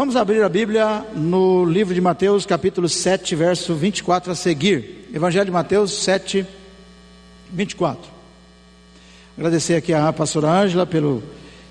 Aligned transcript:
Vamos 0.00 0.14
abrir 0.14 0.44
a 0.44 0.48
Bíblia 0.48 1.04
no 1.12 1.64
livro 1.64 1.92
de 1.92 2.00
Mateus, 2.00 2.46
capítulo 2.46 2.88
7, 2.88 3.34
verso 3.34 3.74
24 3.74 4.30
a 4.30 4.34
seguir. 4.36 5.08
Evangelho 5.12 5.46
de 5.46 5.50
Mateus 5.50 6.04
7, 6.04 6.46
24. 7.52 8.08
Agradecer 9.36 9.74
aqui 9.74 9.92
a 9.92 10.12
pastora 10.12 10.52
Ângela 10.52 10.86
pelo, 10.86 11.20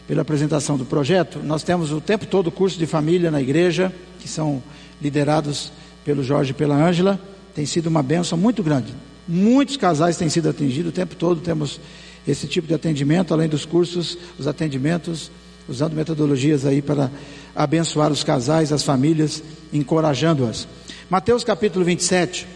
pela 0.06 0.24
apresentação 0.24 0.78
do 0.78 0.84
projeto. 0.84 1.40
Nós 1.42 1.64
temos 1.64 1.94
o 1.94 2.02
tempo 2.02 2.26
todo 2.26 2.52
curso 2.52 2.78
de 2.78 2.86
família 2.86 3.32
na 3.32 3.42
igreja, 3.42 3.94
que 4.20 4.28
são 4.28 4.62
liderados 5.02 5.72
pelo 6.04 6.22
Jorge 6.22 6.52
e 6.52 6.54
pela 6.54 6.76
Ângela. 6.76 7.18
Tem 7.56 7.66
sido 7.66 7.88
uma 7.88 8.04
benção 8.04 8.38
muito 8.38 8.62
grande. 8.62 8.94
Muitos 9.26 9.78
casais 9.78 10.18
têm 10.18 10.28
sido 10.28 10.50
atendidos, 10.50 10.90
o 10.90 10.94
tempo 10.94 11.16
todo 11.16 11.40
temos 11.40 11.80
esse 12.28 12.46
tipo 12.46 12.68
de 12.68 12.74
atendimento, 12.74 13.34
além 13.34 13.48
dos 13.48 13.64
cursos, 13.64 14.18
os 14.38 14.48
atendimentos, 14.48 15.32
usando 15.68 15.94
metodologias 15.94 16.66
aí 16.66 16.82
para 16.82 17.12
abençoar 17.56 18.12
os 18.12 18.24
casais, 18.24 18.72
as 18.72 18.84
famílias, 18.84 19.44
encorajando-as. 19.74 20.68
Mateus 21.10 21.44
capítulo 21.44 21.84
27, 21.84 22.48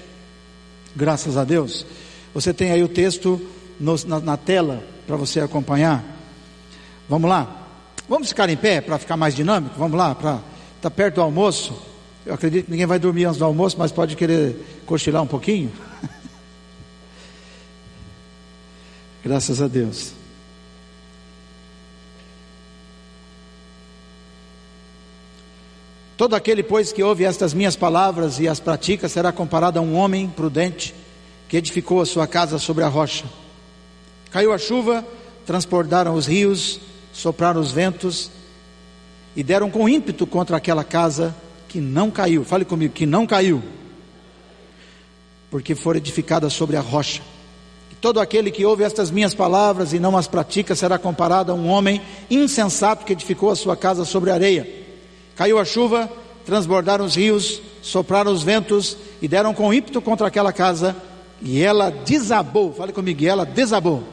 graças 0.96 1.38
a 1.38 1.44
Deus. 1.44 1.86
Você 2.34 2.54
tem 2.54 2.72
aí 2.72 2.84
o 2.84 2.88
texto 2.88 3.42
no, 3.80 3.96
na, 4.06 4.20
na 4.20 4.38
tela 4.38 4.84
para 5.06 5.16
você 5.16 5.40
acompanhar. 5.40 6.04
Vamos 7.10 7.30
lá? 7.30 7.58
Vamos 8.08 8.30
ficar 8.30 8.50
em 8.50 8.58
pé 8.58 8.82
para 8.82 8.98
ficar 8.98 9.18
mais 9.18 9.36
dinâmico? 9.36 9.76
Vamos 9.78 9.98
lá, 9.98 10.16
para 10.16 10.40
tá 10.82 10.90
perto 10.90 11.16
do 11.16 11.22
almoço. 11.22 11.76
Eu 12.26 12.34
acredito 12.34 12.66
que 12.66 12.72
ninguém 12.72 12.86
vai 12.86 13.00
dormir 13.00 13.26
antes 13.26 13.40
do 13.40 13.46
almoço, 13.46 13.76
mas 13.78 13.92
pode 13.92 14.16
querer 14.16 14.56
cochilar 14.86 15.24
um 15.24 15.28
pouquinho. 15.28 15.72
Graças 19.24 19.62
a 19.62 19.68
Deus. 19.68 20.21
Todo 26.22 26.36
aquele, 26.36 26.62
pois, 26.62 26.94
que 26.94 27.02
ouve 27.02 27.24
estas 27.24 27.52
minhas 27.52 27.76
palavras 27.76 28.40
e 28.40 28.48
as 28.48 28.60
pratica, 28.60 29.10
será 29.10 29.32
comparado 29.32 29.80
a 29.80 29.82
um 29.82 29.96
homem 29.96 30.30
prudente 30.30 30.94
que 31.50 31.58
edificou 31.58 32.00
a 32.00 32.06
sua 32.06 32.28
casa 32.28 32.60
sobre 32.60 32.84
a 32.84 32.88
rocha. 32.88 33.26
Caiu 34.30 34.54
a 34.54 34.58
chuva, 34.60 35.04
transbordaram 35.48 36.14
os 36.14 36.28
rios, 36.28 36.80
sopraram 37.12 37.60
os 37.60 37.72
ventos 37.72 38.30
e 39.36 39.42
deram 39.42 39.72
com 39.72 39.90
ímpeto 39.90 40.28
contra 40.28 40.58
aquela 40.58 40.84
casa 40.84 41.36
que 41.68 41.82
não 41.82 42.12
caiu. 42.12 42.46
Fale 42.46 42.66
comigo, 42.66 42.94
que 42.94 43.08
não 43.08 43.26
caiu, 43.26 43.64
porque 45.50 45.74
foi 45.74 45.98
edificada 45.98 46.52
sobre 46.52 46.78
a 46.78 46.82
rocha. 46.82 47.24
E 47.92 47.96
todo 47.96 48.20
aquele 48.20 48.52
que 48.52 48.64
ouve 48.64 48.84
estas 48.84 49.10
minhas 49.10 49.34
palavras 49.34 49.92
e 49.92 49.98
não 49.98 50.16
as 50.16 50.28
pratica 50.28 50.76
será 50.76 51.00
comparado 51.00 51.52
a 51.52 51.56
um 51.56 51.68
homem 51.68 52.00
insensato 52.30 53.06
que 53.06 53.14
edificou 53.14 53.50
a 53.50 53.56
sua 53.56 53.76
casa 53.76 54.06
sobre 54.06 54.30
a 54.30 54.36
areia. 54.36 54.81
Caiu 55.42 55.58
a 55.58 55.66
chuva, 55.66 56.08
transbordaram 56.46 57.04
os 57.04 57.16
rios, 57.16 57.64
sopraram 57.82 58.32
os 58.32 58.44
ventos 58.44 58.96
e 59.24 59.28
deram 59.28 59.56
com 59.56 59.74
ímpeto 59.74 60.00
contra 60.00 60.28
aquela 60.28 60.54
casa 60.54 60.96
e 61.42 61.60
ela 61.60 61.90
desabou. 61.90 62.72
Fale 62.72 62.94
comigo, 62.94 63.26
ela 63.26 63.44
desabou. 63.44 64.04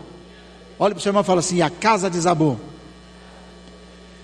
Olha 0.78 0.94
para 0.94 1.00
o 1.00 1.02
seu 1.02 1.10
irmão 1.10 1.20
e 1.20 1.26
fala 1.26 1.40
assim: 1.40 1.60
a 1.60 1.68
casa 1.68 2.08
desabou, 2.08 2.58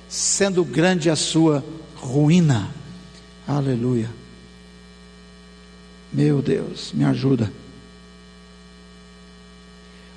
sendo 0.09 0.65
grande 0.65 1.11
a 1.11 1.15
sua 1.15 1.63
ruína. 1.95 2.71
Aleluia. 3.47 4.09
Meu 6.11 6.41
Deus, 6.41 6.91
me 6.95 7.05
ajuda. 7.05 7.53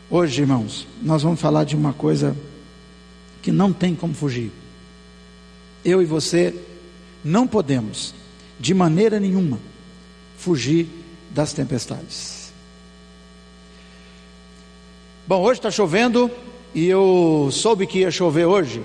Hoje, 0.10 0.40
irmãos, 0.40 0.88
nós 1.02 1.22
vamos 1.22 1.42
falar 1.42 1.66
de 1.66 1.76
uma 1.76 1.92
coisa 1.92 2.34
que 3.42 3.52
não 3.52 3.74
tem 3.74 3.94
como 3.94 4.14
fugir. 4.14 4.54
Eu 5.84 6.02
e 6.02 6.06
você 6.06 6.56
não 7.28 7.46
podemos, 7.46 8.16
de 8.60 8.74
maneira 8.74 9.20
nenhuma, 9.20 9.60
fugir 10.38 10.88
das 11.30 11.52
tempestades. 11.52 12.52
Bom, 15.28 15.42
hoje 15.42 15.60
está 15.60 15.70
chovendo 15.70 16.32
e 16.74 16.86
eu 16.86 17.50
soube 17.52 17.86
que 17.86 18.00
ia 18.00 18.12
chover 18.12 18.46
hoje. 18.46 18.82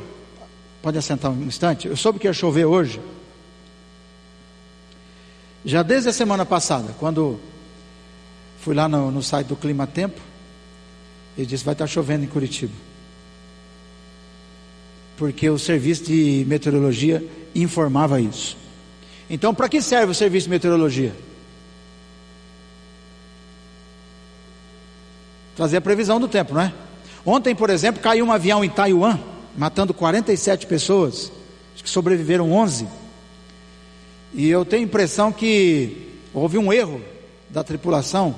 Pode 0.82 0.98
assentar 0.98 1.30
um 1.30 1.44
instante? 1.44 1.86
Eu 1.86 1.96
soube 1.96 2.18
que 2.18 2.26
ia 2.26 2.32
chover 2.32 2.64
hoje. 2.64 3.00
Já 5.64 5.84
desde 5.84 6.08
a 6.08 6.12
semana 6.12 6.44
passada, 6.44 6.92
quando 6.98 7.38
fui 8.58 8.74
lá 8.74 8.88
no, 8.88 9.12
no 9.12 9.22
site 9.22 9.46
do 9.46 9.56
Clima 9.56 9.86
Tempo, 9.86 10.20
ele 11.38 11.46
disse: 11.46 11.64
vai 11.64 11.74
estar 11.74 11.86
chovendo 11.86 12.24
em 12.24 12.28
Curitiba. 12.28 12.74
Porque 15.16 15.48
o 15.48 15.58
serviço 15.58 16.04
de 16.04 16.44
meteorologia 16.48 17.24
informava 17.54 18.20
isso. 18.20 18.56
Então, 19.28 19.54
para 19.54 19.68
que 19.68 19.80
serve 19.80 20.12
o 20.12 20.14
serviço 20.14 20.44
de 20.44 20.50
meteorologia? 20.50 21.14
Trazer 25.56 25.78
a 25.78 25.80
previsão 25.80 26.18
do 26.18 26.28
tempo, 26.28 26.54
não 26.54 26.60
é? 26.60 26.72
Ontem, 27.24 27.54
por 27.54 27.70
exemplo, 27.70 28.02
caiu 28.02 28.24
um 28.24 28.32
avião 28.32 28.64
em 28.64 28.68
Taiwan, 28.68 29.18
matando 29.56 29.94
47 29.94 30.66
pessoas, 30.66 31.30
acho 31.74 31.84
que 31.84 31.90
sobreviveram 31.90 32.52
11. 32.52 32.86
E 34.34 34.48
eu 34.48 34.64
tenho 34.64 34.82
a 34.82 34.86
impressão 34.86 35.30
que 35.30 36.08
houve 36.32 36.58
um 36.58 36.72
erro 36.72 37.00
da 37.50 37.62
tripulação, 37.62 38.34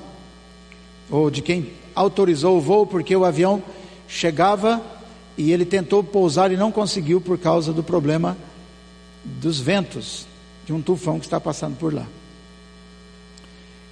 ou 1.09 1.29
de 1.29 1.41
quem 1.41 1.71
autorizou 1.95 2.57
o 2.57 2.61
voo, 2.61 2.85
porque 2.85 3.15
o 3.15 3.25
avião 3.25 3.63
chegava 4.07 4.81
e 5.37 5.51
ele 5.51 5.65
tentou 5.65 6.03
pousar 6.03 6.51
e 6.51 6.57
não 6.57 6.71
conseguiu 6.71 7.19
por 7.19 7.37
causa 7.37 7.73
do 7.73 7.83
problema 7.83 8.37
dos 9.25 9.59
ventos 9.59 10.27
de 10.65 10.71
um 10.71 10.81
tufão 10.81 11.19
que 11.19 11.25
está 11.25 11.39
passando 11.39 11.75
por 11.77 11.93
lá. 11.93 12.05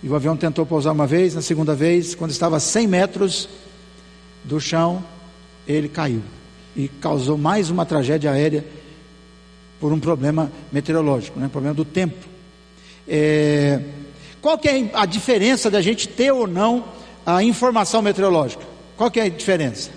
E 0.01 0.07
o 0.07 0.15
avião 0.15 0.35
tentou 0.35 0.65
pousar 0.65 0.91
uma 0.91 1.07
vez, 1.07 1.33
na 1.33 1.41
segunda 1.41 1.73
vez, 1.73 2.13
quando 2.13 2.31
estava 2.31 2.57
a 2.57 2.59
100 2.59 2.87
metros 2.87 3.49
do 4.43 4.59
chão, 4.59 5.03
ele 5.67 5.87
caiu 5.87 6.21
e 6.75 6.87
causou 6.87 7.37
mais 7.37 7.69
uma 7.69 7.85
tragédia 7.85 8.31
aérea 8.31 8.65
por 9.79 9.91
um 9.93 9.99
problema 9.99 10.51
meteorológico, 10.71 11.39
né? 11.39 11.47
problema 11.47 11.73
do 11.73 11.85
tempo. 11.85 12.27
É... 13.07 13.81
Qual 14.41 14.57
que 14.57 14.67
é 14.67 14.89
a 14.93 15.05
diferença 15.05 15.71
da 15.71 15.81
gente 15.81 16.07
ter 16.07 16.31
ou 16.31 16.47
não 16.47 16.85
a 17.25 17.41
informação 17.43 18.01
meteorológica? 18.01 18.63
Qual 18.97 19.09
que 19.09 19.19
é 19.19 19.23
a 19.23 19.29
diferença? 19.29 19.89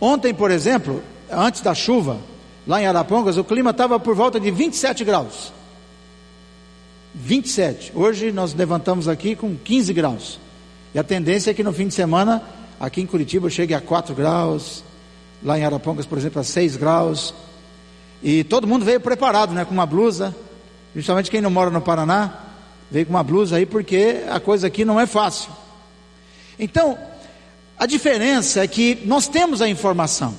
Ontem, 0.00 0.32
por 0.32 0.50
exemplo, 0.50 1.02
antes 1.30 1.60
da 1.60 1.74
chuva, 1.74 2.18
lá 2.66 2.80
em 2.80 2.86
Arapongas, 2.86 3.36
o 3.36 3.44
clima 3.44 3.70
estava 3.70 3.98
por 3.98 4.14
volta 4.14 4.38
de 4.38 4.50
27 4.50 5.04
graus. 5.04 5.52
27. 7.14 7.92
Hoje 7.94 8.30
nós 8.30 8.54
levantamos 8.54 9.08
aqui 9.08 9.34
com 9.34 9.56
15 9.56 9.92
graus. 9.92 10.38
E 10.94 10.98
a 10.98 11.04
tendência 11.04 11.50
é 11.50 11.54
que 11.54 11.62
no 11.62 11.72
fim 11.72 11.88
de 11.88 11.94
semana, 11.94 12.42
aqui 12.78 13.00
em 13.00 13.06
Curitiba, 13.06 13.50
chegue 13.50 13.74
a 13.74 13.80
4 13.80 14.14
graus. 14.14 14.84
Lá 15.42 15.58
em 15.58 15.64
Arapongas, 15.64 16.06
por 16.06 16.18
exemplo, 16.18 16.40
a 16.40 16.44
6 16.44 16.76
graus. 16.76 17.34
E 18.22 18.44
todo 18.44 18.66
mundo 18.66 18.84
veio 18.84 19.00
preparado, 19.00 19.52
né? 19.52 19.64
Com 19.64 19.74
uma 19.74 19.86
blusa. 19.86 20.34
Justamente 20.94 21.30
quem 21.30 21.40
não 21.40 21.50
mora 21.50 21.70
no 21.70 21.80
Paraná, 21.80 22.32
veio 22.90 23.06
com 23.06 23.12
uma 23.12 23.22
blusa 23.22 23.56
aí, 23.56 23.66
porque 23.66 24.24
a 24.28 24.40
coisa 24.40 24.66
aqui 24.66 24.84
não 24.84 24.98
é 24.98 25.06
fácil. 25.06 25.50
Então, 26.58 26.98
a 27.78 27.86
diferença 27.86 28.64
é 28.64 28.66
que 28.66 28.98
nós 29.04 29.28
temos 29.28 29.62
a 29.62 29.68
informação. 29.68 30.34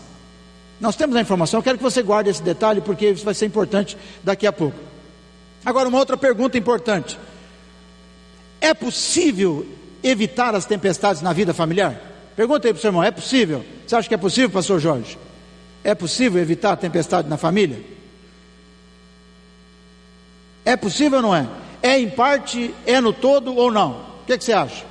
Nós 0.79 0.95
temos 0.95 1.16
a 1.16 1.22
informação, 1.22 1.59
eu 1.59 1.63
quero 1.63 1.78
que 1.78 1.84
você 1.84 2.01
guarde 2.01 2.29
esse 2.29 2.41
detalhe 2.41 2.79
porque 2.79 3.09
isso 3.09 3.25
vai 3.25 3.34
ser 3.34 3.45
importante 3.45 3.97
daqui 4.23 4.47
a 4.47 4.51
pouco. 4.51 4.78
Agora, 5.66 5.90
uma 5.90 5.97
outra 5.97 6.16
pergunta 6.16 6.57
importante: 6.57 7.19
é 8.62 8.73
possível 8.73 9.68
evitar 10.01 10.56
as 10.56 10.65
tempestades 10.65 11.21
na 11.21 11.33
vida 11.33 11.53
familiar? 11.53 12.01
Pergunta 12.36 12.68
aí 12.68 12.74
para 12.74 12.80
o 12.80 12.81
seu 12.81 12.89
irmão: 12.89 13.03
é 13.03 13.12
possível? 13.12 13.65
Você 13.86 13.95
acha 13.95 14.07
que 14.07 14.13
é 14.13 14.18
possível, 14.18 14.50
pastor 14.50 14.80
Jorge? 14.80 15.18
É 15.83 15.94
possível 15.94 16.42
evitar 16.42 16.74
a 16.74 16.77
tempestade 16.77 17.27
na 17.27 17.38
família? 17.38 17.83
É 20.63 20.77
possível 20.77 21.18
ou 21.18 21.21
não 21.21 21.36
é? 21.36 21.48
É 21.81 22.00
em 22.00 22.09
parte, 22.09 22.74
é 22.86 23.01
no 23.01 23.12
todo 23.12 23.56
ou 23.56 23.71
não? 23.71 23.92
O 24.21 24.25
que, 24.27 24.38
que 24.38 24.44
você 24.44 24.53
acha? 24.53 24.86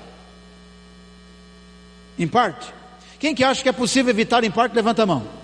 Em 2.19 2.27
parte? 2.27 2.75
Quem 3.19 3.35
que 3.35 3.45
acha 3.45 3.62
que 3.62 3.69
é 3.69 3.73
possível 3.73 4.11
evitar 4.11 4.45
em 4.45 4.51
parte, 4.51 4.75
levanta 4.75 5.03
a 5.03 5.07
mão. 5.07 5.38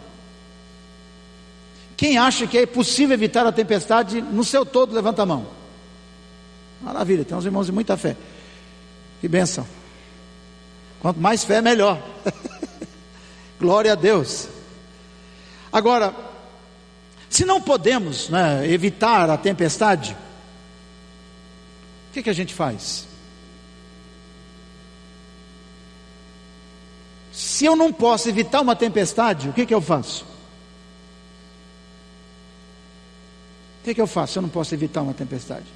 Quem 2.04 2.18
acha 2.18 2.46
que 2.46 2.58
é 2.58 2.66
possível 2.66 3.14
evitar 3.14 3.46
a 3.46 3.50
tempestade 3.50 4.20
no 4.20 4.44
seu 4.44 4.66
todo, 4.66 4.94
levanta 4.94 5.22
a 5.22 5.26
mão. 5.26 5.46
Maravilha, 6.82 7.24
tem 7.24 7.34
uns 7.34 7.46
irmãos 7.46 7.64
de 7.64 7.72
muita 7.72 7.96
fé. 7.96 8.14
Que 9.22 9.26
bênção. 9.26 9.66
Quanto 11.00 11.18
mais 11.18 11.44
fé, 11.44 11.62
melhor. 11.62 12.06
Glória 13.58 13.92
a 13.92 13.94
Deus. 13.94 14.48
Agora, 15.72 16.14
se 17.30 17.46
não 17.46 17.58
podemos 17.58 18.28
né, 18.28 18.70
evitar 18.70 19.30
a 19.30 19.38
tempestade, 19.38 20.14
o 22.10 22.12
que, 22.12 22.22
que 22.22 22.28
a 22.28 22.34
gente 22.34 22.52
faz? 22.52 23.06
Se 27.32 27.64
eu 27.64 27.74
não 27.74 27.90
posso 27.90 28.28
evitar 28.28 28.60
uma 28.60 28.76
tempestade, 28.76 29.48
o 29.48 29.54
que, 29.54 29.64
que 29.64 29.72
eu 29.72 29.80
faço? 29.80 30.33
O 33.84 33.86
que, 33.86 33.92
que 33.92 34.00
eu 34.00 34.06
faço? 34.06 34.38
Eu 34.38 34.42
não 34.42 34.48
posso 34.48 34.72
evitar 34.74 35.02
uma 35.02 35.12
tempestade. 35.12 35.66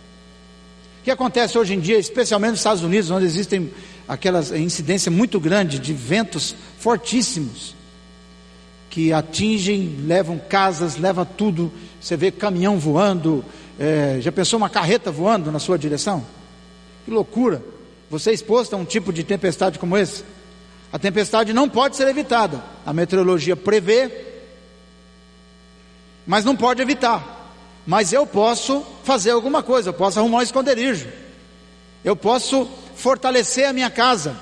O 1.01 1.05
que 1.05 1.11
acontece 1.11 1.59
hoje 1.59 1.75
em 1.75 1.79
dia, 1.79 1.99
especialmente 1.99 2.53
nos 2.53 2.61
Estados 2.61 2.83
Unidos, 2.83 3.11
onde 3.11 3.27
existem 3.27 3.71
aquelas 4.09 4.51
incidência 4.51 5.11
muito 5.13 5.39
grande 5.39 5.79
de 5.79 5.93
ventos 5.93 6.57
fortíssimos 6.79 7.77
que 8.89 9.13
atingem, 9.13 9.99
levam 10.07 10.39
casas, 10.39 10.97
leva 10.97 11.27
tudo. 11.27 11.71
Você 12.01 12.17
vê 12.17 12.31
caminhão 12.31 12.79
voando. 12.79 13.45
É, 13.79 14.17
já 14.23 14.33
pensou 14.33 14.57
uma 14.57 14.71
carreta 14.71 15.13
voando 15.13 15.53
na 15.53 15.59
sua 15.59 15.79
direção? 15.79 16.25
Que 17.05 17.11
loucura! 17.11 17.63
Você 18.09 18.31
é 18.31 18.33
exposto 18.33 18.73
a 18.73 18.79
um 18.79 18.87
tipo 18.87 19.13
de 19.13 19.23
tempestade 19.23 19.79
como 19.79 19.99
esse? 19.99 20.25
A 20.91 20.99
tempestade 20.99 21.53
não 21.53 21.69
pode 21.69 21.95
ser 21.95 22.09
evitada. 22.09 22.65
A 22.87 22.93
meteorologia 22.95 23.55
prevê, 23.55 24.11
mas 26.27 26.43
não 26.43 26.57
pode 26.57 26.81
evitar. 26.81 27.37
Mas 27.89 28.13
eu 28.13 28.27
posso 28.27 28.85
fazer 29.03 29.31
alguma 29.31 29.63
coisa, 29.63 29.89
eu 29.89 29.95
posso 29.95 30.19
arrumar 30.19 30.41
um 30.41 30.43
esconderijo, 30.43 31.09
eu 32.05 32.15
posso 32.15 32.69
fortalecer 32.95 33.67
a 33.67 33.73
minha 33.73 33.89
casa, 33.89 34.37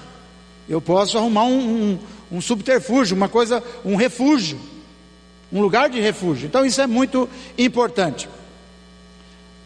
eu 0.68 0.80
posso 0.80 1.16
arrumar 1.16 1.44
um, 1.44 1.92
um, 1.92 1.98
um 2.32 2.40
subterfúgio, 2.40 3.16
uma 3.16 3.28
coisa, 3.28 3.62
um 3.84 3.94
refúgio, 3.94 4.58
um 5.52 5.60
lugar 5.60 5.88
de 5.88 6.00
refúgio. 6.00 6.48
Então 6.48 6.66
isso 6.66 6.80
é 6.80 6.88
muito 6.88 7.28
importante. 7.56 8.28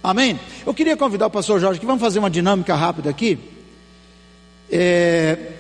Amém? 0.03 0.39
Eu 0.67 0.75
queria 0.75 0.95
convidar 0.95 1.29
o 1.29 1.31
pastor 1.31 1.59
Jorge 1.59 1.81
que 1.81 1.87
vamos 1.87 2.03
fazer 2.03 2.19
uma 2.19 2.29
dinâmica 2.29 2.75
rápida 2.75 3.09
aqui. 3.09 3.39
É, 4.71 5.53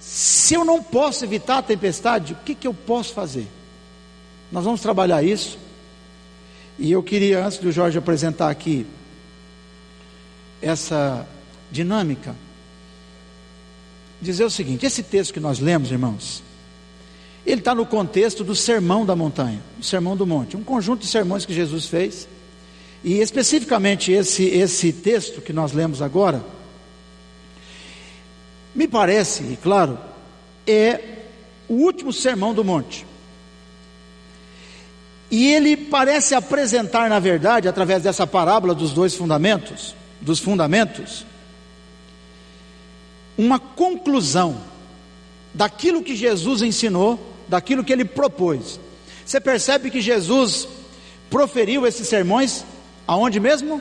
se 0.00 0.54
eu 0.54 0.64
não 0.64 0.82
posso 0.82 1.26
evitar 1.26 1.58
a 1.58 1.62
tempestade, 1.62 2.32
o 2.32 2.36
que, 2.36 2.54
que 2.54 2.66
eu 2.66 2.72
posso 2.72 3.12
fazer? 3.12 3.46
Nós 4.50 4.64
vamos 4.64 4.80
trabalhar 4.80 5.22
isso. 5.22 5.58
E 6.80 6.90
eu 6.92 7.02
queria, 7.02 7.44
antes 7.44 7.58
do 7.58 7.70
Jorge 7.70 7.98
apresentar 7.98 8.48
aqui 8.48 8.86
essa 10.62 11.28
dinâmica, 11.70 12.34
dizer 14.18 14.44
o 14.44 14.50
seguinte: 14.50 14.86
esse 14.86 15.02
texto 15.02 15.34
que 15.34 15.40
nós 15.40 15.58
lemos, 15.58 15.92
irmãos, 15.92 16.42
ele 17.44 17.60
está 17.60 17.74
no 17.74 17.84
contexto 17.84 18.42
do 18.42 18.56
sermão 18.56 19.04
da 19.04 19.14
montanha, 19.14 19.60
o 19.78 19.84
sermão 19.84 20.16
do 20.16 20.26
monte, 20.26 20.56
um 20.56 20.64
conjunto 20.64 21.02
de 21.02 21.06
sermões 21.06 21.44
que 21.44 21.52
Jesus 21.52 21.84
fez, 21.84 22.26
e 23.04 23.18
especificamente 23.18 24.10
esse, 24.10 24.44
esse 24.44 24.90
texto 24.90 25.42
que 25.42 25.52
nós 25.52 25.72
lemos 25.74 26.00
agora, 26.00 26.42
me 28.74 28.88
parece, 28.88 29.42
e 29.42 29.58
claro, 29.62 29.98
é 30.66 31.24
o 31.68 31.74
último 31.74 32.10
sermão 32.10 32.54
do 32.54 32.64
monte. 32.64 33.09
E 35.30 35.52
ele 35.52 35.76
parece 35.76 36.34
apresentar, 36.34 37.08
na 37.08 37.20
verdade, 37.20 37.68
através 37.68 38.02
dessa 38.02 38.26
parábola 38.26 38.74
dos 38.74 38.92
dois 38.92 39.14
fundamentos, 39.14 39.94
dos 40.20 40.40
fundamentos, 40.40 41.24
uma 43.38 43.58
conclusão 43.58 44.60
daquilo 45.54 46.02
que 46.02 46.16
Jesus 46.16 46.62
ensinou, 46.62 47.18
daquilo 47.48 47.84
que 47.84 47.92
ele 47.92 48.04
propôs. 48.04 48.80
Você 49.24 49.40
percebe 49.40 49.90
que 49.90 50.00
Jesus 50.00 50.66
proferiu 51.30 51.86
esses 51.86 52.08
sermões 52.08 52.64
aonde 53.06 53.38
mesmo? 53.38 53.80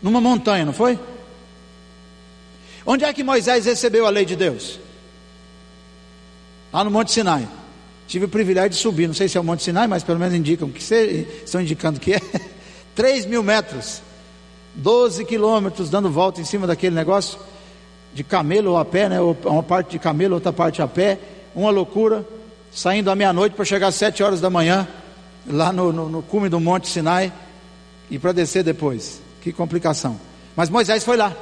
Numa 0.00 0.20
montanha, 0.20 0.64
não 0.64 0.72
foi? 0.72 0.98
Onde 2.86 3.04
é 3.04 3.12
que 3.12 3.24
Moisés 3.24 3.66
recebeu 3.66 4.06
a 4.06 4.10
lei 4.10 4.24
de 4.24 4.36
Deus? 4.36 4.78
Lá 6.72 6.84
no 6.84 6.90
Monte 6.90 7.10
Sinai. 7.10 7.46
Tive 8.08 8.24
o 8.24 8.28
privilégio 8.28 8.70
de 8.70 8.76
subir, 8.76 9.06
não 9.06 9.12
sei 9.12 9.28
se 9.28 9.36
é 9.36 9.40
o 9.40 9.44
Monte 9.44 9.62
Sinai, 9.62 9.86
mas 9.86 10.02
pelo 10.02 10.18
menos 10.18 10.34
indicam 10.34 10.70
que 10.70 10.82
estão 11.44 11.60
indicando 11.60 12.00
que 12.00 12.14
é 12.14 12.20
3 12.96 13.26
mil 13.26 13.42
metros, 13.42 14.00
12 14.74 15.26
quilômetros 15.26 15.90
dando 15.90 16.10
volta 16.10 16.40
em 16.40 16.44
cima 16.44 16.66
daquele 16.66 16.96
negócio, 16.96 17.38
de 18.14 18.24
camelo 18.24 18.70
ou 18.70 18.78
a 18.78 18.84
pé, 18.84 19.10
né? 19.10 19.20
Uma 19.20 19.62
parte 19.62 19.90
de 19.90 19.98
camelo, 19.98 20.36
outra 20.36 20.50
parte 20.54 20.80
a 20.80 20.88
pé, 20.88 21.18
uma 21.54 21.70
loucura, 21.70 22.26
saindo 22.72 23.10
à 23.10 23.14
meia-noite 23.14 23.54
para 23.54 23.66
chegar 23.66 23.88
às 23.88 23.96
7 23.96 24.22
horas 24.22 24.40
da 24.40 24.48
manhã, 24.48 24.88
lá 25.46 25.70
no, 25.70 25.92
no, 25.92 26.08
no 26.08 26.22
cume 26.22 26.48
do 26.48 26.58
Monte 26.58 26.88
Sinai, 26.88 27.30
e 28.10 28.18
para 28.18 28.32
descer 28.32 28.64
depois. 28.64 29.20
Que 29.42 29.52
complicação. 29.52 30.18
Mas 30.56 30.70
Moisés 30.70 31.04
foi 31.04 31.18
lá. 31.18 31.36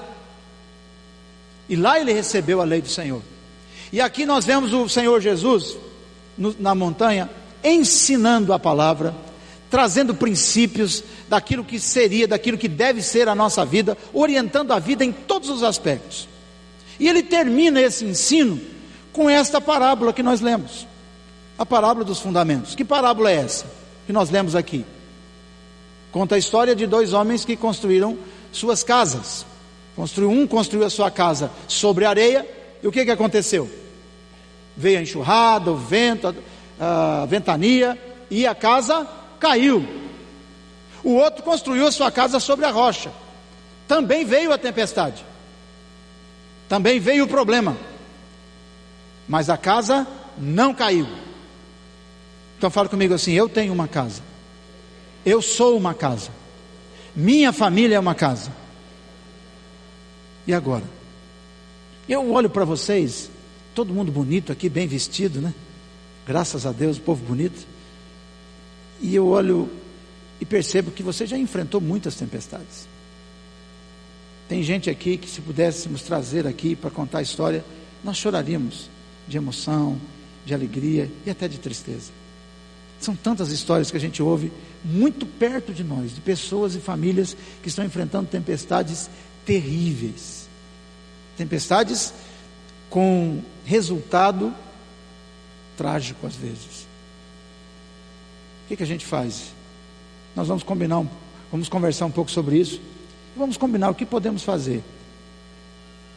E 1.68 1.76
lá 1.76 2.00
ele 2.00 2.12
recebeu 2.12 2.60
a 2.60 2.64
lei 2.64 2.82
do 2.82 2.88
Senhor. 2.88 3.22
E 3.92 4.00
aqui 4.00 4.26
nós 4.26 4.44
vemos 4.44 4.72
o 4.72 4.88
Senhor 4.88 5.20
Jesus 5.20 5.85
no, 6.36 6.54
na 6.58 6.74
montanha, 6.74 7.30
ensinando 7.62 8.52
a 8.52 8.58
palavra, 8.58 9.14
trazendo 9.70 10.14
princípios 10.14 11.02
daquilo 11.28 11.64
que 11.64 11.78
seria, 11.80 12.28
daquilo 12.28 12.58
que 12.58 12.68
deve 12.68 13.02
ser 13.02 13.28
a 13.28 13.34
nossa 13.34 13.64
vida, 13.64 13.96
orientando 14.12 14.72
a 14.72 14.78
vida 14.78 15.04
em 15.04 15.12
todos 15.12 15.48
os 15.48 15.62
aspectos. 15.62 16.28
E 16.98 17.08
ele 17.08 17.22
termina 17.22 17.80
esse 17.80 18.04
ensino 18.04 18.60
com 19.12 19.28
esta 19.28 19.60
parábola 19.60 20.12
que 20.12 20.22
nós 20.22 20.40
lemos, 20.40 20.86
a 21.58 21.66
parábola 21.66 22.04
dos 22.04 22.20
fundamentos. 22.20 22.74
Que 22.74 22.84
parábola 22.84 23.30
é 23.30 23.36
essa 23.36 23.66
que 24.06 24.12
nós 24.12 24.30
lemos 24.30 24.54
aqui? 24.54 24.84
Conta 26.12 26.36
a 26.36 26.38
história 26.38 26.74
de 26.74 26.86
dois 26.86 27.12
homens 27.12 27.44
que 27.44 27.56
construíram 27.56 28.16
suas 28.52 28.82
casas. 28.82 29.44
Construiu 29.94 30.30
um 30.30 30.46
construiu 30.46 30.86
a 30.86 30.90
sua 30.90 31.10
casa 31.10 31.50
sobre 31.66 32.04
areia, 32.04 32.46
e 32.82 32.86
o 32.86 32.92
que, 32.92 33.04
que 33.04 33.10
aconteceu? 33.10 33.68
Veio 34.76 34.98
a 34.98 35.02
enxurrada, 35.02 35.70
o 35.70 35.76
vento, 35.76 36.34
a, 36.78 37.22
a 37.22 37.26
ventania, 37.26 37.98
e 38.30 38.46
a 38.46 38.54
casa 38.54 39.06
caiu. 39.38 39.86
O 41.02 41.14
outro 41.14 41.42
construiu 41.42 41.86
a 41.86 41.92
sua 41.92 42.10
casa 42.10 42.40
sobre 42.40 42.66
a 42.66 42.70
rocha. 42.70 43.12
Também 43.86 44.24
veio 44.24 44.52
a 44.52 44.58
tempestade. 44.58 45.24
Também 46.68 46.98
veio 46.98 47.24
o 47.24 47.28
problema. 47.28 47.76
Mas 49.28 49.48
a 49.48 49.56
casa 49.56 50.06
não 50.36 50.74
caiu. 50.74 51.06
Então 52.58 52.70
fala 52.70 52.88
comigo 52.88 53.14
assim: 53.14 53.32
eu 53.32 53.48
tenho 53.48 53.72
uma 53.72 53.86
casa. 53.86 54.22
Eu 55.24 55.40
sou 55.40 55.76
uma 55.76 55.94
casa. 55.94 56.30
Minha 57.14 57.52
família 57.52 57.96
é 57.96 58.00
uma 58.00 58.14
casa. 58.14 58.52
E 60.46 60.54
agora? 60.54 60.84
Eu 62.08 62.32
olho 62.32 62.48
para 62.48 62.64
vocês 62.64 63.30
todo 63.76 63.92
mundo 63.92 64.10
bonito 64.10 64.50
aqui, 64.50 64.70
bem 64.70 64.88
vestido, 64.88 65.38
né? 65.38 65.52
Graças 66.26 66.64
a 66.64 66.72
Deus, 66.72 66.96
o 66.96 67.00
povo 67.02 67.22
bonito. 67.22 67.66
E 69.02 69.14
eu 69.14 69.26
olho 69.26 69.68
e 70.40 70.46
percebo 70.46 70.90
que 70.90 71.02
você 71.02 71.26
já 71.26 71.36
enfrentou 71.36 71.78
muitas 71.78 72.14
tempestades. 72.14 72.88
Tem 74.48 74.62
gente 74.62 74.88
aqui 74.88 75.18
que, 75.18 75.28
se 75.28 75.42
pudéssemos 75.42 76.00
trazer 76.00 76.46
aqui 76.46 76.74
para 76.74 76.88
contar 76.88 77.18
a 77.18 77.22
história, 77.22 77.62
nós 78.02 78.16
choraríamos 78.16 78.88
de 79.28 79.36
emoção, 79.36 80.00
de 80.46 80.54
alegria 80.54 81.10
e 81.26 81.30
até 81.30 81.46
de 81.46 81.58
tristeza. 81.58 82.10
São 82.98 83.14
tantas 83.14 83.50
histórias 83.50 83.90
que 83.90 83.96
a 83.98 84.00
gente 84.00 84.22
ouve 84.22 84.50
muito 84.82 85.26
perto 85.26 85.74
de 85.74 85.84
nós, 85.84 86.14
de 86.14 86.22
pessoas 86.22 86.74
e 86.74 86.80
famílias 86.80 87.36
que 87.62 87.68
estão 87.68 87.84
enfrentando 87.84 88.26
tempestades 88.26 89.10
terríveis. 89.44 90.48
Tempestades 91.36 92.14
com 92.96 93.42
resultado 93.66 94.54
trágico 95.76 96.26
às 96.26 96.34
vezes. 96.34 96.86
O 98.64 98.68
que, 98.68 98.76
que 98.78 98.82
a 98.82 98.86
gente 98.86 99.04
faz? 99.04 99.52
Nós 100.34 100.48
vamos 100.48 100.62
combinar, 100.62 101.00
um, 101.00 101.08
vamos 101.52 101.68
conversar 101.68 102.06
um 102.06 102.10
pouco 102.10 102.30
sobre 102.30 102.56
isso. 102.56 102.80
Vamos 103.36 103.58
combinar 103.58 103.90
o 103.90 103.94
que 103.94 104.06
podemos 104.06 104.42
fazer. 104.42 104.82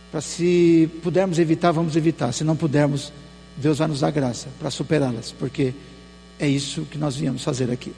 Para 0.10 0.22
se 0.22 0.90
pudermos 1.04 1.38
evitar, 1.38 1.74
vamos 1.74 1.98
evitar. 1.98 2.32
Se 2.32 2.46
não 2.46 2.56
pudermos, 2.56 3.12
Deus 3.58 3.80
vai 3.80 3.90
nos 3.90 4.00
dar 4.00 4.12
graça 4.12 4.48
para 4.58 4.72
superá-las, 4.72 5.34
porque 5.34 5.74
é 6.40 6.48
isso 6.48 6.84
que 6.84 6.98
nós 6.98 7.18
viemos 7.18 7.44
fazer 7.44 7.70
aqui. 7.70 7.94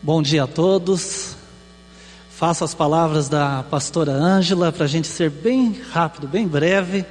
Bom 0.00 0.22
dia 0.22 0.44
a 0.44 0.46
todos. 0.46 1.39
Faço 2.40 2.64
as 2.64 2.72
palavras 2.72 3.28
da 3.28 3.62
pastora 3.64 4.12
Ângela 4.12 4.72
para 4.72 4.86
a 4.86 4.88
gente 4.88 5.06
ser 5.06 5.28
bem 5.28 5.78
rápido, 5.92 6.26
bem 6.26 6.48
breve, 6.48 7.04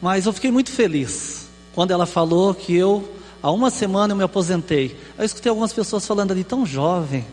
mas 0.00 0.24
eu 0.24 0.32
fiquei 0.32 0.50
muito 0.50 0.70
feliz 0.70 1.46
quando 1.74 1.90
ela 1.90 2.06
falou 2.06 2.54
que 2.54 2.74
eu, 2.74 3.06
há 3.42 3.52
uma 3.52 3.70
semana, 3.70 4.14
eu 4.14 4.16
me 4.16 4.24
aposentei. 4.24 4.96
Eu 5.18 5.26
escutei 5.26 5.50
algumas 5.50 5.74
pessoas 5.74 6.06
falando 6.06 6.30
ali, 6.30 6.42
tão 6.42 6.64
jovem. 6.64 7.26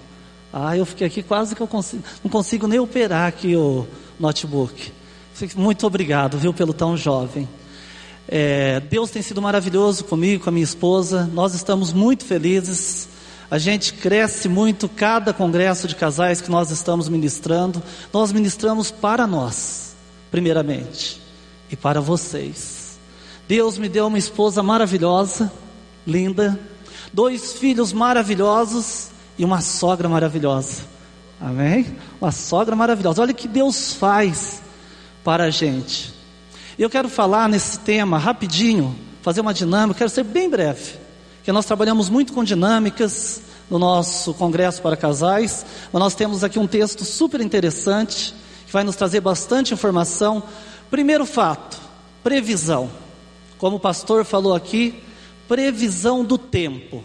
Ah, 0.51 0.75
eu 0.75 0.85
fiquei 0.85 1.07
aqui 1.07 1.23
quase 1.23 1.55
que 1.55 1.61
eu 1.61 1.67
consigo, 1.67 2.03
não 2.21 2.29
consigo 2.29 2.67
nem 2.67 2.77
operar 2.77 3.29
aqui 3.29 3.55
o 3.55 3.87
notebook. 4.19 4.91
Muito 5.55 5.87
obrigado, 5.87 6.37
viu, 6.37 6.53
pelo 6.53 6.73
tão 6.73 6.97
jovem. 6.97 7.47
É, 8.27 8.81
Deus 8.81 9.11
tem 9.11 9.21
sido 9.21 9.41
maravilhoso 9.41 10.03
comigo, 10.03 10.43
com 10.43 10.49
a 10.49 10.51
minha 10.51 10.65
esposa. 10.65 11.23
Nós 11.33 11.53
estamos 11.53 11.93
muito 11.93 12.25
felizes 12.25 13.07
a 13.51 13.57
gente 13.57 13.93
cresce 13.93 14.47
muito 14.47 14.87
cada 14.87 15.33
congresso 15.33 15.87
de 15.87 15.95
casais 15.95 16.39
que 16.39 16.51
nós 16.51 16.69
estamos 16.69 17.09
ministrando. 17.09 17.81
Nós 18.13 18.31
ministramos 18.31 18.91
para 18.91 19.25
nós, 19.25 19.95
primeiramente, 20.29 21.19
e 21.71 21.75
para 21.75 21.99
vocês. 21.99 22.99
Deus 23.47 23.77
me 23.79 23.89
deu 23.89 24.05
uma 24.05 24.19
esposa 24.19 24.61
maravilhosa, 24.61 25.51
linda, 26.05 26.59
dois 27.11 27.53
filhos 27.53 27.91
maravilhosos 27.91 29.09
e 29.37 29.43
uma 29.43 29.61
sogra 29.61 30.07
maravilhosa. 30.07 30.83
Amém? 31.41 31.97
Uma 32.21 32.31
sogra 32.31 32.75
maravilhosa. 32.75 33.21
Olha 33.21 33.31
o 33.31 33.35
que 33.35 33.47
Deus 33.47 33.93
faz 33.93 34.61
para 35.23 35.45
a 35.45 35.49
gente. 35.49 36.13
Eu 36.77 36.89
quero 36.89 37.09
falar 37.09 37.49
nesse 37.49 37.79
tema 37.79 38.19
rapidinho, 38.19 38.95
fazer 39.23 39.41
uma 39.41 39.53
dinâmica, 39.53 39.97
quero 39.97 40.09
ser 40.09 40.23
bem 40.23 40.49
breve, 40.49 40.93
nós 41.51 41.65
trabalhamos 41.65 42.09
muito 42.09 42.33
com 42.33 42.43
dinâmicas 42.43 43.41
no 43.69 43.77
nosso 43.77 44.33
congresso 44.33 44.81
para 44.81 44.97
casais, 44.97 45.65
mas 45.91 45.99
nós 45.99 46.15
temos 46.15 46.43
aqui 46.43 46.57
um 46.59 46.67
texto 46.67 47.05
super 47.05 47.39
interessante 47.41 48.33
que 48.65 48.73
vai 48.73 48.83
nos 48.83 48.95
trazer 48.95 49.21
bastante 49.21 49.73
informação. 49.73 50.43
Primeiro 50.89 51.25
fato, 51.25 51.79
previsão. 52.23 52.89
Como 53.57 53.77
o 53.77 53.79
pastor 53.79 54.25
falou 54.25 54.55
aqui, 54.55 55.01
previsão 55.47 56.23
do 56.23 56.37
tempo. 56.37 57.03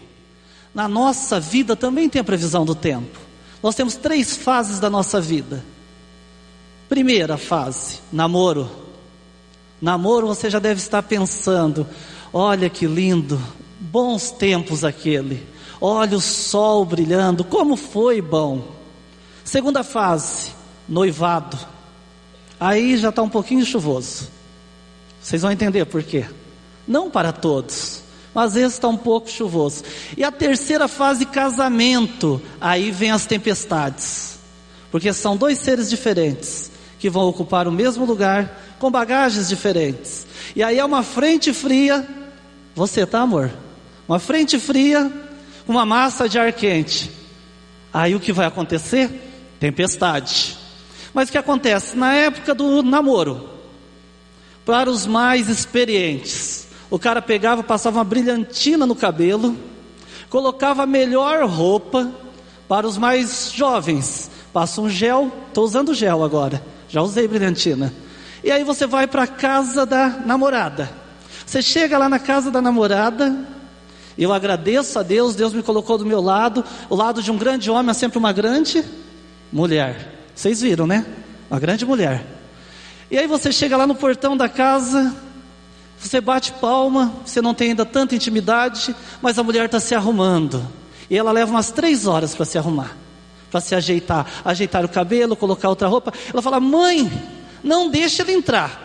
Na 0.75 0.89
nossa 0.89 1.39
vida 1.39 1.77
também 1.77 2.09
tem 2.09 2.21
a 2.21 2.25
previsão 2.25 2.65
do 2.65 2.75
tempo. 2.75 3.19
Nós 3.63 3.75
temos 3.75 3.97
três 3.97 4.37
fases 4.37 4.79
da 4.79 4.91
nossa 4.91 5.21
vida. 5.21 5.65
Primeira 6.89 7.39
fase, 7.39 8.01
namoro. 8.13 8.71
Namoro 9.81 10.27
você 10.27 10.51
já 10.51 10.59
deve 10.59 10.81
estar 10.81 11.03
pensando: 11.03 11.87
olha 12.33 12.69
que 12.69 12.87
lindo, 12.87 13.41
bons 13.85 14.31
tempos 14.31 14.85
aquele. 14.85 15.47
Olha 15.81 16.17
o 16.17 16.21
sol 16.21 16.85
brilhando, 16.85 17.45
como 17.45 17.77
foi 17.77 18.23
bom. 18.23 18.65
Segunda 19.45 19.85
fase, 19.85 20.53
noivado. 20.89 21.59
Aí 22.59 22.97
já 22.97 23.11
está 23.11 23.23
um 23.23 23.29
pouquinho 23.29 23.65
chuvoso. 23.65 24.29
Vocês 25.21 25.43
vão 25.43 25.53
entender 25.53 25.85
por 25.85 26.03
quê. 26.03 26.25
Não 26.87 27.11
para 27.11 27.33
todos, 27.33 28.03
mas 28.35 28.47
às 28.47 28.55
vezes 28.55 28.73
está 28.75 28.89
um 28.89 28.97
pouco 28.97 29.31
chuvoso. 29.31 29.85
E 30.17 30.25
a 30.25 30.33
terceira 30.33 30.89
fase, 30.89 31.27
casamento. 31.27 32.41
Aí 32.61 32.91
vem 32.91 33.11
as 33.11 33.27
tempestades. 33.27 34.39
Porque 34.91 35.13
são 35.13 35.37
dois 35.37 35.59
seres 35.59 35.91
diferentes 35.91 36.71
que 36.99 37.11
vão 37.11 37.27
ocupar 37.29 37.69
o 37.69 37.73
mesmo 37.73 38.05
lugar 38.07 38.77
com 38.79 38.91
bagagens 38.91 39.49
diferentes. 39.49 40.27
E 40.57 40.63
aí 40.63 40.79
é 40.79 40.85
uma 40.85 41.03
frente 41.03 41.53
fria. 41.53 42.07
Você 42.75 43.05
tá, 43.05 43.21
amor? 43.21 43.64
Uma 44.07 44.19
frente 44.19 44.59
fria 44.59 45.11
uma 45.67 45.87
massa 45.87 46.29
de 46.29 46.39
ar 46.39 46.53
quente. 46.53 47.11
Aí 47.93 48.15
o 48.15 48.21
que 48.21 48.33
vai 48.33 48.47
acontecer? 48.47 49.11
Tempestade. 49.59 50.57
Mas 51.13 51.29
o 51.29 51.33
que 51.33 51.39
acontece? 51.39 51.97
Na 51.97 52.13
época 52.13 52.55
do 52.55 52.83
namoro, 52.83 53.49
para 54.65 54.91
os 54.91 55.07
mais 55.07 55.49
experientes, 55.49 56.67
o 56.91 56.99
cara 56.99 57.23
pegava, 57.23 57.63
passava 57.63 57.99
uma 57.99 58.05
brilhantina 58.05 58.85
no 58.85 58.95
cabelo, 58.95 59.57
colocava 60.29 60.83
a 60.83 60.87
melhor 60.87 61.47
roupa. 61.49 62.11
Para 62.67 62.87
os 62.87 62.97
mais 62.97 63.53
jovens, 63.53 64.31
passa 64.53 64.81
um 64.81 64.89
gel, 64.89 65.31
estou 65.49 65.65
usando 65.65 65.95
gel 65.95 66.25
agora, 66.25 66.65
já 66.89 67.03
usei 67.03 67.29
brilhantina. 67.29 67.93
E 68.43 68.51
aí 68.51 68.65
você 68.65 68.87
vai 68.87 69.07
para 69.07 69.25
a 69.25 69.27
casa 69.27 69.85
da 69.85 70.09
namorada. 70.09 70.91
Você 71.45 71.61
chega 71.61 71.99
lá 71.99 72.09
na 72.09 72.19
casa 72.19 72.51
da 72.51 72.63
namorada, 72.63 73.47
eu 74.23 74.33
agradeço 74.33 74.99
a 74.99 75.03
Deus, 75.03 75.35
Deus 75.35 75.53
me 75.53 75.63
colocou 75.63 75.99
do 75.99 76.07
meu 76.07 76.21
lado, 76.21 76.65
o 76.89 76.95
lado 76.95 77.23
de 77.23 77.31
um 77.31 77.37
grande 77.37 77.71
homem 77.71 77.91
é 77.91 77.95
sempre 77.95 78.19
uma 78.19 78.33
grande 78.33 78.85
mulher. 79.53 80.27
Vocês 80.35 80.61
viram, 80.61 80.87
né? 80.87 81.05
Uma 81.51 81.59
grande 81.59 81.85
mulher. 81.85 82.25
E 83.11 83.19
aí 83.19 83.27
você 83.27 83.53
chega 83.53 83.77
lá 83.77 83.87
no 83.87 83.95
portão 83.95 84.37
da 84.37 84.49
casa, 84.49 85.15
você 85.99 86.21
bate 86.21 86.53
palma, 86.53 87.15
você 87.25 87.41
não 87.41 87.55
tem 87.55 87.71
ainda 87.71 87.85
tanta 87.85 88.15
intimidade, 88.15 88.95
mas 89.23 89.39
a 89.39 89.43
mulher 89.43 89.67
está 89.67 89.81
se 89.81 89.95
arrumando. 89.95 90.67
E 91.09 91.17
ela 91.17 91.33
leva 91.33 91.51
umas 91.51 91.71
três 91.71 92.07
horas 92.07 92.35
para 92.35 92.45
se 92.45 92.59
arrumar, 92.59 92.97
para 93.51 93.61
se 93.61 93.75
ajeitar, 93.75 94.27
ajeitar 94.45 94.85
o 94.85 94.89
cabelo, 94.89 95.37
colocar 95.37 95.69
outra 95.69 95.89
roupa. 95.89 96.13
Ela 96.33 96.43
fala: 96.43 96.61
Mãe, 96.61 97.11
não 97.63 97.91
deixe 97.91 98.23
ele 98.23 98.33
entrar. 98.33 98.83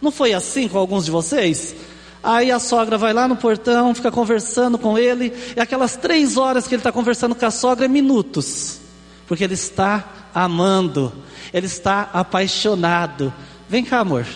Não 0.00 0.10
foi 0.10 0.32
assim 0.32 0.68
com 0.68 0.78
alguns 0.78 1.04
de 1.04 1.10
vocês? 1.10 1.74
Aí 2.22 2.50
a 2.50 2.58
sogra 2.58 2.98
vai 2.98 3.12
lá 3.12 3.28
no 3.28 3.36
portão, 3.36 3.94
fica 3.94 4.10
conversando 4.10 4.76
com 4.76 4.98
ele, 4.98 5.32
e 5.56 5.60
aquelas 5.60 5.96
três 5.96 6.36
horas 6.36 6.66
que 6.66 6.74
ele 6.74 6.80
está 6.80 6.90
conversando 6.90 7.34
com 7.34 7.46
a 7.46 7.50
sogra 7.50 7.84
é 7.84 7.88
minutos, 7.88 8.80
porque 9.26 9.44
ele 9.44 9.54
está 9.54 10.04
amando, 10.34 11.12
ele 11.52 11.66
está 11.66 12.10
apaixonado. 12.12 13.32
Vem 13.68 13.84
cá, 13.84 14.00
amor. 14.00 14.26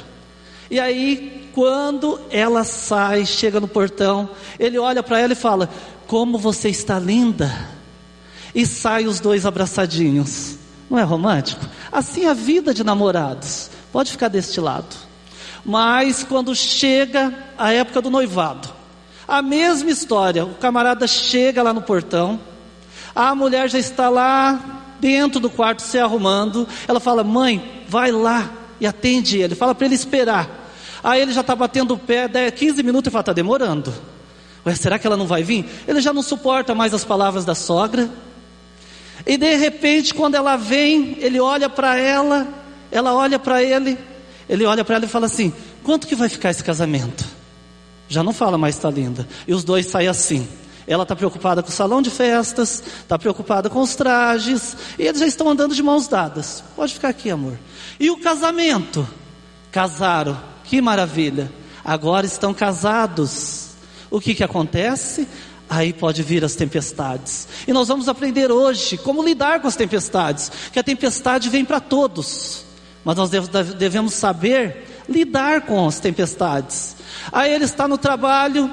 E 0.71 0.79
aí, 0.79 1.51
quando 1.55 2.21
ela 2.31 2.65
sai, 2.65 3.27
chega 3.27 3.61
no 3.61 3.69
portão, 3.69 4.31
ele 4.59 4.79
olha 4.79 5.03
para 5.03 5.19
ela 5.21 5.33
e 5.33 5.37
fala: 5.37 5.69
Como 6.07 6.39
você 6.39 6.69
está 6.69 6.99
linda. 6.99 7.69
E 8.55 8.67
sai 8.67 9.07
os 9.07 9.19
dois 9.19 9.47
abraçadinhos. 9.47 10.57
Não 10.89 10.99
é 10.99 11.03
romântico? 11.03 11.65
Assim 11.91 12.25
é 12.25 12.29
a 12.29 12.35
vida 12.35 12.75
de 12.75 12.85
namorados. 12.85 13.71
Pode 13.91 14.11
ficar 14.11 14.29
deste 14.29 14.61
lado. 14.61 14.95
Mas 15.65 16.25
quando 16.25 16.55
chega 16.55 17.33
a 17.57 17.73
época 17.73 18.01
do 18.03 18.11
noivado, 18.11 18.69
a 19.27 19.41
mesma 19.41 19.91
história: 19.91 20.45
o 20.45 20.55
camarada 20.55 21.07
chega 21.07 21.63
lá 21.63 21.73
no 21.73 21.83
portão, 21.83 22.41
a 23.15 23.35
mulher 23.35 23.69
já 23.71 23.79
está 23.79 24.09
lá 24.09 24.83
dentro 25.01 25.41
do 25.41 25.51
quarto 25.51 25.83
se 25.83 25.99
arrumando. 25.99 26.67
Ela 26.89 27.01
fala: 27.01 27.23
Mãe, 27.23 27.85
vai 27.89 28.11
lá 28.11 28.51
e 28.81 28.87
atende 28.87 29.39
ele. 29.39 29.55
Fala 29.55 29.75
para 29.75 29.87
ele 29.87 29.95
esperar. 29.95 30.49
Aí 31.03 31.21
ele 31.21 31.33
já 31.33 31.41
está 31.41 31.55
batendo 31.55 31.95
o 31.95 31.99
pé, 31.99 32.29
15 32.51 32.83
minutos 32.83 33.09
e 33.09 33.11
fala: 33.11 33.23
Está 33.23 33.33
demorando. 33.33 33.93
Ué, 34.65 34.75
será 34.75 34.99
que 34.99 35.07
ela 35.07 35.17
não 35.17 35.27
vai 35.27 35.43
vir? 35.43 35.69
Ele 35.87 36.01
já 36.01 36.13
não 36.13 36.23
suporta 36.23 36.75
mais 36.75 36.95
as 36.95 37.05
palavras 37.05 37.45
da 37.45 37.55
sogra. 37.55 38.09
E 39.27 39.37
de 39.37 39.57
repente, 39.57 40.15
quando 40.15 40.35
ela 40.35 40.57
vem, 40.57 41.17
ele 41.21 41.41
olha 41.41 41.69
para 41.69 41.97
ela, 41.97 42.47
ela 42.91 43.15
olha 43.15 43.39
para 43.39 43.63
ele, 43.63 43.99
ele 44.53 44.67
olha 44.67 44.85
para 44.85 44.97
ela 44.97 45.07
e 45.07 45.09
fala 45.09 45.25
assim: 45.25 45.51
Quanto 45.83 46.07
que 46.07 46.15
vai 46.15 46.29
ficar 46.29 46.51
esse 46.51 46.63
casamento? 46.63 47.25
Já 48.07 48.23
não 48.23 48.35
fala 48.35 48.59
mais, 48.59 48.77
está 48.77 48.91
linda. 48.91 49.27
E 49.49 49.55
os 49.55 49.65
dois 49.65 49.87
saem 49.87 50.09
assim. 50.09 50.47
Ela 50.87 51.05
está 51.05 51.17
preocupada 51.17 51.63
com 51.63 51.71
o 51.71 51.73
salão 51.73 52.03
de 52.03 52.11
festas, 52.11 52.83
está 53.01 53.19
preocupada 53.19 53.71
com 53.71 53.81
os 53.81 53.95
trajes, 53.95 54.77
e 54.99 55.05
eles 55.05 55.21
já 55.21 55.27
estão 55.27 55.49
andando 55.49 55.75
de 55.75 55.83
mãos 55.83 56.07
dadas. 56.07 56.63
Pode 56.77 56.93
ficar 56.93 57.09
aqui, 57.09 57.31
amor. 57.31 57.59
E 57.99 58.11
o 58.11 58.19
casamento? 58.19 59.09
Casaram, 59.71 60.39
que 60.65 60.83
maravilha. 60.83 61.51
Agora 61.83 62.27
estão 62.27 62.53
casados. 62.53 63.71
O 64.11 64.21
que, 64.21 64.35
que 64.35 64.45
acontece? 64.45 65.27
Aí 65.71 65.95
pode 65.95 66.23
vir 66.23 66.45
as 66.45 66.55
tempestades. 66.55 67.49
E 67.67 67.73
nós 67.73 67.89
vamos 67.89 68.07
aprender 68.07 68.53
hoje 68.53 68.99
como 68.99 69.25
lidar 69.25 69.63
com 69.63 69.69
as 69.69 69.77
tempestades. 69.77 70.53
Que 70.71 70.79
a 70.79 70.83
tempestade 70.83 71.49
vem 71.49 71.65
para 71.65 71.81
todos. 71.81 72.71
Mas 73.05 73.17
nós 73.17 73.31
devemos 73.31 74.15
saber 74.15 74.87
lidar 75.09 75.63
com 75.63 75.87
as 75.87 75.99
tempestades. 75.99 76.97
Aí 77.33 77.53
ele 77.53 77.65
está 77.65 77.89
no 77.89 77.99
trabalho, 77.99 78.71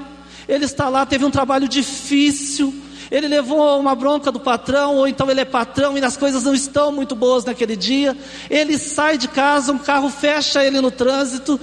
ele 0.48 0.66
está 0.66 0.90
lá, 0.90 1.06
teve 1.06 1.26
um 1.26 1.32
trabalho 1.32 1.68
difícil, 1.68 2.74
ele 3.10 3.28
levou 3.28 3.80
uma 3.80 3.96
bronca 3.96 4.32
do 4.32 4.40
patrão, 4.40 4.98
ou 4.98 5.08
então 5.08 5.30
ele 5.30 5.42
é 5.42 5.46
patrão 5.46 5.98
e 5.98 6.04
as 6.04 6.16
coisas 6.16 6.44
não 6.44 6.54
estão 6.54 6.92
muito 6.92 7.16
boas 7.16 7.44
naquele 7.44 7.76
dia. 7.76 8.16
Ele 8.50 8.78
sai 8.78 9.18
de 9.18 9.28
casa, 9.28 9.72
um 9.72 9.80
carro 9.80 10.10
fecha 10.10 10.64
ele 10.64 10.80
no 10.80 10.92
trânsito, 10.92 11.60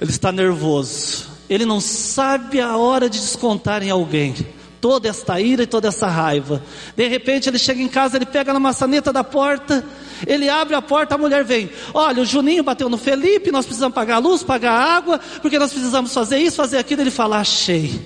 ele 0.00 0.10
está 0.10 0.30
nervoso, 0.30 1.28
ele 1.48 1.64
não 1.64 1.80
sabe 1.80 2.60
a 2.60 2.76
hora 2.76 3.08
de 3.08 3.18
descontar 3.18 3.82
em 3.82 3.90
alguém 3.90 4.34
toda 4.80 5.08
esta 5.08 5.40
ira 5.40 5.62
e 5.62 5.66
toda 5.66 5.88
essa 5.88 6.06
raiva. 6.06 6.62
De 6.96 7.06
repente 7.06 7.48
ele 7.48 7.58
chega 7.58 7.82
em 7.82 7.88
casa, 7.88 8.16
ele 8.16 8.26
pega 8.26 8.52
na 8.52 8.60
maçaneta 8.60 9.12
da 9.12 9.22
porta, 9.22 9.84
ele 10.26 10.48
abre 10.48 10.74
a 10.74 10.82
porta, 10.82 11.14
a 11.14 11.18
mulher 11.18 11.44
vem. 11.44 11.70
Olha, 11.92 12.22
o 12.22 12.24
Juninho 12.24 12.64
bateu 12.64 12.88
no 12.88 12.96
Felipe, 12.96 13.52
nós 13.52 13.66
precisamos 13.66 13.94
pagar 13.94 14.16
a 14.16 14.18
luz, 14.18 14.42
pagar 14.42 14.72
a 14.72 14.96
água, 14.96 15.20
porque 15.40 15.58
nós 15.58 15.72
precisamos 15.72 16.12
fazer 16.14 16.38
isso, 16.38 16.56
fazer 16.56 16.78
aquilo. 16.78 17.02
Ele 17.02 17.10
fala: 17.10 17.38
Achei, 17.38 18.00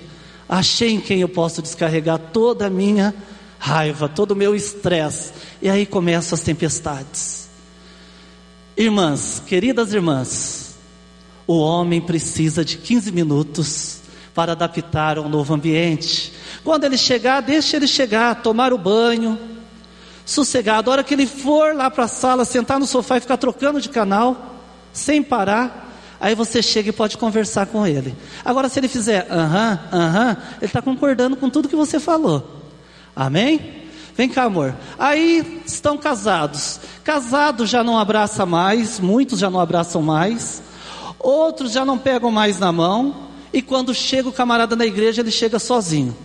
achei 0.47 0.91
em 0.91 0.99
quem 0.99 1.21
eu 1.21 1.29
posso 1.29 1.61
descarregar 1.61 2.19
toda 2.19 2.67
a 2.67 2.69
minha 2.69 3.13
raiva, 3.57 4.09
todo 4.09 4.31
o 4.31 4.35
meu 4.35 4.55
estresse. 4.55 5.31
E 5.61 5.69
aí 5.69 5.85
começam 5.85 6.35
as 6.35 6.41
tempestades. 6.41 7.49
Irmãs, 8.77 9.41
queridas 9.47 9.93
irmãs, 9.93 10.75
o 11.47 11.57
homem 11.57 12.01
precisa 12.01 12.65
de 12.65 12.77
15 12.77 13.11
minutos 13.11 14.01
para 14.33 14.51
adaptar 14.51 15.17
a 15.17 15.21
um 15.21 15.29
novo 15.29 15.53
ambiente. 15.53 16.33
Quando 16.65 16.83
ele 16.83 16.97
chegar, 16.97 17.41
deixe 17.41 17.75
ele 17.75 17.85
chegar, 17.85 18.41
tomar 18.41 18.73
o 18.73 18.77
banho, 18.77 19.37
sossegado. 20.25 20.89
A 20.89 20.93
hora 20.93 21.03
que 21.03 21.13
ele 21.13 21.27
for 21.27 21.75
lá 21.75 21.91
para 21.91 22.05
a 22.05 22.07
sala, 22.07 22.43
sentar 22.43 22.79
no 22.79 22.87
sofá 22.87 23.17
e 23.17 23.21
ficar 23.21 23.37
trocando 23.37 23.79
de 23.79 23.87
canal, 23.87 24.55
sem 24.91 25.21
parar, 25.21 25.93
aí 26.19 26.33
você 26.33 26.63
chega 26.63 26.89
e 26.89 26.91
pode 26.91 27.19
conversar 27.19 27.67
com 27.67 27.85
ele. 27.85 28.15
Agora, 28.43 28.67
se 28.67 28.79
ele 28.79 28.87
fizer 28.87 29.27
aham, 29.29 29.79
aham, 29.93 30.37
ele 30.57 30.65
está 30.65 30.81
concordando 30.81 31.35
com 31.35 31.51
tudo 31.51 31.69
que 31.69 31.75
você 31.75 31.99
falou. 31.99 32.63
Amém? 33.15 33.83
Vem 34.15 34.27
cá, 34.27 34.45
amor. 34.45 34.75
Aí 34.97 35.61
estão 35.67 35.99
casados. 35.99 36.79
Casado 37.03 37.67
já 37.67 37.83
não 37.83 37.95
abraça 37.95 38.43
mais, 38.43 38.99
muitos 38.99 39.37
já 39.37 39.51
não 39.51 39.59
abraçam 39.59 40.01
mais, 40.01 40.63
outros 41.19 41.73
já 41.73 41.85
não 41.85 41.99
pegam 41.99 42.31
mais 42.31 42.57
na 42.57 42.71
mão, 42.71 43.27
e 43.53 43.61
quando 43.61 43.93
chega 43.93 44.27
o 44.27 44.33
camarada 44.33 44.75
na 44.75 44.85
igreja, 44.87 45.21
ele 45.21 45.29
chega 45.29 45.59
sozinho. 45.59 46.17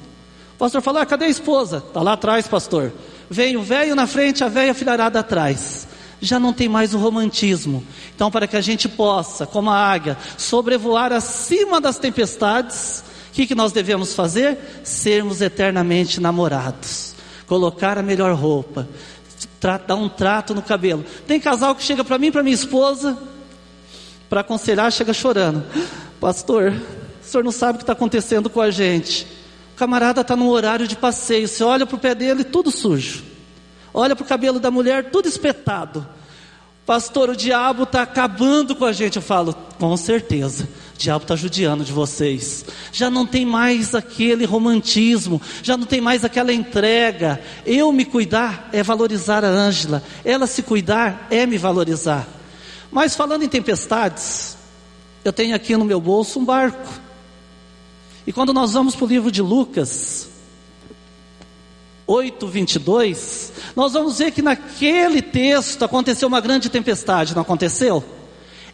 Pastor 0.61 0.83
falou: 0.83 1.01
ah, 1.01 1.07
cadê 1.07 1.25
a 1.25 1.29
esposa? 1.29 1.79
Está 1.79 2.03
lá 2.03 2.13
atrás, 2.13 2.47
pastor. 2.47 2.93
Vem 3.31 3.57
o 3.57 3.63
velho 3.63 3.95
na 3.97 4.07
frente, 4.07 4.45
a 4.45 4.49
velha 4.49 4.75
filharada 4.75 5.19
atrás. 5.19 5.89
Já 6.21 6.39
não 6.39 6.53
tem 6.53 6.69
mais 6.69 6.93
o 6.93 6.99
romantismo. 6.99 7.83
Então, 8.15 8.31
para 8.31 8.47
que 8.47 8.57
a 8.57 8.61
gente 8.61 8.87
possa, 8.87 9.47
como 9.47 9.71
a 9.71 9.77
águia, 9.77 10.19
sobrevoar 10.37 11.13
acima 11.13 11.81
das 11.81 11.99
tempestades, 11.99 13.03
o 13.31 13.33
que, 13.33 13.47
que 13.47 13.55
nós 13.55 13.73
devemos 13.73 14.13
fazer? 14.13 14.59
Sermos 14.85 15.41
eternamente 15.41 16.21
namorados. 16.21 17.15
Colocar 17.47 17.97
a 17.97 18.03
melhor 18.03 18.35
roupa. 18.35 18.87
Dar 19.87 19.95
um 19.95 20.11
trato 20.11 20.55
no 20.55 20.61
cabelo. 20.61 21.05
Tem 21.27 21.41
casal 21.41 21.75
que 21.75 21.83
chega 21.83 22.05
para 22.05 22.19
mim, 22.19 22.31
para 22.31 22.43
minha 22.43 22.55
esposa, 22.55 23.17
para 24.29 24.43
aconselhar, 24.43 24.93
chega 24.93 25.15
chorando. 25.15 25.65
Pastor, 26.21 26.75
o 27.23 27.27
senhor 27.27 27.43
não 27.43 27.53
sabe 27.53 27.77
o 27.77 27.79
que 27.79 27.83
está 27.85 27.95
acontecendo 27.95 28.51
com 28.51 28.61
a 28.61 28.71
gente. 28.71 29.40
Camarada 29.81 30.21
está 30.21 30.37
num 30.37 30.51
horário 30.51 30.87
de 30.87 30.95
passeio. 30.95 31.49
Você 31.49 31.65
olha 31.65 31.87
para 31.87 31.97
o 31.97 31.99
pé 31.99 32.15
dele, 32.15 32.45
tudo 32.45 32.71
sujo. 32.71 33.25
Olha 33.95 34.15
para 34.15 34.23
o 34.23 34.29
cabelo 34.29 34.61
da 34.61 34.71
mulher, 34.71 35.11
tudo 35.11 35.27
espetado. 35.27 36.07
Pastor, 36.85 37.31
o 37.31 37.37
diabo 37.37 37.85
está 37.85 38.03
acabando 38.03 38.77
com 38.77 38.85
a 38.85 38.93
gente. 38.93 39.17
Eu 39.17 39.23
falo, 39.23 39.55
com 39.79 39.97
certeza. 39.97 40.69
O 40.95 40.99
diabo 40.99 41.23
está 41.23 41.35
judiando 41.35 41.83
de 41.83 41.93
vocês. 41.93 42.63
Já 42.93 43.09
não 43.09 43.25
tem 43.25 43.47
mais 43.47 43.95
aquele 43.95 44.45
romantismo, 44.45 45.41
já 45.63 45.79
não 45.79 45.87
tem 45.87 45.99
mais 45.99 46.27
aquela 46.27 46.53
entrega. 46.53 47.41
Eu 47.65 47.91
me 47.91 48.05
cuidar 48.05 48.69
é 48.75 48.83
valorizar 48.83 49.47
a 49.47 49.49
Ângela, 49.49 50.03
ela 50.23 50.47
se 50.47 50.63
cuidar 50.63 51.27
é 51.31 51.47
me 51.47 51.57
valorizar. 51.57 52.29
Mas 52.93 53.17
falando 53.17 53.45
em 53.45 53.49
tempestades, 53.49 54.59
eu 55.25 55.33
tenho 55.33 55.57
aqui 55.57 55.75
no 55.75 55.87
meu 55.87 56.03
bolso 56.03 56.39
um 56.39 56.45
barco. 56.45 57.10
E 58.27 58.33
quando 58.33 58.53
nós 58.53 58.73
vamos 58.73 58.95
para 58.95 59.05
o 59.05 59.09
livro 59.09 59.31
de 59.31 59.43
Lucas, 59.43 60.29
8, 62.07 62.47
22, 62.47 63.53
nós 63.77 63.93
vamos 63.93 64.19
ver 64.19 64.33
que 64.33 64.43
naquele 64.43 65.23
texto 65.23 65.85
aconteceu 65.85 66.27
uma 66.27 66.41
grande 66.41 66.69
tempestade, 66.69 67.35
não 67.35 67.43
aconteceu? 67.43 68.05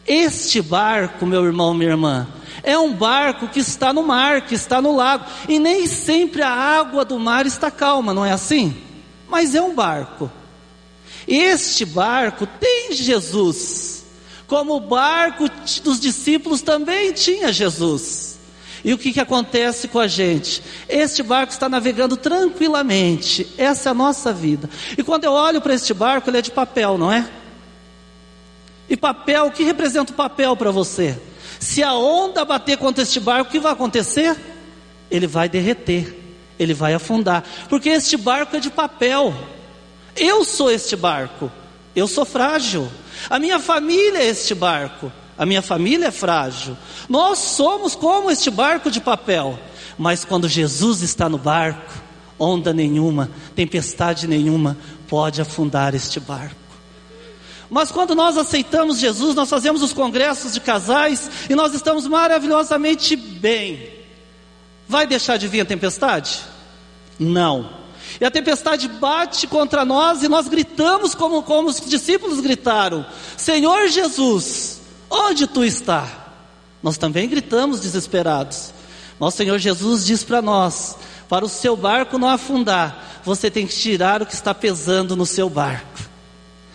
Este 0.05 0.61
barco, 0.61 1.25
meu 1.25 1.45
irmão, 1.45 1.73
minha 1.73 1.91
irmã, 1.91 2.27
é 2.63 2.77
um 2.77 2.93
barco 2.93 3.47
que 3.47 3.59
está 3.59 3.93
no 3.93 4.03
mar, 4.03 4.41
que 4.41 4.55
está 4.55 4.81
no 4.81 4.95
lago, 4.95 5.25
e 5.47 5.59
nem 5.59 5.85
sempre 5.85 6.41
a 6.41 6.49
água 6.49 7.05
do 7.05 7.19
mar 7.19 7.45
está 7.45 7.69
calma, 7.69 8.13
não 8.13 8.25
é 8.25 8.31
assim? 8.31 8.75
Mas 9.29 9.53
é 9.53 9.61
um 9.61 9.75
barco. 9.75 10.31
Este 11.27 11.85
barco 11.85 12.47
tem 12.59 12.93
Jesus. 12.93 14.05
Como 14.47 14.77
o 14.77 14.79
barco 14.79 15.49
dos 15.83 15.99
discípulos 15.99 16.61
também 16.61 17.11
tinha 17.11 17.51
Jesus. 17.51 18.36
E 18.83 18.93
o 18.93 18.97
que, 18.97 19.11
que 19.11 19.19
acontece 19.19 19.87
com 19.87 19.99
a 19.99 20.07
gente? 20.07 20.61
Este 20.87 21.23
barco 21.23 21.51
está 21.51 21.67
navegando 21.67 22.15
tranquilamente. 22.15 23.47
Essa 23.57 23.89
é 23.89 23.91
a 23.91 23.95
nossa 23.95 24.31
vida. 24.31 24.69
E 24.97 25.03
quando 25.03 25.23
eu 25.23 25.31
olho 25.31 25.61
para 25.61 25.73
este 25.73 25.93
barco, 25.93 26.29
ele 26.29 26.37
é 26.37 26.41
de 26.41 26.51
papel, 26.51 26.97
não 26.97 27.11
é? 27.11 27.27
E 28.89 28.95
papel, 28.95 29.47
o 29.47 29.51
que 29.51 29.63
representa 29.63 30.11
o 30.11 30.15
papel 30.15 30.55
para 30.55 30.71
você? 30.71 31.19
Se 31.59 31.83
a 31.83 31.93
onda 31.93 32.45
bater 32.45 32.77
contra 32.77 33.03
este 33.03 33.19
barco, 33.19 33.49
o 33.49 33.51
que 33.51 33.59
vai 33.59 33.73
acontecer? 33.73 34.37
Ele 35.09 35.27
vai 35.27 35.49
derreter, 35.49 36.17
ele 36.57 36.73
vai 36.73 36.93
afundar, 36.93 37.43
porque 37.69 37.89
este 37.89 38.15
barco 38.15 38.55
é 38.55 38.59
de 38.59 38.69
papel. 38.69 39.33
Eu 40.15 40.45
sou 40.45 40.71
este 40.71 40.95
barco, 40.95 41.51
eu 41.95 42.07
sou 42.07 42.25
frágil. 42.25 42.89
A 43.29 43.39
minha 43.39 43.59
família 43.59 44.19
é 44.19 44.27
este 44.27 44.53
barco. 44.53 45.11
A 45.37 45.45
minha 45.45 45.61
família 45.61 46.07
é 46.07 46.11
frágil. 46.11 46.75
Nós 47.07 47.39
somos 47.39 47.95
como 47.95 48.31
este 48.31 48.49
barco 48.49 48.89
de 48.89 48.99
papel. 48.99 49.59
Mas 49.97 50.25
quando 50.25 50.47
Jesus 50.47 51.01
está 51.01 51.27
no 51.29 51.37
barco, 51.37 51.93
onda 52.37 52.73
nenhuma, 52.73 53.29
tempestade 53.55 54.27
nenhuma 54.27 54.77
pode 55.07 55.41
afundar 55.41 55.95
este 55.95 56.19
barco. 56.19 56.55
Mas 57.69 57.91
quando 57.91 58.15
nós 58.15 58.37
aceitamos 58.37 58.99
Jesus, 58.99 59.35
nós 59.35 59.49
fazemos 59.49 59.81
os 59.81 59.91
congressos 59.91 60.53
de 60.53 60.61
casais 60.61 61.29
e 61.49 61.55
nós 61.55 61.73
estamos 61.73 62.07
maravilhosamente 62.07 63.15
bem. 63.15 63.91
Vai 64.87 65.05
deixar 65.05 65.37
de 65.37 65.47
vir 65.47 65.61
a 65.61 65.65
tempestade? 65.65 66.39
Não. 67.19 67.69
E 68.21 68.25
a 68.25 68.31
tempestade 68.31 68.87
bate 68.87 69.45
contra 69.47 69.83
nós 69.83 70.23
e 70.23 70.29
nós 70.29 70.47
gritamos 70.47 71.13
como, 71.13 71.43
como 71.43 71.67
os 71.67 71.81
discípulos 71.81 72.39
gritaram: 72.39 73.05
Senhor 73.35 73.89
Jesus, 73.89 74.76
onde 75.09 75.47
tu 75.47 75.63
está? 75.63 76.27
Nós 76.81 76.97
também 76.97 77.27
gritamos 77.27 77.79
desesperados. 77.79 78.73
Mas 79.19 79.33
o 79.33 79.37
Senhor 79.37 79.57
Jesus 79.57 80.05
diz 80.05 80.23
para 80.23 80.41
nós: 80.41 80.95
para 81.27 81.45
o 81.45 81.49
seu 81.49 81.75
barco 81.75 82.17
não 82.17 82.29
afundar, 82.29 83.21
você 83.23 83.51
tem 83.51 83.67
que 83.67 83.75
tirar 83.75 84.21
o 84.21 84.25
que 84.25 84.33
está 84.33 84.53
pesando 84.53 85.15
no 85.15 85.25
seu 85.25 85.49
barco. 85.49 85.99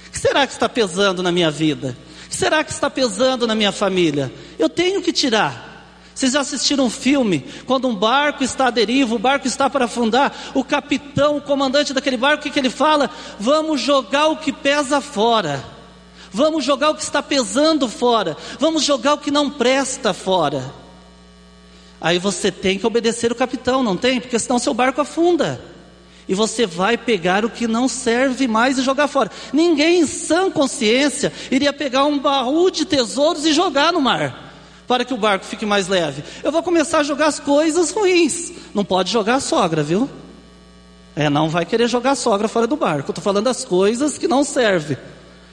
O 0.09 0.11
que 0.11 0.19
será 0.19 0.47
que 0.47 0.53
está 0.53 0.69
pesando 0.69 1.23
na 1.23 1.33
minha 1.33 1.51
vida? 1.51 1.97
O 2.27 2.29
que 2.29 2.37
será 2.37 2.63
que 2.63 2.71
está 2.71 2.91
pesando 2.91 3.47
na 3.47 3.55
minha 3.55 3.73
família? 3.73 4.33
Eu 4.59 4.69
tenho 4.69 5.01
que 5.01 5.13
tirar. 5.13 5.71
Vocês 6.15 6.33
já 6.33 6.41
assistiram 6.41 6.85
um 6.85 6.91
filme? 6.91 7.47
Quando 7.67 7.89
um 7.89 7.95
barco 7.95 8.45
está 8.45 8.67
à 8.67 8.71
deriva, 8.71 9.15
o 9.15 9.19
barco 9.19 9.47
está 9.47 9.71
para 9.71 9.87
afundar, 9.87 10.33
o 10.55 10.63
capitão, 10.63 11.39
o 11.39 11.41
comandante 11.41 11.95
daquele 11.95 12.19
barco, 12.19 12.41
o 12.41 12.43
que, 12.43 12.51
que 12.51 12.59
ele 12.59 12.69
fala? 12.69 13.09
Vamos 13.41 13.81
jogar 13.81 14.27
o 14.27 14.37
que 14.37 14.53
pesa 14.53 15.01
fora. 15.01 15.65
Vamos 16.33 16.65
jogar 16.65 16.91
o 16.91 16.95
que 16.95 17.03
está 17.03 17.23
pesando 17.23 17.89
fora. 17.89 18.37
Vamos 18.59 18.83
jogar 18.83 19.15
o 19.15 19.19
que 19.19 19.31
não 19.31 19.51
presta 19.51 20.15
fora. 20.15 20.73
Aí 22.01 22.19
você 22.19 22.51
tem 22.51 22.79
que 22.79 22.87
obedecer 22.87 23.31
o 23.31 23.35
capitão, 23.35 23.83
não 23.83 23.97
tem? 23.97 24.21
Porque 24.21 24.39
senão 24.39 24.59
seu 24.59 24.75
barco 24.75 25.01
afunda. 25.01 25.61
E 26.29 26.35
você 26.35 26.67
vai 26.67 26.97
pegar 26.97 27.45
o 27.45 27.51
que 27.51 27.67
não 27.67 27.89
serve 27.89 28.49
mais 28.49 28.79
e 28.79 28.83
jogar 28.83 29.09
fora. 29.09 29.31
Ninguém 29.53 30.01
em 30.01 30.07
sã 30.07 30.51
consciência 30.51 31.33
iria 31.51 31.73
pegar 31.73 32.05
um 32.05 32.19
baú 32.19 32.71
de 32.71 32.85
tesouros 32.85 33.45
e 33.45 33.53
jogar 33.53 33.93
no 33.93 34.01
mar 34.01 34.51
para 34.87 35.05
que 35.05 35.15
o 35.15 35.17
barco 35.17 35.45
fique 35.45 35.65
mais 35.65 35.89
leve. 35.89 36.23
Eu 36.43 36.53
vou 36.53 36.63
começar 36.63 36.99
a 36.99 37.03
jogar 37.03 37.27
as 37.27 37.41
coisas 37.41 37.91
ruins. 37.91 38.53
Não 38.75 38.85
pode 38.85 39.11
jogar 39.11 39.37
a 39.37 39.41
sogra, 39.41 39.83
viu? 39.83 40.09
É, 41.15 41.31
não 41.31 41.49
vai 41.49 41.65
querer 41.65 41.89
jogar 41.89 42.13
a 42.13 42.17
sogra 42.17 42.49
fora 42.49 42.67
do 42.67 42.77
barco. 42.77 43.11
Estou 43.11 43.23
falando 43.23 43.45
das 43.45 43.65
coisas 43.65 44.19
que 44.19 44.29
não 44.29 44.45
servem. 44.45 44.97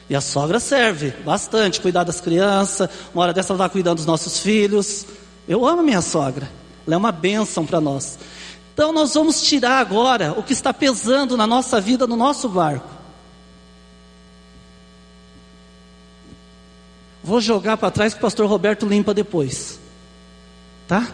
E 0.09 0.15
a 0.15 0.21
sogra 0.21 0.59
serve 0.59 1.11
bastante, 1.23 1.79
cuidar 1.79 2.03
das 2.03 2.19
crianças. 2.19 2.89
Uma 3.13 3.23
hora 3.23 3.33
dessa 3.33 3.53
ela 3.53 3.63
está 3.63 3.69
cuidando 3.69 3.97
dos 3.97 4.05
nossos 4.07 4.39
filhos. 4.39 5.05
Eu 5.47 5.65
amo 5.67 5.83
minha 5.83 6.01
sogra. 6.01 6.49
Ela 6.87 6.95
é 6.95 6.97
uma 6.97 7.11
bênção 7.11 7.65
para 7.65 7.79
nós. 7.79 8.17
Então 8.73 8.91
nós 8.91 9.13
vamos 9.13 9.41
tirar 9.43 9.79
agora 9.79 10.33
o 10.35 10.41
que 10.41 10.53
está 10.53 10.73
pesando 10.73 11.37
na 11.37 11.45
nossa 11.45 11.79
vida, 11.79 12.07
no 12.07 12.15
nosso 12.15 12.49
barco. 12.49 12.89
Vou 17.23 17.39
jogar 17.39 17.77
para 17.77 17.91
trás 17.91 18.13
que 18.13 18.19
o 18.19 18.21
pastor 18.21 18.47
Roberto 18.47 18.87
limpa 18.87 19.13
depois. 19.13 19.79
Tá? 20.87 21.07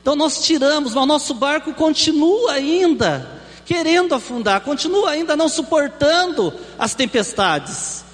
Então 0.00 0.16
nós 0.16 0.42
tiramos, 0.42 0.94
mas 0.94 1.04
o 1.04 1.06
nosso 1.06 1.34
barco 1.34 1.74
continua 1.74 2.52
ainda 2.52 3.42
querendo 3.66 4.14
afundar, 4.14 4.62
continua 4.62 5.10
ainda 5.10 5.36
não 5.36 5.50
suportando 5.50 6.54
as 6.78 6.94
tempestades. 6.94 8.07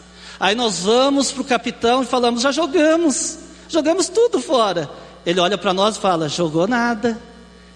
Aí 0.44 0.54
nós 0.54 0.80
vamos 0.80 1.32
para 1.32 1.40
o 1.40 1.44
capitão 1.46 2.02
e 2.02 2.06
falamos: 2.06 2.42
já 2.42 2.52
jogamos, 2.52 3.38
jogamos 3.66 4.10
tudo 4.10 4.38
fora. 4.42 4.90
Ele 5.24 5.40
olha 5.40 5.56
para 5.56 5.72
nós 5.72 5.96
e 5.96 6.00
fala: 6.00 6.28
jogou 6.28 6.68
nada, 6.68 7.18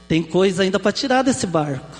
tem 0.07 0.23
coisa 0.23 0.65
ainda 0.65 0.79
para 0.79 0.93
tirar 0.93 1.23
desse 1.23 1.47
barco, 1.47 1.97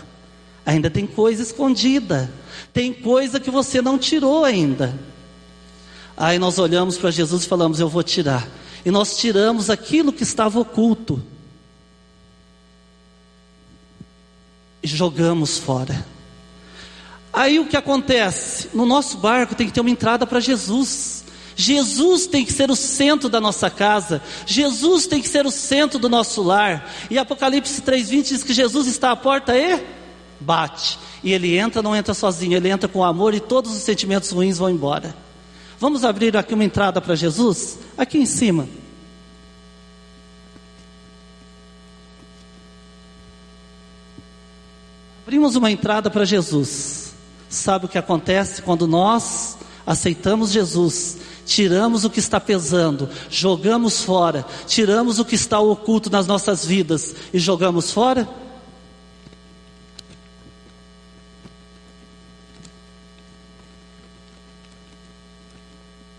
ainda 0.67 0.91
tem 0.91 1.07
coisa 1.07 1.43
escondida, 1.43 2.31
tem 2.71 2.93
coisa 2.93 3.41
que 3.41 3.51
você 3.51 3.81
não 3.81 3.97
tirou 3.97 4.45
ainda. 4.45 4.95
Aí 6.15 6.39
nós 6.39 6.59
olhamos 6.59 6.99
para 6.99 7.11
Jesus 7.11 7.45
e 7.45 7.49
falamos: 7.49 7.81
Eu 7.81 7.89
vou 7.89 8.03
tirar. 8.03 8.47
E 8.85 8.91
nós 8.91 9.17
tiramos 9.17 9.71
aquilo 9.71 10.13
que 10.13 10.23
estava 10.23 10.61
oculto. 10.61 11.23
E 14.83 14.87
jogamos 14.87 15.57
fora. 15.57 16.18
Aí 17.33 17.59
o 17.59 17.67
que 17.67 17.77
acontece? 17.77 18.71
No 18.75 18.87
nosso 18.87 19.19
barco 19.19 19.55
tem 19.55 19.67
que 19.67 19.73
ter 19.73 19.81
uma 19.81 19.91
entrada 19.91 20.27
para 20.27 20.41
Jesus. 20.41 21.25
Jesus 21.55 22.27
tem 22.27 22.45
que 22.45 22.53
ser 22.53 22.71
o 22.71 22.77
centro 22.77 23.29
da 23.29 23.41
nossa 23.41 23.69
casa. 23.69 24.23
Jesus 24.47 25.07
tem 25.07 25.21
que 25.21 25.29
ser 25.29 25.45
o 25.45 25.51
centro 25.51 25.99
do 25.99 26.09
nosso 26.09 26.43
lar. 26.43 26.89
E 27.11 27.19
Apocalipse 27.19 27.83
3:20 27.83 28.29
diz 28.29 28.43
que 28.43 28.53
Jesus 28.53 28.87
está 28.87 29.11
à 29.11 29.17
porta 29.17 29.57
e 29.57 29.85
bate. 30.41 30.99
E 31.23 31.33
ele 31.33 31.59
entra, 31.59 31.83
não 31.83 31.97
entra 31.97 32.15
sozinho, 32.15 32.57
ele 32.57 32.69
entra 32.69 32.89
com 32.89 33.05
amor 33.05 33.35
e 33.35 33.41
todos 33.41 33.73
os 33.73 33.83
sentimentos 33.83 34.31
ruins 34.31 34.59
vão 34.59 34.71
embora. 34.71 35.15
Vamos 35.81 36.05
abrir 36.05 36.37
aqui 36.37 36.55
uma 36.55 36.65
entrada 36.65 37.01
para 37.01 37.15
Jesus? 37.15 37.79
Aqui 37.97 38.19
em 38.19 38.27
cima. 38.27 38.69
Abrimos 45.27 45.57
uma 45.57 45.71
entrada 45.71 46.09
para 46.09 46.25
Jesus. 46.25 47.08
Sabe 47.49 47.87
o 47.87 47.89
que 47.89 47.99
acontece 47.99 48.63
quando 48.63 48.87
nós 48.87 49.57
aceitamos 49.87 50.51
Jesus, 50.51 51.17
tiramos 51.47 52.05
o 52.05 52.11
que 52.11 52.19
está 52.19 52.39
pesando, 52.39 53.09
jogamos 53.31 54.03
fora, 54.05 54.45
tiramos 54.67 55.19
o 55.19 55.25
que 55.25 55.35
está 55.35 55.59
oculto 55.59 56.11
nas 56.11 56.27
nossas 56.27 56.67
vidas 56.67 57.15
e 57.33 57.39
jogamos 57.39 57.91
fora? 57.91 58.29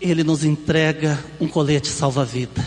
Ele 0.00 0.24
nos 0.24 0.42
entrega 0.44 1.22
um 1.38 1.46
colete 1.46 1.86
salva-vida, 1.86 2.64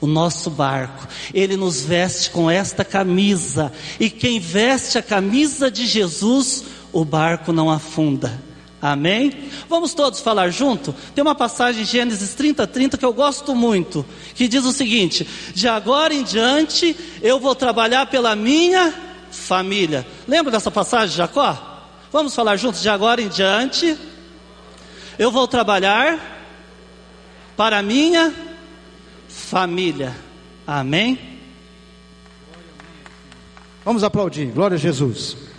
o 0.00 0.06
nosso 0.06 0.50
barco. 0.50 1.06
Ele 1.32 1.54
nos 1.54 1.82
veste 1.82 2.30
com 2.30 2.50
esta 2.50 2.84
camisa. 2.84 3.70
E 4.00 4.08
quem 4.08 4.40
veste 4.40 4.96
a 4.96 5.02
camisa 5.02 5.70
de 5.70 5.86
Jesus 5.86 6.64
o 6.92 7.04
barco 7.04 7.52
não 7.52 7.70
afunda. 7.70 8.40
Amém? 8.82 9.50
Vamos 9.68 9.92
todos 9.92 10.20
falar 10.20 10.48
junto? 10.48 10.94
Tem 11.14 11.20
uma 11.20 11.34
passagem 11.34 11.82
em 11.82 11.86
Gênesis 11.86 12.34
30, 12.34 12.66
30 12.66 12.96
que 12.96 13.04
eu 13.04 13.12
gosto 13.12 13.54
muito, 13.54 14.06
que 14.34 14.48
diz 14.48 14.64
o 14.64 14.72
seguinte: 14.72 15.28
De 15.54 15.68
agora 15.68 16.14
em 16.14 16.22
diante 16.22 16.96
eu 17.20 17.38
vou 17.38 17.54
trabalhar 17.54 18.06
pela 18.06 18.34
minha 18.34 18.94
família. 19.30 20.06
Lembra 20.26 20.50
dessa 20.50 20.70
passagem, 20.70 21.14
Jacó? 21.14 21.66
Vamos 22.10 22.34
falar 22.34 22.56
juntos? 22.56 22.80
De 22.80 22.88
agora 22.88 23.20
em 23.20 23.28
diante 23.28 23.96
eu 25.18 25.30
vou 25.30 25.46
trabalhar 25.46 26.18
para 27.54 27.80
a 27.80 27.82
minha 27.82 28.34
família. 29.28 30.16
Amém? 30.66 31.18
Vamos 33.84 34.02
aplaudir. 34.02 34.46
Glória 34.46 34.76
a 34.76 34.78
Jesus. 34.78 35.49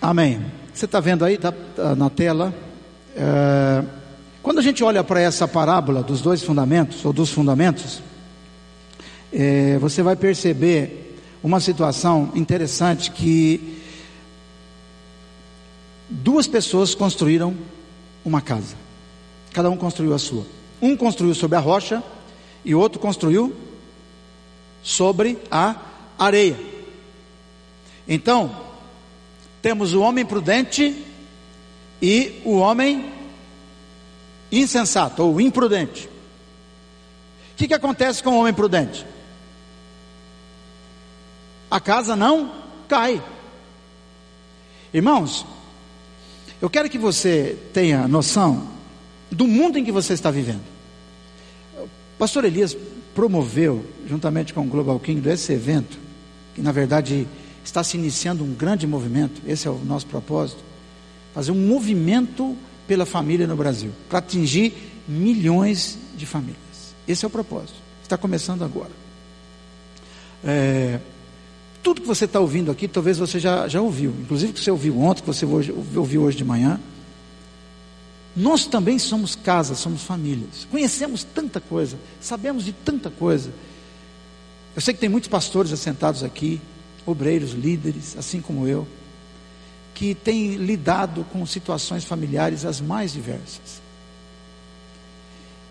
Amém. 0.00 0.44
Você 0.72 0.84
está 0.84 1.00
vendo 1.00 1.24
aí 1.24 1.36
tá, 1.36 1.50
tá 1.50 1.96
na 1.96 2.08
tela? 2.08 2.54
É, 3.16 3.84
quando 4.40 4.58
a 4.58 4.62
gente 4.62 4.84
olha 4.84 5.02
para 5.02 5.20
essa 5.20 5.48
parábola 5.48 6.04
dos 6.04 6.20
dois 6.20 6.40
fundamentos, 6.40 7.04
ou 7.04 7.12
dos 7.12 7.30
fundamentos, 7.30 8.00
é, 9.32 9.76
você 9.78 10.00
vai 10.00 10.14
perceber 10.14 11.18
uma 11.42 11.58
situação 11.58 12.30
interessante 12.36 13.10
que 13.10 13.82
duas 16.08 16.46
pessoas 16.46 16.94
construíram 16.94 17.56
uma 18.24 18.40
casa. 18.40 18.76
Cada 19.52 19.68
um 19.68 19.76
construiu 19.76 20.14
a 20.14 20.18
sua. 20.18 20.46
Um 20.80 20.96
construiu 20.96 21.34
sobre 21.34 21.56
a 21.56 21.60
rocha 21.60 22.04
e 22.64 22.72
o 22.72 22.78
outro 22.78 23.00
construiu 23.00 23.52
sobre 24.80 25.38
a 25.50 25.74
areia. 26.16 26.56
Então, 28.06 28.67
temos 29.68 29.92
o 29.92 30.00
homem 30.00 30.24
prudente 30.24 30.96
e 32.00 32.40
o 32.42 32.56
homem 32.56 33.12
insensato 34.50 35.22
ou 35.22 35.38
imprudente. 35.38 36.08
O 37.52 37.56
que, 37.58 37.68
que 37.68 37.74
acontece 37.74 38.22
com 38.22 38.30
o 38.30 38.38
homem 38.38 38.54
prudente? 38.54 39.04
A 41.70 41.78
casa 41.78 42.16
não 42.16 42.50
cai. 42.88 43.22
Irmãos, 44.94 45.44
eu 46.62 46.70
quero 46.70 46.88
que 46.88 46.96
você 46.96 47.54
tenha 47.74 48.08
noção 48.08 48.70
do 49.30 49.46
mundo 49.46 49.78
em 49.78 49.84
que 49.84 49.92
você 49.92 50.14
está 50.14 50.30
vivendo. 50.30 50.64
O 51.76 51.88
pastor 52.18 52.46
Elias 52.46 52.74
promoveu, 53.14 53.84
juntamente 54.08 54.54
com 54.54 54.62
o 54.62 54.64
Global 54.70 54.98
King, 54.98 55.28
esse 55.28 55.52
evento, 55.52 55.98
que 56.54 56.62
na 56.62 56.72
verdade 56.72 57.28
está 57.68 57.84
se 57.84 57.96
iniciando 57.98 58.42
um 58.42 58.54
grande 58.54 58.86
movimento, 58.86 59.42
esse 59.46 59.68
é 59.68 59.70
o 59.70 59.78
nosso 59.78 60.06
propósito, 60.06 60.64
fazer 61.34 61.52
um 61.52 61.66
movimento 61.66 62.56
pela 62.86 63.04
família 63.04 63.46
no 63.46 63.56
Brasil, 63.56 63.92
para 64.08 64.20
atingir 64.20 64.72
milhões 65.06 65.98
de 66.16 66.24
famílias. 66.24 66.56
Esse 67.06 67.24
é 67.24 67.28
o 67.28 67.30
propósito, 67.30 67.74
está 68.02 68.16
começando 68.16 68.64
agora. 68.64 68.90
É, 70.42 70.98
tudo 71.82 72.00
que 72.00 72.06
você 72.06 72.24
está 72.24 72.40
ouvindo 72.40 72.70
aqui, 72.70 72.88
talvez 72.88 73.18
você 73.18 73.38
já, 73.38 73.68
já 73.68 73.82
ouviu, 73.82 74.14
inclusive 74.18 74.54
que 74.54 74.60
você 74.60 74.70
ouviu 74.70 74.98
ontem, 74.98 75.20
que 75.20 75.26
você 75.26 75.44
hoje, 75.44 75.70
ouviu 75.94 76.22
hoje 76.22 76.38
de 76.38 76.44
manhã. 76.44 76.80
Nós 78.34 78.66
também 78.66 78.98
somos 78.98 79.34
casas, 79.34 79.78
somos 79.78 80.02
famílias, 80.02 80.66
conhecemos 80.70 81.22
tanta 81.22 81.60
coisa, 81.60 81.98
sabemos 82.18 82.64
de 82.64 82.72
tanta 82.72 83.10
coisa. 83.10 83.52
Eu 84.74 84.80
sei 84.80 84.94
que 84.94 85.00
tem 85.00 85.08
muitos 85.08 85.28
pastores 85.28 85.70
assentados 85.70 86.22
aqui, 86.22 86.60
obreiros, 87.08 87.52
líderes, 87.52 88.16
assim 88.18 88.40
como 88.40 88.68
eu, 88.68 88.86
que 89.94 90.14
têm 90.14 90.56
lidado 90.56 91.24
com 91.32 91.44
situações 91.46 92.04
familiares 92.04 92.64
as 92.64 92.80
mais 92.80 93.12
diversas. 93.12 93.80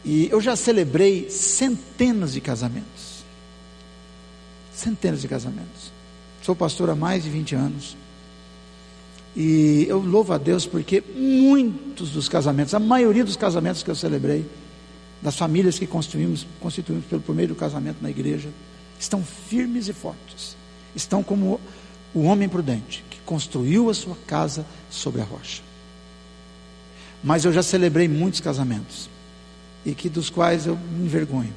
E 0.03 0.27
eu 0.29 0.41
já 0.41 0.55
celebrei 0.55 1.29
centenas 1.29 2.33
de 2.33 2.41
casamentos. 2.41 3.23
Centenas 4.73 5.21
de 5.21 5.27
casamentos. 5.27 5.91
Sou 6.41 6.55
pastor 6.55 6.89
há 6.89 6.95
mais 6.95 7.23
de 7.23 7.29
20 7.29 7.55
anos. 7.55 7.95
E 9.35 9.85
eu 9.87 9.99
louvo 9.99 10.33
a 10.33 10.37
Deus 10.37 10.65
porque 10.65 11.03
muitos 11.15 12.11
dos 12.11 12.27
casamentos, 12.27 12.73
a 12.73 12.79
maioria 12.79 13.23
dos 13.23 13.35
casamentos 13.35 13.83
que 13.83 13.91
eu 13.91 13.95
celebrei, 13.95 14.45
das 15.21 15.35
famílias 15.35 15.77
que 15.77 15.85
construímos, 15.85 16.47
constituímos 16.59 17.05
pelo 17.05 17.21
primeiro 17.21 17.53
casamento 17.53 17.97
na 18.01 18.09
igreja, 18.09 18.49
estão 18.99 19.23
firmes 19.23 19.87
e 19.87 19.93
fortes 19.93 20.56
estão 20.97 21.23
como 21.23 21.61
o 22.13 22.23
homem 22.23 22.49
prudente, 22.49 23.03
que 23.09 23.19
construiu 23.21 23.89
a 23.89 23.93
sua 23.93 24.15
casa 24.25 24.65
sobre 24.89 25.21
a 25.21 25.23
rocha. 25.23 25.61
Mas 27.23 27.45
eu 27.45 27.53
já 27.53 27.63
celebrei 27.63 28.07
muitos 28.07 28.39
casamentos, 28.39 29.09
e 29.85 29.93
que 29.93 30.09
dos 30.09 30.29
quais 30.29 30.65
eu 30.65 30.75
me 30.75 31.05
envergonho, 31.05 31.53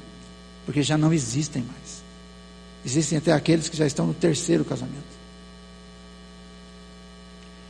porque 0.65 0.81
já 0.83 0.97
não 0.97 1.11
existem 1.11 1.63
mais. 1.63 2.01
Existem 2.85 3.17
até 3.17 3.31
aqueles 3.33 3.67
que 3.67 3.77
já 3.77 3.85
estão 3.85 4.07
no 4.07 4.13
terceiro 4.13 4.63
casamento. 4.63 5.21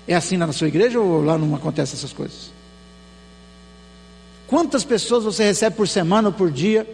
É 0.07 0.15
assim 0.15 0.37
na 0.37 0.51
sua 0.51 0.67
igreja 0.67 0.99
ou 0.99 1.23
lá 1.23 1.37
não 1.37 1.55
acontece 1.55 1.95
essas 1.95 2.13
coisas? 2.13 2.51
Quantas 4.47 4.83
pessoas 4.83 5.23
você 5.23 5.43
recebe 5.45 5.75
por 5.75 5.87
semana 5.87 6.29
ou 6.29 6.33
por 6.33 6.51
dia, 6.51 6.87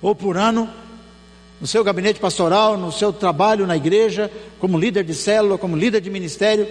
ou 0.00 0.14
por 0.14 0.36
ano, 0.36 0.72
no 1.60 1.66
seu 1.66 1.82
gabinete 1.82 2.20
pastoral, 2.20 2.76
no 2.76 2.92
seu 2.92 3.12
trabalho 3.12 3.66
na 3.66 3.76
igreja, 3.76 4.30
como 4.58 4.78
líder 4.78 5.04
de 5.04 5.14
célula, 5.14 5.56
como 5.56 5.76
líder 5.76 6.00
de 6.00 6.10
ministério, 6.10 6.68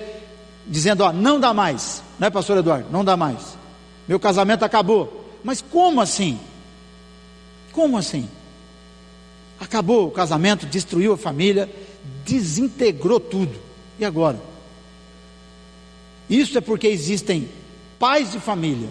dizendo: 0.67 1.03
Ó, 1.03 1.11
não 1.11 1.39
dá 1.39 1.53
mais, 1.53 2.03
não 2.19 2.27
é, 2.27 2.31
pastor 2.31 2.57
Eduardo? 2.57 2.87
Não 2.91 3.03
dá 3.03 3.17
mais. 3.17 3.57
Meu 4.07 4.19
casamento 4.19 4.63
acabou. 4.63 5.25
Mas 5.43 5.61
como 5.61 6.01
assim? 6.01 6.39
Como 7.71 7.97
assim? 7.97 8.27
Acabou 9.59 10.07
o 10.07 10.11
casamento, 10.11 10.65
destruiu 10.65 11.13
a 11.13 11.17
família, 11.17 11.69
desintegrou 12.25 13.19
tudo. 13.19 13.55
E 13.99 14.05
agora? 14.05 14.39
Isso 16.29 16.57
é 16.57 16.61
porque 16.61 16.87
existem 16.87 17.49
pais 17.99 18.31
de 18.31 18.39
família, 18.39 18.89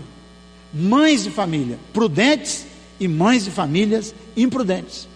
mães 0.72 1.24
de 1.24 1.30
família 1.30 1.78
prudentes 1.92 2.66
e 2.98 3.08
mães 3.08 3.44
de 3.44 3.50
famílias 3.50 4.14
imprudentes. 4.36 5.08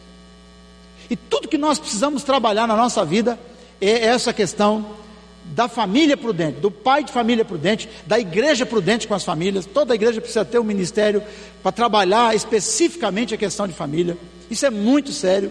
E 1.11 1.16
tudo 1.16 1.49
que 1.49 1.59
nós 1.59 1.79
precisamos 1.79 2.23
trabalhar 2.23 2.66
na 2.66 2.77
nossa 2.77 3.05
vida 3.05 3.38
é 3.81 4.07
essa 4.07 4.33
questão 4.33 4.99
da 5.44 5.68
família 5.68 6.16
prudente, 6.16 6.61
do 6.61 6.71
pai 6.71 7.03
de 7.03 7.12
família 7.12 7.44
prudente, 7.44 7.88
da 8.07 8.18
igreja 8.18 8.66
prudente 8.66 9.09
com 9.09 9.14
as 9.14 9.25
famílias. 9.25 9.64
Toda 9.64 9.94
igreja 9.94 10.21
precisa 10.21 10.44
ter 10.44 10.59
um 10.59 10.64
ministério 10.64 11.23
para 11.62 11.73
trabalhar 11.73 12.35
especificamente 12.35 13.35
a 13.35 13.38
questão 13.38 13.66
de 13.66 13.73
família. 13.73 14.16
Isso 14.51 14.66
é 14.66 14.71
muito 14.71 15.11
sério. 15.12 15.51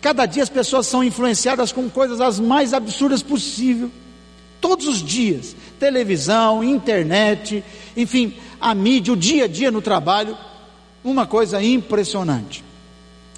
Cada 0.00 0.24
dia 0.24 0.42
as 0.42 0.48
pessoas 0.48 0.86
são 0.86 1.04
influenciadas 1.04 1.72
com 1.72 1.88
coisas 1.90 2.20
as 2.20 2.40
mais 2.40 2.72
absurdas 2.72 3.22
possível. 3.22 3.90
Todos 4.60 4.88
os 4.88 5.02
dias, 5.02 5.54
televisão, 5.78 6.64
internet, 6.64 7.62
enfim, 7.96 8.34
a 8.60 8.74
mídia, 8.74 9.12
o 9.12 9.16
dia 9.16 9.44
a 9.44 9.48
dia 9.48 9.70
no 9.70 9.82
trabalho, 9.82 10.36
uma 11.04 11.26
coisa 11.26 11.62
impressionante. 11.62 12.64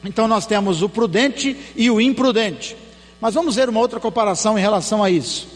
Então 0.04 0.26
nós 0.26 0.46
temos 0.46 0.82
o 0.82 0.88
prudente 0.88 1.56
e 1.76 1.90
o 1.90 2.00
imprudente. 2.00 2.76
Mas 3.20 3.34
vamos 3.34 3.54
ver 3.54 3.68
uma 3.68 3.80
outra 3.80 4.00
comparação 4.00 4.58
em 4.58 4.60
relação 4.60 5.02
a 5.02 5.08
isso. 5.08 5.46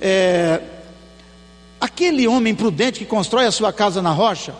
É, 0.00 0.60
aquele 1.80 2.26
homem 2.26 2.54
prudente 2.54 2.98
que 2.98 3.04
constrói 3.04 3.46
a 3.46 3.52
sua 3.52 3.72
casa 3.72 4.02
na 4.02 4.10
rocha, 4.10 4.54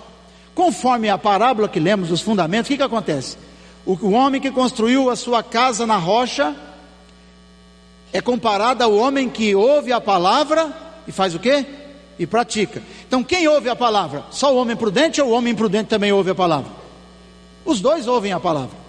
conforme 0.54 1.08
a 1.08 1.18
parábola 1.18 1.68
que 1.68 1.80
lemos 1.80 2.08
dos 2.08 2.20
fundamentos, 2.20 2.68
o 2.68 2.72
que, 2.72 2.76
que 2.76 2.82
acontece? 2.82 3.36
O, 3.84 3.94
o 3.94 4.12
homem 4.12 4.40
que 4.40 4.50
construiu 4.50 5.10
a 5.10 5.16
sua 5.16 5.42
casa 5.42 5.86
na 5.86 5.96
rocha 5.96 6.54
é 8.12 8.20
comparado 8.20 8.84
ao 8.84 8.94
homem 8.94 9.28
que 9.28 9.54
ouve 9.54 9.92
a 9.92 10.00
palavra 10.00 10.72
e 11.06 11.12
faz 11.12 11.34
o 11.34 11.38
quê? 11.38 11.66
E 12.18 12.26
pratica. 12.26 12.82
Então 13.08 13.24
quem 13.24 13.48
ouve 13.48 13.68
a 13.68 13.74
palavra? 13.74 14.24
Só 14.30 14.54
o 14.54 14.58
homem 14.58 14.76
prudente 14.76 15.20
ou 15.20 15.28
o 15.28 15.32
homem 15.32 15.52
imprudente 15.52 15.88
também 15.88 16.12
ouve 16.12 16.30
a 16.30 16.34
palavra? 16.34 16.70
Os 17.64 17.80
dois 17.80 18.06
ouvem 18.06 18.32
a 18.32 18.38
palavra. 18.38 18.79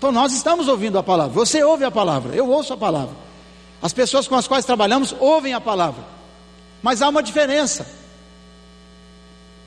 Então 0.00 0.10
nós 0.10 0.32
estamos 0.32 0.66
ouvindo 0.66 0.98
a 0.98 1.02
palavra. 1.02 1.34
Você 1.34 1.62
ouve 1.62 1.84
a 1.84 1.90
palavra, 1.90 2.34
eu 2.34 2.48
ouço 2.48 2.72
a 2.72 2.76
palavra. 2.76 3.14
As 3.82 3.92
pessoas 3.92 4.26
com 4.26 4.34
as 4.34 4.48
quais 4.48 4.64
trabalhamos 4.64 5.14
ouvem 5.20 5.52
a 5.52 5.60
palavra. 5.60 6.02
Mas 6.82 7.02
há 7.02 7.08
uma 7.10 7.22
diferença. 7.22 7.86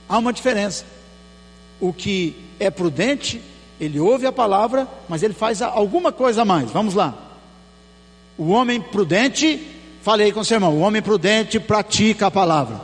Há 0.09 0.17
uma 0.17 0.33
diferença. 0.33 0.85
O 1.79 1.93
que 1.93 2.35
é 2.59 2.71
prudente, 2.71 3.43
ele 3.79 3.99
ouve 3.99 4.25
a 4.25 4.31
palavra, 4.31 4.87
mas 5.07 5.21
ele 5.21 5.35
faz 5.35 5.61
alguma 5.61 6.11
coisa 6.11 6.41
a 6.41 6.45
mais. 6.45 6.71
Vamos 6.71 6.95
lá. 6.95 7.13
O 8.35 8.49
homem 8.49 8.81
prudente, 8.81 9.61
falei 10.01 10.31
com 10.31 10.39
o 10.39 10.45
seu 10.45 10.55
irmão, 10.55 10.73
o 10.73 10.79
homem 10.79 11.03
prudente 11.03 11.59
pratica 11.59 12.25
a 12.25 12.31
palavra. 12.31 12.81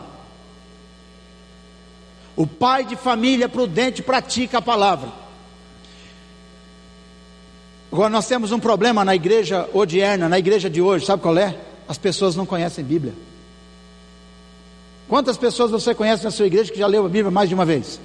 O 2.36 2.46
pai 2.46 2.86
de 2.86 2.96
família 2.96 3.50
prudente 3.50 4.04
pratica 4.04 4.60
a 4.60 4.62
palavra. 4.62 5.29
Agora 7.92 8.10
nós 8.10 8.28
temos 8.28 8.52
um 8.52 8.60
problema 8.60 9.04
na 9.04 9.16
igreja 9.16 9.68
odierna, 9.74 10.30
na 10.30 10.38
igreja 10.38 10.70
de 10.70 10.82
hoje, 10.82 11.06
sabe 11.06 11.24
qual 11.24 11.38
é? 11.38 11.56
As 11.88 11.98
pessoas 11.98 12.36
não 12.36 12.46
conhecem 12.46 12.84
Bíblia. 12.84 13.14
Quantas 15.08 15.38
pessoas 15.38 15.72
você 15.72 15.96
conhece 15.96 16.24
na 16.24 16.30
sua 16.30 16.46
igreja 16.46 16.72
que 16.72 16.78
já 16.78 16.86
leu 16.86 17.04
a 17.04 17.10
Bíblia 17.10 17.32
mais 17.32 17.50
de 17.50 17.56
uma 17.56 17.66
vez? 17.66 18.00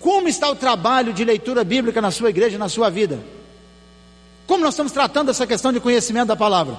Como 0.00 0.28
está 0.28 0.50
o 0.50 0.56
trabalho 0.56 1.12
de 1.12 1.24
leitura 1.24 1.62
bíblica 1.62 2.00
na 2.00 2.10
sua 2.10 2.30
igreja, 2.30 2.58
na 2.58 2.68
sua 2.68 2.90
vida? 2.90 3.20
Como 4.44 4.64
nós 4.64 4.74
estamos 4.74 4.90
tratando 4.90 5.30
essa 5.30 5.46
questão 5.46 5.72
de 5.72 5.78
conhecimento 5.78 6.28
da 6.28 6.36
palavra? 6.36 6.76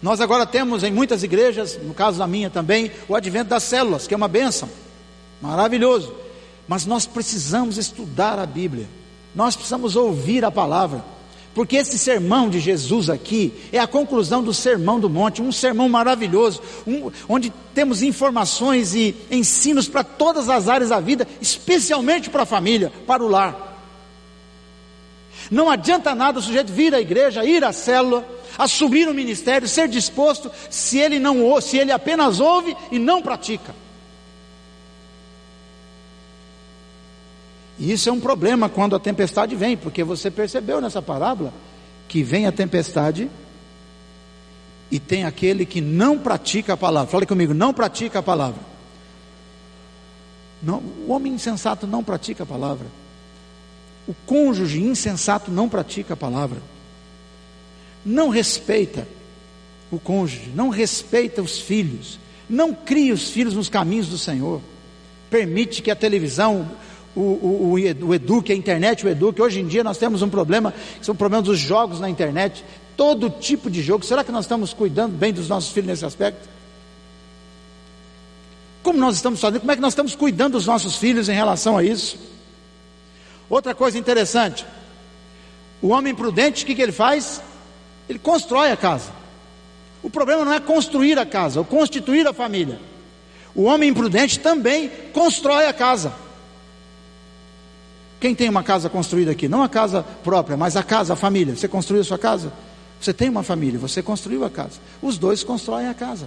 Nós 0.00 0.20
agora 0.20 0.46
temos 0.46 0.84
em 0.84 0.92
muitas 0.92 1.22
igrejas, 1.22 1.78
no 1.82 1.94
caso 1.94 2.18
da 2.18 2.26
minha 2.26 2.50
também, 2.50 2.92
o 3.08 3.16
advento 3.16 3.50
das 3.50 3.62
células, 3.62 4.06
que 4.06 4.14
é 4.14 4.16
uma 4.16 4.28
bênção, 4.28 4.68
maravilhoso. 5.44 6.14
Mas 6.66 6.86
nós 6.86 7.06
precisamos 7.06 7.76
estudar 7.76 8.38
a 8.38 8.46
Bíblia, 8.46 8.88
nós 9.34 9.54
precisamos 9.54 9.94
ouvir 9.94 10.44
a 10.44 10.50
palavra, 10.50 11.04
porque 11.54 11.76
esse 11.76 11.98
sermão 11.98 12.48
de 12.48 12.58
Jesus 12.58 13.10
aqui 13.10 13.52
é 13.70 13.78
a 13.78 13.86
conclusão 13.86 14.42
do 14.42 14.54
sermão 14.54 14.98
do 14.98 15.10
monte, 15.10 15.42
um 15.42 15.52
sermão 15.52 15.88
maravilhoso, 15.88 16.62
um, 16.86 17.10
onde 17.28 17.52
temos 17.74 18.02
informações 18.02 18.94
e 18.94 19.14
ensinos 19.30 19.86
para 19.86 20.02
todas 20.02 20.48
as 20.48 20.68
áreas 20.68 20.88
da 20.88 20.98
vida, 20.98 21.28
especialmente 21.40 22.30
para 22.30 22.44
a 22.44 22.46
família, 22.46 22.90
para 23.06 23.22
o 23.22 23.28
lar. 23.28 23.72
Não 25.50 25.70
adianta 25.70 26.14
nada 26.14 26.38
o 26.38 26.42
sujeito 26.42 26.72
vir 26.72 26.94
à 26.94 27.00
igreja, 27.00 27.44
ir 27.44 27.62
à 27.62 27.72
célula, 27.72 28.26
assumir 28.56 29.06
o 29.06 29.14
ministério, 29.14 29.68
ser 29.68 29.88
disposto, 29.88 30.50
se 30.70 30.98
ele 30.98 31.18
não 31.18 31.60
se 31.60 31.76
ele 31.76 31.92
apenas 31.92 32.40
ouve 32.40 32.74
e 32.90 32.98
não 32.98 33.20
pratica. 33.20 33.83
E 37.78 37.92
isso 37.92 38.08
é 38.08 38.12
um 38.12 38.20
problema 38.20 38.68
quando 38.68 38.94
a 38.94 39.00
tempestade 39.00 39.56
vem, 39.56 39.76
porque 39.76 40.04
você 40.04 40.30
percebeu 40.30 40.80
nessa 40.80 41.02
parábola 41.02 41.52
que 42.08 42.22
vem 42.22 42.46
a 42.46 42.52
tempestade 42.52 43.28
e 44.90 45.00
tem 45.00 45.24
aquele 45.24 45.66
que 45.66 45.80
não 45.80 46.18
pratica 46.18 46.74
a 46.74 46.76
palavra. 46.76 47.10
Fale 47.10 47.26
comigo, 47.26 47.52
não 47.52 47.72
pratica 47.72 48.20
a 48.20 48.22
palavra. 48.22 48.60
Não, 50.62 50.78
o 50.78 51.10
homem 51.10 51.32
insensato 51.32 51.86
não 51.86 52.04
pratica 52.04 52.44
a 52.44 52.46
palavra. 52.46 52.86
O 54.06 54.14
cônjuge 54.26 54.82
insensato 54.82 55.50
não 55.50 55.68
pratica 55.68 56.14
a 56.14 56.16
palavra. 56.16 56.62
Não 58.04 58.28
respeita 58.28 59.06
o 59.90 59.98
cônjuge, 59.98 60.50
não 60.54 60.68
respeita 60.68 61.40
os 61.40 61.58
filhos, 61.58 62.18
não 62.48 62.74
cria 62.74 63.14
os 63.14 63.30
filhos 63.30 63.54
nos 63.54 63.68
caminhos 63.68 64.08
do 64.08 64.18
Senhor. 64.18 64.60
Permite 65.30 65.82
que 65.82 65.90
a 65.90 65.96
televisão, 65.96 66.70
o, 67.16 67.20
o, 67.20 67.70
o, 67.72 68.14
eduque, 68.14 68.52
a 68.52 68.54
internet 68.54 69.06
o 69.06 69.08
eduque. 69.08 69.40
Hoje 69.40 69.60
em 69.60 69.66
dia 69.66 69.84
nós 69.84 69.98
temos 69.98 70.22
um 70.22 70.28
problema, 70.28 70.72
que 70.98 71.06
são 71.06 71.14
problemas 71.14 71.46
dos 71.46 71.58
jogos 71.58 72.00
na 72.00 72.08
internet. 72.08 72.64
Todo 72.96 73.30
tipo 73.30 73.70
de 73.70 73.82
jogo. 73.82 74.04
Será 74.04 74.24
que 74.24 74.32
nós 74.32 74.44
estamos 74.44 74.72
cuidando 74.72 75.16
bem 75.16 75.32
dos 75.32 75.48
nossos 75.48 75.72
filhos 75.72 75.88
nesse 75.88 76.04
aspecto? 76.04 76.48
Como 78.82 78.98
nós 78.98 79.16
estamos 79.16 79.40
fazendo? 79.40 79.60
Como 79.60 79.72
é 79.72 79.76
que 79.76 79.80
nós 79.80 79.92
estamos 79.92 80.14
cuidando 80.14 80.52
dos 80.52 80.66
nossos 80.66 80.96
filhos 80.96 81.28
em 81.28 81.34
relação 81.34 81.76
a 81.76 81.82
isso? 81.82 82.18
Outra 83.48 83.74
coisa 83.74 83.98
interessante: 83.98 84.64
o 85.80 85.88
homem 85.88 86.14
prudente, 86.14 86.64
o 86.64 86.66
que, 86.66 86.74
que 86.74 86.82
ele 86.82 86.92
faz? 86.92 87.40
Ele 88.08 88.18
constrói 88.18 88.70
a 88.70 88.76
casa. 88.76 89.10
O 90.02 90.10
problema 90.10 90.44
não 90.44 90.52
é 90.52 90.60
construir 90.60 91.18
a 91.18 91.24
casa, 91.24 91.60
ou 91.60 91.64
constituir 91.64 92.26
a 92.26 92.32
família. 92.32 92.78
O 93.54 93.62
homem 93.62 93.88
imprudente 93.88 94.38
também 94.38 94.90
constrói 95.12 95.66
a 95.66 95.72
casa. 95.72 96.12
Quem 98.24 98.34
tem 98.34 98.48
uma 98.48 98.62
casa 98.62 98.88
construída 98.88 99.32
aqui? 99.32 99.48
Não 99.48 99.62
a 99.62 99.68
casa 99.68 100.02
própria, 100.02 100.56
mas 100.56 100.78
a 100.78 100.82
casa, 100.82 101.12
a 101.12 101.16
família. 101.16 101.54
Você 101.54 101.68
construiu 101.68 102.00
a 102.00 102.04
sua 102.04 102.16
casa? 102.16 102.50
Você 102.98 103.12
tem 103.12 103.28
uma 103.28 103.42
família, 103.42 103.78
você 103.78 104.02
construiu 104.02 104.46
a 104.46 104.48
casa. 104.48 104.80
Os 105.02 105.18
dois 105.18 105.44
constroem 105.44 105.88
a 105.88 105.92
casa. 105.92 106.26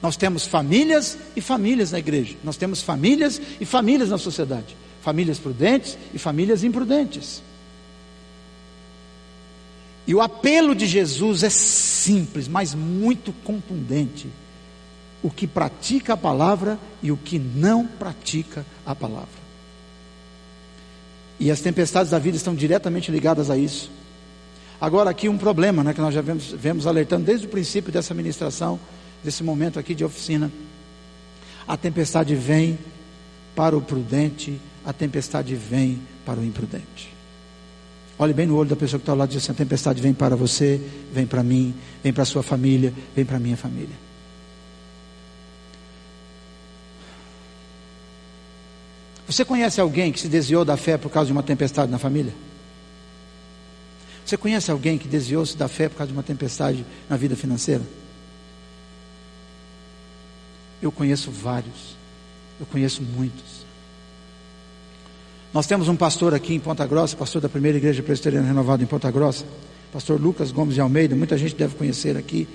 Nós 0.00 0.16
temos 0.16 0.46
famílias 0.46 1.18
e 1.36 1.42
famílias 1.42 1.92
na 1.92 1.98
igreja. 1.98 2.38
Nós 2.42 2.56
temos 2.56 2.80
famílias 2.80 3.38
e 3.60 3.66
famílias 3.66 4.08
na 4.08 4.16
sociedade. 4.16 4.74
Famílias 5.02 5.38
prudentes 5.38 5.98
e 6.14 6.18
famílias 6.18 6.64
imprudentes. 6.64 7.42
E 10.06 10.14
o 10.14 10.22
apelo 10.22 10.74
de 10.74 10.86
Jesus 10.86 11.42
é 11.42 11.50
simples, 11.50 12.48
mas 12.48 12.74
muito 12.74 13.30
contundente. 13.44 14.26
O 15.22 15.30
que 15.30 15.46
pratica 15.46 16.14
a 16.14 16.16
palavra 16.16 16.78
e 17.02 17.10
o 17.10 17.16
que 17.16 17.38
não 17.38 17.86
pratica 17.86 18.64
a 18.86 18.94
palavra. 18.94 19.48
E 21.40 21.50
as 21.50 21.60
tempestades 21.60 22.10
da 22.10 22.18
vida 22.18 22.36
estão 22.36 22.54
diretamente 22.54 23.10
ligadas 23.10 23.50
a 23.50 23.56
isso. 23.56 23.90
Agora, 24.80 25.10
aqui 25.10 25.28
um 25.28 25.38
problema, 25.38 25.82
né, 25.82 25.92
que 25.92 26.00
nós 26.00 26.14
já 26.14 26.20
vemos, 26.20 26.52
vemos 26.52 26.86
alertando 26.86 27.24
desde 27.24 27.46
o 27.46 27.50
princípio 27.50 27.92
dessa 27.92 28.14
ministração 28.14 28.78
desse 29.22 29.42
momento 29.42 29.78
aqui 29.78 29.94
de 29.94 30.04
oficina. 30.04 30.50
A 31.66 31.76
tempestade 31.76 32.34
vem 32.34 32.78
para 33.54 33.76
o 33.76 33.80
prudente, 33.80 34.60
a 34.84 34.92
tempestade 34.92 35.54
vem 35.54 36.00
para 36.24 36.38
o 36.38 36.44
imprudente. 36.44 37.12
Olhe 38.18 38.32
bem 38.32 38.46
no 38.46 38.56
olho 38.56 38.68
da 38.68 38.76
pessoa 38.76 38.98
que 38.98 39.02
está 39.02 39.12
ao 39.12 39.18
lado 39.18 39.30
e 39.30 39.32
diz 39.34 39.42
assim: 39.42 39.52
a 39.52 39.54
tempestade 39.54 40.00
vem 40.00 40.12
para 40.12 40.34
você, 40.34 40.80
vem 41.12 41.26
para 41.26 41.42
mim, 41.42 41.74
vem 42.02 42.12
para 42.12 42.22
a 42.22 42.26
sua 42.26 42.42
família, 42.42 42.92
vem 43.14 43.24
para 43.24 43.36
a 43.36 43.40
minha 43.40 43.56
família. 43.56 44.07
Você 49.28 49.44
conhece 49.44 49.78
alguém 49.78 50.10
que 50.10 50.18
se 50.18 50.26
desviou 50.26 50.64
da 50.64 50.74
fé 50.74 50.96
por 50.96 51.10
causa 51.10 51.26
de 51.26 51.32
uma 51.32 51.42
tempestade 51.42 51.92
na 51.92 51.98
família? 51.98 52.32
Você 54.24 54.38
conhece 54.38 54.70
alguém 54.70 54.96
que 54.96 55.06
desviou-se 55.06 55.54
da 55.54 55.68
fé 55.68 55.86
por 55.88 55.96
causa 55.96 56.10
de 56.10 56.16
uma 56.16 56.22
tempestade 56.22 56.84
na 57.10 57.16
vida 57.16 57.36
financeira? 57.36 57.82
Eu 60.80 60.90
conheço 60.90 61.30
vários, 61.30 61.94
eu 62.58 62.64
conheço 62.64 63.02
muitos. 63.02 63.66
Nós 65.52 65.66
temos 65.66 65.88
um 65.88 65.96
pastor 65.96 66.32
aqui 66.32 66.54
em 66.54 66.60
Ponta 66.60 66.86
Grossa, 66.86 67.14
pastor 67.14 67.42
da 67.42 67.50
primeira 67.50 67.76
igreja 67.76 68.02
presbiteriana 68.02 68.46
renovada 68.46 68.82
em 68.82 68.86
Ponta 68.86 69.10
Grossa, 69.10 69.44
pastor 69.92 70.18
Lucas 70.18 70.50
Gomes 70.50 70.74
de 70.74 70.80
Almeida, 70.80 71.14
muita 71.14 71.36
gente 71.36 71.54
deve 71.54 71.74
conhecer 71.74 72.16
aqui. 72.16 72.48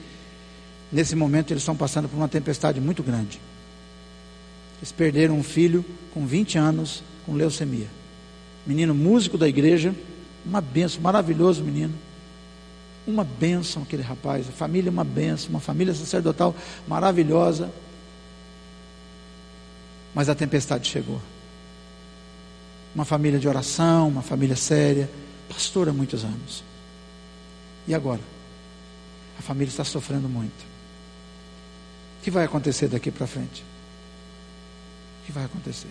Nesse 0.92 1.16
momento 1.16 1.52
eles 1.52 1.62
estão 1.62 1.76
passando 1.76 2.10
por 2.10 2.18
uma 2.18 2.28
tempestade 2.28 2.82
muito 2.82 3.04
grande. 3.04 3.40
Eles 4.84 4.91
perderam 4.91 5.39
um 5.39 5.43
filho 5.43 5.86
com 6.13 6.26
20 6.28 6.58
anos 6.58 7.02
com 7.26 7.34
leucemia. 7.34 7.88
Menino 8.67 8.93
músico 8.93 9.38
da 9.38 9.48
igreja, 9.48 9.96
uma 10.46 10.60
benção, 10.60 11.00
maravilhoso 11.00 11.63
menino. 11.63 11.93
Uma 13.08 13.24
benção 13.24 13.84
aquele 13.84 14.04
rapaz, 14.04 14.46
a 14.50 14.52
família 14.52 14.91
uma 14.91 15.06
benção, 15.06 15.52
uma 15.52 15.62
família 15.62 15.93
sacerdotal 15.93 16.54
maravilhosa. 16.86 17.72
Mas 20.13 20.28
a 20.28 20.36
tempestade 20.36 20.89
chegou. 20.89 21.22
Uma 22.93 23.06
família 23.06 23.39
de 23.39 23.48
oração, 23.48 24.10
uma 24.10 24.22
família 24.22 24.58
séria, 24.58 25.10
pastor 25.48 25.88
há 25.88 25.93
muitos 25.93 26.26
anos. 26.26 26.62
E 27.88 27.96
agora? 27.96 28.19
A 29.39 29.41
família 29.41 29.72
está 29.72 29.86
sofrendo 29.86 30.28
muito. 30.28 30.62
O 32.19 32.24
que 32.24 32.30
vai 32.30 32.43
acontecer 32.43 32.89
daqui 32.89 33.12
para 33.12 33.26
frente? 33.26 33.63
Que 35.26 35.32
vai 35.32 35.46
acontecer? 35.46 35.90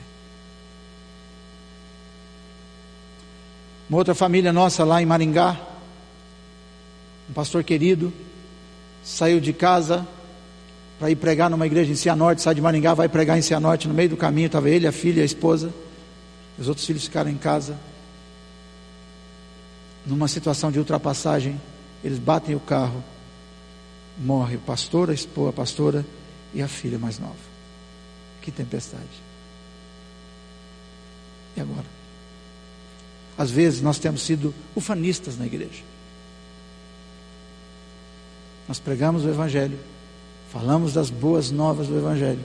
Uma 3.89 3.99
outra 3.99 4.15
família 4.15 4.53
nossa 4.53 4.85
lá 4.85 5.03
em 5.03 5.07
Maringá, 5.07 5.61
um 7.29 7.33
pastor 7.33 7.63
querido, 7.63 8.13
saiu 9.03 9.41
de 9.41 9.53
casa 9.53 10.07
para 10.99 11.11
ir 11.11 11.17
pregar 11.17 11.51
numa 11.51 11.67
igreja 11.67 11.93
em 11.93 11.97
Cianorte, 11.97 12.43
sai 12.43 12.55
de 12.55 12.61
Maringá, 12.61 12.95
vai 12.95 13.09
pregar 13.09 13.39
em 13.39 13.43
Cianorte, 13.43 13.89
no 13.89 13.95
meio 13.95 14.09
do 14.09 14.17
caminho 14.17 14.47
estava 14.47 14.71
ele, 14.71 14.87
a 14.87 14.93
filha, 14.93 15.23
a 15.23 15.27
esposa, 15.27 15.73
os 16.59 16.69
outros 16.69 16.87
filhos 16.87 17.05
ficaram 17.05 17.31
em 17.31 17.37
casa. 17.37 17.77
Numa 20.07 20.29
situação 20.29 20.71
de 20.71 20.79
ultrapassagem, 20.79 21.61
eles 22.03 22.19
batem 22.19 22.55
o 22.55 22.61
carro, 22.61 23.03
morre 24.19 24.57
o 24.57 24.61
pastor, 24.61 25.11
a 25.11 25.15
esposa, 25.15 25.51
a 25.51 25.53
pastora 25.53 26.07
e 26.55 26.63
a 26.63 26.69
filha 26.69 26.99
mais 26.99 27.19
nova. 27.19 27.35
Que 28.41 28.51
tempestade. 28.51 29.22
E 31.57 31.61
agora? 31.61 31.87
Às 33.37 33.51
vezes 33.51 33.81
nós 33.81 33.99
temos 33.99 34.23
sido 34.23 34.55
ufanistas 34.75 35.39
na 35.39 35.47
igreja. 35.47 35.83
Nós 38.69 38.79
pregamos 38.79 39.25
o 39.25 39.29
Evangelho, 39.29 39.79
Falamos 40.53 40.93
das 40.93 41.09
boas 41.09 41.51
novas 41.51 41.89
do 41.89 41.97
Evangelho. 41.97 42.45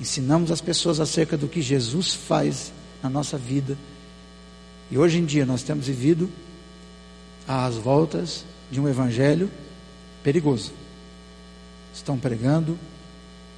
Ensinamos 0.00 0.52
as 0.52 0.60
pessoas 0.60 1.00
acerca 1.00 1.36
do 1.36 1.48
que 1.48 1.60
Jesus 1.60 2.14
faz 2.14 2.72
na 3.02 3.10
nossa 3.10 3.36
vida. 3.36 3.76
E 4.92 4.96
hoje 4.96 5.18
em 5.18 5.24
dia 5.24 5.44
nós 5.44 5.64
temos 5.64 5.88
vivido 5.88 6.30
às 7.48 7.74
voltas 7.74 8.44
de 8.70 8.80
um 8.80 8.88
evangelho 8.88 9.50
perigoso. 10.22 10.72
Estão 11.92 12.16
pregando, 12.16 12.78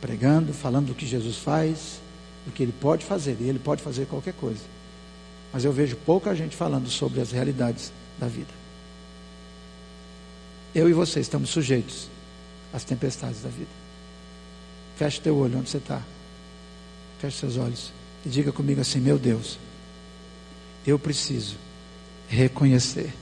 pregando, 0.01 0.55
falando 0.55 0.87
do 0.87 0.95
que 0.95 1.05
Jesus 1.05 1.37
faz, 1.37 2.01
do 2.49 2.53
que 2.53 2.63
ele 2.63 2.73
pode 2.73 3.05
fazer, 3.05 3.37
e 3.39 3.49
ele 3.49 3.59
pode 3.59 3.83
fazer 3.83 4.07
qualquer 4.07 4.33
coisa. 4.35 4.63
Mas 5.53 5.65
eu 5.65 5.73
vejo 5.73 5.97
pouca 5.97 6.35
gente 6.35 6.57
falando 6.57 6.89
sobre 6.89 7.21
as 7.21 7.31
realidades 7.31 7.93
da 8.19 8.27
vida. 8.27 8.53
Eu 10.75 10.89
e 10.89 10.93
você 10.93 11.21
estamos 11.21 11.51
sujeitos 11.51 12.09
às 12.73 12.85
tempestades 12.85 13.43
da 13.43 13.49
vida. 13.49 13.71
Feche 14.97 15.21
teu 15.21 15.37
olho 15.37 15.59
onde 15.59 15.71
você 15.71 15.79
está. 15.79 16.03
Feche 17.21 17.39
seus 17.39 17.57
olhos 17.57 17.93
e 18.25 18.29
diga 18.29 18.53
comigo 18.53 18.81
assim: 18.81 19.01
Meu 19.01 19.19
Deus, 19.19 19.59
eu 20.87 20.99
preciso 20.99 21.57
reconhecer 22.29 23.13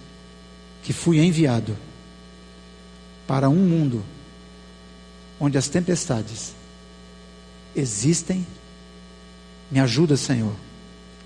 que 0.82 0.92
fui 0.92 1.18
enviado 1.18 1.76
para 3.26 3.48
um 3.48 3.56
mundo 3.56 4.04
onde 5.40 5.58
as 5.58 5.68
tempestades 5.68 6.54
existem. 7.74 8.46
Me 9.70 9.80
ajuda, 9.80 10.16
Senhor, 10.16 10.54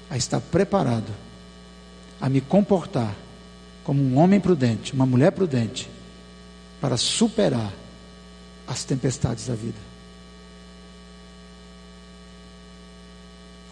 a 0.09 0.17
estar 0.17 0.41
preparado, 0.41 1.13
a 2.21 2.29
me 2.29 2.41
comportar 2.41 3.15
como 3.85 4.03
um 4.03 4.19
homem 4.19 4.41
prudente, 4.41 4.93
uma 4.93 5.07
mulher 5.07 5.33
prudente, 5.33 5.91
para 6.81 6.97
superar 6.97 7.73
as 8.67 8.85
tempestades 8.85 9.47
da 9.47 9.55
vida. 9.55 9.79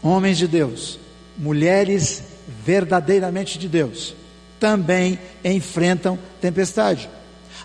Homens 0.02 0.38
de 0.38 0.46
Deus, 0.46 0.98
mulheres 1.37 2.22
verdadeiramente 2.64 3.59
de 3.59 3.68
Deus, 3.68 4.14
também 4.61 5.18
enfrentam 5.44 6.18
tempestade. 6.40 7.09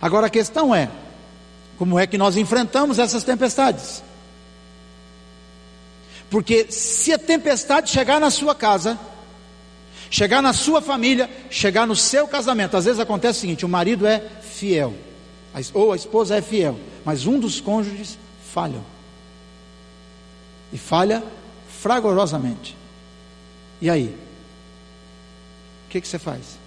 Agora 0.01 0.27
a 0.27 0.29
questão 0.29 0.73
é: 0.73 0.89
como 1.77 1.99
é 1.99 2.07
que 2.07 2.17
nós 2.17 2.37
enfrentamos 2.37 2.99
essas 2.99 3.23
tempestades? 3.23 4.03
Porque 6.33 6.65
se 6.71 7.13
a 7.13 7.19
tempestade 7.19 7.91
chegar 7.91 8.19
na 8.19 8.31
sua 8.31 8.55
casa, 8.55 8.99
chegar 10.09 10.41
na 10.41 10.51
sua 10.51 10.81
família, 10.81 11.29
chegar 11.47 11.85
no 11.85 11.95
seu 11.95 12.27
casamento, 12.27 12.75
às 12.75 12.85
vezes 12.85 12.99
acontece 12.99 13.37
o 13.37 13.41
seguinte: 13.41 13.63
o 13.63 13.69
marido 13.69 14.07
é 14.07 14.19
fiel, 14.41 14.95
ou 15.75 15.93
a 15.93 15.95
esposa 15.95 16.35
é 16.35 16.41
fiel, 16.41 16.79
mas 17.05 17.27
um 17.27 17.39
dos 17.39 17.61
cônjuges 17.61 18.17
falha. 18.51 18.81
E 20.71 20.77
falha 20.79 21.21
fragorosamente. 21.69 22.75
E 23.79 23.87
aí? 23.87 24.17
O 25.85 25.89
que, 25.91 26.01
que 26.01 26.07
você 26.07 26.17
faz? 26.17 26.57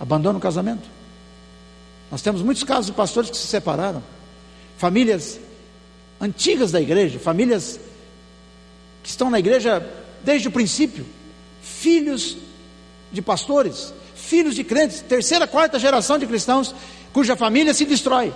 Abandona 0.00 0.38
o 0.38 0.40
casamento? 0.40 0.88
Nós 2.10 2.22
temos 2.22 2.40
muitos 2.40 2.64
casos 2.64 2.86
de 2.86 2.92
pastores 2.92 3.28
que 3.28 3.36
se 3.36 3.48
separaram, 3.48 4.02
famílias 4.78 5.38
antigas 6.18 6.72
da 6.72 6.80
igreja, 6.80 7.18
famílias 7.18 7.78
que 9.06 9.10
estão 9.10 9.30
na 9.30 9.38
igreja 9.38 9.88
desde 10.24 10.48
o 10.48 10.50
princípio, 10.50 11.06
filhos 11.62 12.36
de 13.12 13.22
pastores, 13.22 13.94
filhos 14.16 14.56
de 14.56 14.64
crentes, 14.64 15.00
terceira, 15.00 15.46
quarta 15.46 15.78
geração 15.78 16.18
de 16.18 16.26
cristãos, 16.26 16.74
cuja 17.12 17.36
família 17.36 17.72
se 17.72 17.84
destrói. 17.84 18.34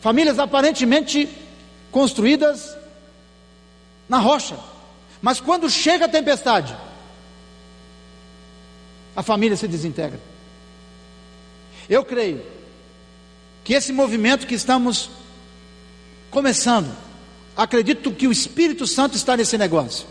Famílias 0.00 0.38
aparentemente 0.38 1.28
construídas 1.92 2.74
na 4.08 4.18
rocha, 4.18 4.58
mas 5.20 5.40
quando 5.40 5.68
chega 5.68 6.06
a 6.06 6.08
tempestade, 6.08 6.74
a 9.14 9.22
família 9.22 9.58
se 9.58 9.68
desintegra. 9.68 10.18
Eu 11.86 12.02
creio 12.02 12.42
que 13.62 13.74
esse 13.74 13.92
movimento 13.92 14.46
que 14.46 14.54
estamos 14.54 15.10
começando, 16.30 17.07
acredito 17.58 18.12
que 18.12 18.28
o 18.28 18.32
Espírito 18.32 18.86
Santo 18.86 19.16
está 19.16 19.36
nesse 19.36 19.58
negócio. 19.58 20.06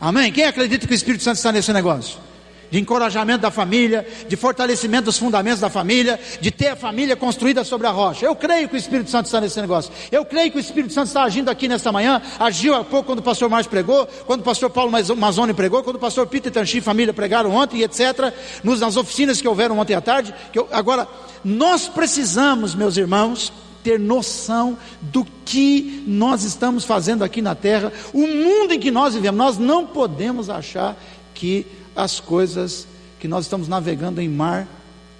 Amém? 0.00 0.30
Quem 0.30 0.44
acredita 0.44 0.86
que 0.86 0.92
o 0.92 0.94
Espírito 0.94 1.24
Santo 1.24 1.36
está 1.36 1.50
nesse 1.50 1.72
negócio? 1.72 2.28
de 2.70 2.78
encorajamento 2.78 3.40
da 3.40 3.50
família, 3.50 4.06
de 4.28 4.36
fortalecimento 4.36 5.06
dos 5.06 5.18
fundamentos 5.18 5.60
da 5.60 5.70
família, 5.70 6.20
de 6.38 6.50
ter 6.50 6.68
a 6.68 6.76
família 6.76 7.16
construída 7.16 7.64
sobre 7.64 7.86
a 7.86 7.90
rocha. 7.90 8.26
Eu 8.26 8.36
creio 8.36 8.68
que 8.68 8.74
o 8.74 8.76
Espírito 8.76 9.10
Santo 9.10 9.26
está 9.26 9.40
nesse 9.40 9.58
negócio. 9.60 9.90
Eu 10.12 10.24
creio 10.24 10.50
que 10.50 10.58
o 10.58 10.60
Espírito 10.60 10.92
Santo 10.92 11.06
está 11.06 11.22
agindo 11.22 11.50
aqui 11.50 11.66
nesta 11.66 11.90
manhã, 11.90 12.20
agiu 12.38 12.74
há 12.74 12.84
pouco 12.84 13.06
quando 13.06 13.20
o 13.20 13.22
pastor 13.22 13.48
Márcio 13.48 13.70
pregou, 13.70 14.06
quando 14.26 14.40
o 14.40 14.44
pastor 14.44 14.70
Paulo 14.70 14.92
Mazoni 15.16 15.54
pregou, 15.54 15.82
quando 15.82 15.96
o 15.96 16.00
pastor 16.00 16.26
Peter 16.26 16.52
Tanchi 16.52 16.78
e 16.78 16.80
família 16.82 17.14
pregaram 17.14 17.54
ontem, 17.54 17.82
etc., 17.82 18.32
nas 18.62 18.96
oficinas 18.96 19.40
que 19.40 19.48
houveram 19.48 19.78
ontem 19.78 19.94
à 19.94 20.00
tarde. 20.00 20.34
Eu, 20.54 20.68
agora, 20.70 21.08
nós 21.42 21.88
precisamos, 21.88 22.74
meus 22.74 22.96
irmãos, 22.96 23.50
ter 23.88 23.98
noção 23.98 24.76
do 25.00 25.24
que 25.24 26.04
nós 26.06 26.44
estamos 26.44 26.84
fazendo 26.84 27.24
aqui 27.24 27.40
na 27.40 27.54
terra, 27.54 27.90
o 28.12 28.26
mundo 28.26 28.74
em 28.74 28.78
que 28.78 28.90
nós 28.90 29.14
vivemos. 29.14 29.38
Nós 29.38 29.56
não 29.56 29.86
podemos 29.86 30.50
achar 30.50 30.94
que 31.32 31.66
as 31.96 32.20
coisas 32.20 32.86
que 33.18 33.26
nós 33.26 33.46
estamos 33.46 33.66
navegando 33.66 34.20
em 34.20 34.28
mar 34.28 34.68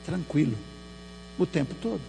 tranquilo 0.04 0.54
o 1.38 1.46
tempo 1.46 1.74
todo. 1.80 2.02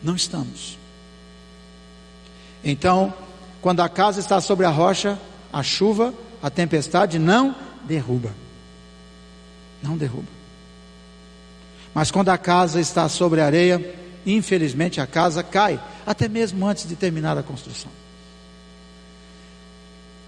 Não 0.00 0.14
estamos. 0.14 0.78
Então, 2.62 3.12
quando 3.60 3.80
a 3.80 3.88
casa 3.88 4.20
está 4.20 4.40
sobre 4.40 4.66
a 4.66 4.70
rocha, 4.70 5.18
a 5.52 5.64
chuva, 5.64 6.14
a 6.40 6.48
tempestade 6.48 7.18
não 7.18 7.56
derruba. 7.88 8.32
Não 9.82 9.96
derruba. 9.96 10.41
Mas 11.94 12.10
quando 12.10 12.30
a 12.30 12.38
casa 12.38 12.80
está 12.80 13.08
sobre 13.08 13.40
a 13.40 13.46
areia, 13.46 13.94
infelizmente 14.24 15.00
a 15.00 15.06
casa 15.06 15.42
cai, 15.42 15.82
até 16.06 16.28
mesmo 16.28 16.66
antes 16.66 16.88
de 16.88 16.96
terminar 16.96 17.36
a 17.36 17.42
construção. 17.42 17.90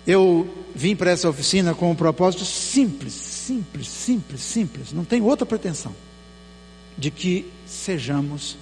Eu 0.07 0.67
vim 0.75 0.95
para 0.95 1.11
essa 1.11 1.29
oficina 1.29 1.75
com 1.75 1.91
um 1.91 1.95
propósito 1.95 2.45
simples, 2.45 3.15
simples, 3.15 3.89
simples, 3.89 4.41
simples, 4.43 4.93
não 4.93 5.05
tem 5.05 5.23
outra 5.23 5.47
pretensão, 5.47 5.95
de 6.97 7.11
que 7.11 7.51
sejamos 7.67 8.57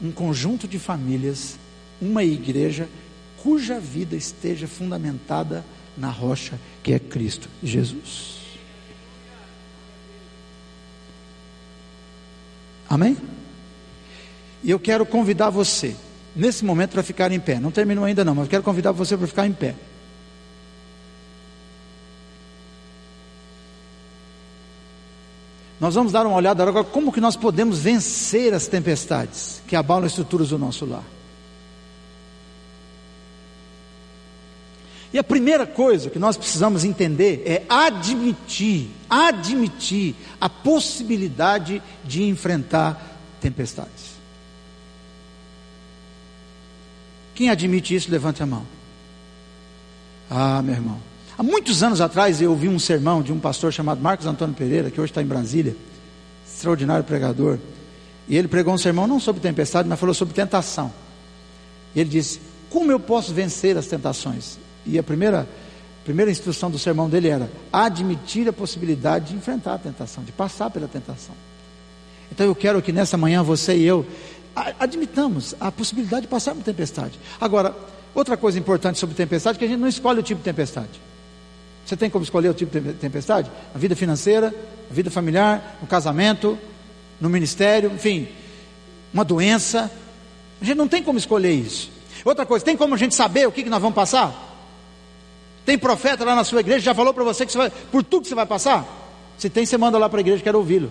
um 0.00 0.12
conjunto 0.12 0.68
de 0.68 0.78
famílias, 0.78 1.58
uma 2.00 2.22
igreja 2.22 2.88
cuja 3.42 3.80
vida 3.80 4.14
esteja 4.14 4.68
fundamentada 4.68 5.64
na 5.96 6.10
rocha 6.10 6.58
que 6.82 6.92
é 6.92 6.98
Cristo 6.98 7.48
Jesus. 7.62 8.39
Amém? 12.90 13.16
E 14.64 14.70
eu 14.72 14.80
quero 14.80 15.06
convidar 15.06 15.48
você, 15.48 15.94
nesse 16.34 16.64
momento, 16.64 16.90
para 16.90 17.04
ficar 17.04 17.30
em 17.30 17.38
pé. 17.38 17.60
Não 17.60 17.70
terminou 17.70 18.04
ainda, 18.04 18.24
não, 18.24 18.34
mas 18.34 18.46
eu 18.46 18.50
quero 18.50 18.64
convidar 18.64 18.90
você 18.90 19.16
para 19.16 19.28
ficar 19.28 19.46
em 19.46 19.52
pé. 19.52 19.76
Nós 25.78 25.94
vamos 25.94 26.12
dar 26.12 26.26
uma 26.26 26.36
olhada 26.36 26.62
agora 26.62 26.84
como 26.84 27.12
que 27.12 27.20
nós 27.20 27.36
podemos 27.36 27.78
vencer 27.78 28.52
as 28.52 28.66
tempestades 28.66 29.62
que 29.66 29.76
abalam 29.76 30.04
as 30.04 30.10
estruturas 30.10 30.50
do 30.50 30.58
nosso 30.58 30.84
lar. 30.84 31.04
E 35.12 35.18
a 35.18 35.24
primeira 35.24 35.66
coisa 35.66 36.08
que 36.08 36.18
nós 36.18 36.36
precisamos 36.36 36.84
entender 36.84 37.42
é 37.44 37.64
admitir, 37.68 38.90
admitir 39.08 40.14
a 40.40 40.48
possibilidade 40.48 41.82
de 42.04 42.22
enfrentar 42.22 43.18
tempestades. 43.40 44.10
Quem 47.34 47.50
admite 47.50 47.94
isso, 47.94 48.10
levante 48.10 48.42
a 48.42 48.46
mão. 48.46 48.64
Ah, 50.30 50.62
meu 50.62 50.74
irmão. 50.74 50.98
Há 51.36 51.42
muitos 51.42 51.82
anos 51.82 52.00
atrás 52.00 52.40
eu 52.40 52.50
ouvi 52.50 52.68
um 52.68 52.78
sermão 52.78 53.22
de 53.22 53.32
um 53.32 53.40
pastor 53.40 53.72
chamado 53.72 54.00
Marcos 54.00 54.26
Antônio 54.26 54.54
Pereira, 54.54 54.90
que 54.90 55.00
hoje 55.00 55.10
está 55.10 55.22
em 55.22 55.26
Brasília, 55.26 55.74
extraordinário 56.46 57.02
pregador. 57.02 57.58
E 58.28 58.36
ele 58.36 58.46
pregou 58.46 58.74
um 58.74 58.78
sermão 58.78 59.08
não 59.08 59.18
sobre 59.18 59.40
tempestade, 59.40 59.88
mas 59.88 59.98
falou 59.98 60.14
sobre 60.14 60.34
tentação. 60.34 60.92
E 61.94 62.00
ele 62.00 62.10
disse: 62.10 62.40
Como 62.68 62.92
eu 62.92 63.00
posso 63.00 63.32
vencer 63.32 63.76
as 63.76 63.86
tentações? 63.86 64.58
E 64.90 64.98
a 64.98 65.02
primeira, 65.02 65.48
primeira 66.04 66.30
instrução 66.30 66.70
do 66.70 66.78
sermão 66.78 67.08
dele 67.08 67.28
era 67.28 67.50
admitir 67.72 68.48
a 68.48 68.52
possibilidade 68.52 69.30
de 69.30 69.36
enfrentar 69.36 69.74
a 69.74 69.78
tentação, 69.78 70.24
de 70.24 70.32
passar 70.32 70.70
pela 70.70 70.88
tentação. 70.88 71.34
Então 72.32 72.46
eu 72.46 72.54
quero 72.54 72.82
que 72.82 72.92
nessa 72.92 73.16
manhã 73.16 73.42
você 73.42 73.76
e 73.76 73.84
eu 73.84 74.04
admitamos 74.78 75.54
a 75.60 75.70
possibilidade 75.70 76.22
de 76.22 76.28
passar 76.28 76.54
por 76.54 76.62
tempestade. 76.62 77.18
Agora, 77.40 77.74
outra 78.14 78.36
coisa 78.36 78.58
importante 78.58 78.98
sobre 78.98 79.14
tempestade 79.14 79.56
é 79.56 79.58
que 79.58 79.64
a 79.64 79.68
gente 79.68 79.80
não 79.80 79.88
escolhe 79.88 80.20
o 80.20 80.22
tipo 80.22 80.38
de 80.38 80.44
tempestade. 80.44 81.00
Você 81.86 81.96
tem 81.96 82.10
como 82.10 82.24
escolher 82.24 82.48
o 82.48 82.54
tipo 82.54 82.78
de 82.78 82.92
tempestade? 82.94 83.50
A 83.74 83.78
vida 83.78 83.96
financeira, 83.96 84.54
a 84.90 84.94
vida 84.94 85.10
familiar, 85.10 85.78
no 85.80 85.86
casamento, 85.86 86.58
no 87.20 87.28
ministério, 87.28 87.90
enfim, 87.94 88.28
uma 89.12 89.24
doença. 89.24 89.90
A 90.60 90.64
gente 90.64 90.76
não 90.76 90.88
tem 90.88 91.02
como 91.02 91.18
escolher 91.18 91.52
isso. 91.52 91.90
Outra 92.24 92.44
coisa, 92.44 92.64
tem 92.64 92.76
como 92.76 92.94
a 92.94 92.98
gente 92.98 93.14
saber 93.14 93.46
o 93.48 93.52
que, 93.52 93.62
que 93.62 93.70
nós 93.70 93.80
vamos 93.80 93.94
passar? 93.94 94.49
Tem 95.64 95.78
profeta 95.78 96.24
lá 96.24 96.34
na 96.34 96.44
sua 96.44 96.60
igreja, 96.60 96.80
já 96.80 96.94
falou 96.94 97.12
para 97.12 97.24
você 97.24 97.44
que 97.44 97.52
você 97.52 97.58
vai, 97.58 97.70
por 97.70 98.02
tudo 98.02 98.22
que 98.22 98.28
você 98.28 98.34
vai 98.34 98.46
passar? 98.46 98.86
Se 99.38 99.48
tem, 99.48 99.64
você 99.64 99.78
manda 99.78 99.98
lá 99.98 100.08
para 100.08 100.18
a 100.18 100.22
igreja, 100.22 100.42
quero 100.42 100.58
ouvi-lo. 100.58 100.90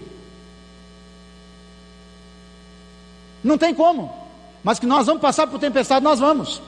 Não 3.44 3.58
tem 3.58 3.74
como, 3.74 4.14
mas 4.64 4.80
que 4.80 4.86
nós 4.86 5.06
vamos 5.06 5.22
passar 5.22 5.48
por 5.48 5.60
tempestade, 5.60 6.04
nós 6.04 6.20
vamos. 6.20 6.62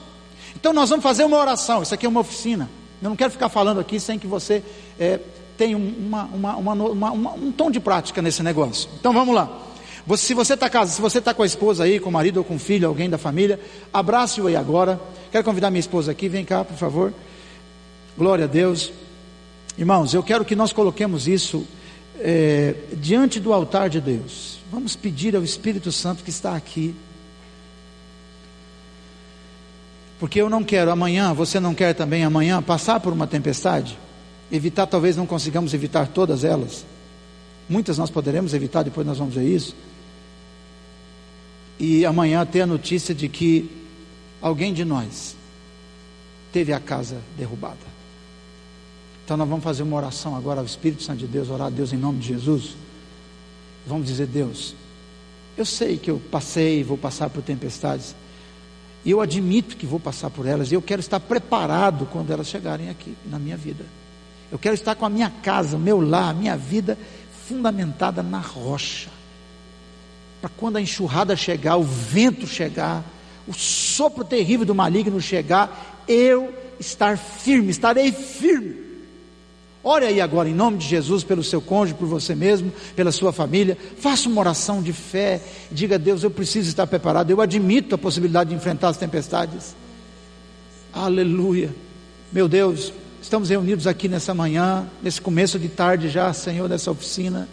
Então 0.56 0.74
nós 0.74 0.90
vamos 0.90 1.04
fazer 1.04 1.24
uma 1.24 1.38
oração. 1.38 1.82
Isso 1.82 1.94
aqui 1.94 2.06
é 2.06 2.10
uma 2.10 2.22
oficina. 2.22 2.70
Eu 3.02 3.10
não 3.10 3.16
quero 3.16 3.32
ficar 3.32 3.50
falando 3.50 3.80
aqui 3.80 4.00
sem 4.00 4.20
que 4.20 4.28
você 4.28 4.64
é, 5.00 5.20
tenha 5.58 5.78
uma, 5.78 6.24
uma, 6.26 6.56
uma, 6.56 7.12
um 7.34 7.52
tom 7.52 7.72
de 7.72 7.80
prática 7.80 8.22
nesse 8.22 8.44
negócio. 8.44 8.90
Então 9.00 9.12
vamos 9.12 9.34
lá. 9.34 9.50
Você, 10.06 10.28
se 10.28 10.34
você 10.34 10.54
está 10.54 10.70
casado, 10.70 10.96
se 10.96 11.02
você 11.02 11.20
está 11.20 11.34
com 11.34 11.44
a 11.44 11.46
esposa 11.46 11.84
aí, 11.84 12.00
com 12.00 12.10
o 12.10 12.12
marido 12.12 12.38
ou 12.38 12.44
com 12.44 12.56
o 12.56 12.60
filho, 12.60 12.88
alguém 12.88 13.10
da 13.10 13.18
família, 13.18 13.60
abrace-o 13.94 14.48
aí 14.48 14.56
agora. 14.56 15.00
Quero 15.32 15.44
convidar 15.44 15.70
minha 15.70 15.80
esposa 15.80 16.12
aqui, 16.12 16.28
vem 16.28 16.44
cá, 16.44 16.64
por 16.64 16.78
favor. 16.78 17.14
Glória 18.18 18.46
a 18.46 18.48
Deus. 18.48 18.92
Irmãos, 19.78 20.14
eu 20.14 20.22
quero 20.22 20.44
que 20.44 20.56
nós 20.56 20.74
coloquemos 20.74 21.28
isso 21.28 21.66
é, 22.20 22.76
diante 22.94 23.40
do 23.40 23.54
altar 23.54 23.90
de 23.90 24.02
Deus. 24.02 24.60
Vamos 24.72 24.96
pedir 24.96 25.36
ao 25.36 25.44
Espírito 25.44 25.92
Santo 25.92 26.24
que 26.24 26.30
está 26.30 26.56
aqui. 26.56 26.94
Porque 30.20 30.40
eu 30.40 30.50
não 30.50 30.64
quero 30.64 30.92
amanhã, 30.92 31.34
você 31.34 31.60
não 31.60 31.74
quer 31.74 31.96
também 31.96 32.24
amanhã 32.24 32.62
passar 32.62 33.00
por 33.00 33.12
uma 33.12 33.26
tempestade? 33.26 33.98
Evitar, 34.52 34.86
talvez 34.86 35.16
não 35.16 35.26
consigamos 35.26 35.74
evitar 35.74 36.08
todas 36.08 36.44
elas. 36.44 36.86
Muitas 37.68 37.98
nós 37.98 38.10
poderemos 38.10 38.54
evitar, 38.54 38.84
depois 38.84 39.08
nós 39.08 39.18
vamos 39.18 39.34
ver 39.34 39.48
isso. 39.48 39.76
E 41.80 42.06
amanhã 42.06 42.46
ter 42.46 42.62
a 42.62 42.68
notícia 42.68 43.16
de 43.16 43.28
que 43.30 43.72
alguém 44.42 44.74
de 44.74 44.86
nós 44.86 45.36
teve 46.52 46.74
a 46.74 46.80
casa 46.80 47.18
derrubada. 47.38 47.91
Então 49.32 49.38
nós 49.38 49.48
vamos 49.48 49.64
fazer 49.64 49.84
uma 49.84 49.96
oração 49.96 50.36
agora 50.36 50.60
ao 50.60 50.66
Espírito 50.66 51.04
Santo 51.04 51.20
de 51.20 51.26
Deus, 51.26 51.50
orar 51.50 51.68
a 51.68 51.70
Deus 51.70 51.94
em 51.94 51.96
nome 51.96 52.20
de 52.20 52.28
Jesus. 52.28 52.76
Vamos 53.88 54.08
dizer, 54.08 54.28
Deus, 54.28 54.76
eu 55.56 55.66
sei 55.66 55.96
que 55.98 56.12
eu 56.12 56.22
passei, 56.30 56.84
vou 56.84 56.98
passar 56.98 57.30
por 57.30 57.42
tempestades, 57.42 58.14
e 59.06 59.12
eu 59.12 59.22
admito 59.22 59.78
que 59.78 59.86
vou 59.86 60.02
passar 60.02 60.30
por 60.30 60.46
elas, 60.46 60.70
e 60.70 60.76
eu 60.76 60.82
quero 60.82 61.00
estar 61.00 61.18
preparado 61.18 62.10
quando 62.12 62.30
elas 62.30 62.48
chegarem 62.48 62.90
aqui 62.90 63.16
na 63.26 63.40
minha 63.40 63.56
vida. 63.56 63.86
Eu 64.52 64.60
quero 64.60 64.76
estar 64.76 64.96
com 64.96 65.06
a 65.06 65.10
minha 65.10 65.30
casa, 65.30 65.78
o 65.78 65.80
meu 65.80 66.02
lar, 66.02 66.32
a 66.32 66.34
minha 66.34 66.58
vida 66.58 66.98
fundamentada 67.48 68.22
na 68.22 68.40
rocha. 68.40 69.10
Para 70.42 70.50
quando 70.58 70.76
a 70.76 70.82
enxurrada 70.82 71.38
chegar, 71.38 71.78
o 71.78 71.84
vento 71.84 72.46
chegar, 72.46 73.02
o 73.48 73.54
sopro 73.54 74.26
terrível 74.26 74.66
do 74.66 74.76
maligno 74.76 75.22
chegar, 75.22 76.04
eu 76.06 76.54
estar 76.78 77.18
firme, 77.18 77.72
estarei 77.72 78.12
firme 78.12 78.81
Ore 79.84 80.06
aí 80.06 80.22
agora, 80.22 80.48
em 80.48 80.54
nome 80.54 80.78
de 80.78 80.88
Jesus, 80.88 81.24
pelo 81.24 81.44
seu 81.44 81.60
cônjuge, 81.60 81.96
por 81.96 82.08
você 82.08 82.36
mesmo, 82.36 82.72
pela 82.96 83.12
sua 83.12 83.34
família. 83.34 83.76
Faça 83.98 84.30
uma 84.30 84.40
oração 84.40 84.82
de 84.82 84.94
fé. 84.94 85.42
Diga 85.72 85.96
a 85.96 85.98
Deus: 85.98 86.24
Eu 86.24 86.30
preciso 86.30 86.70
estar 86.70 86.86
preparado. 86.86 87.32
Eu 87.32 87.42
admito 87.42 87.96
a 87.96 87.98
possibilidade 87.98 88.52
de 88.52 88.56
enfrentar 88.56 88.90
as 88.90 88.98
tempestades. 88.98 89.76
Aleluia. 90.94 91.74
Meu 92.32 92.48
Deus, 92.48 92.94
estamos 93.22 93.50
reunidos 93.50 93.88
aqui 93.88 94.08
nessa 94.08 94.36
manhã, 94.36 94.86
nesse 95.02 95.20
começo 95.20 95.58
de 95.58 95.68
tarde 95.68 96.10
já, 96.10 96.32
Senhor, 96.32 96.70
nessa 96.70 96.92
oficina, 96.92 97.50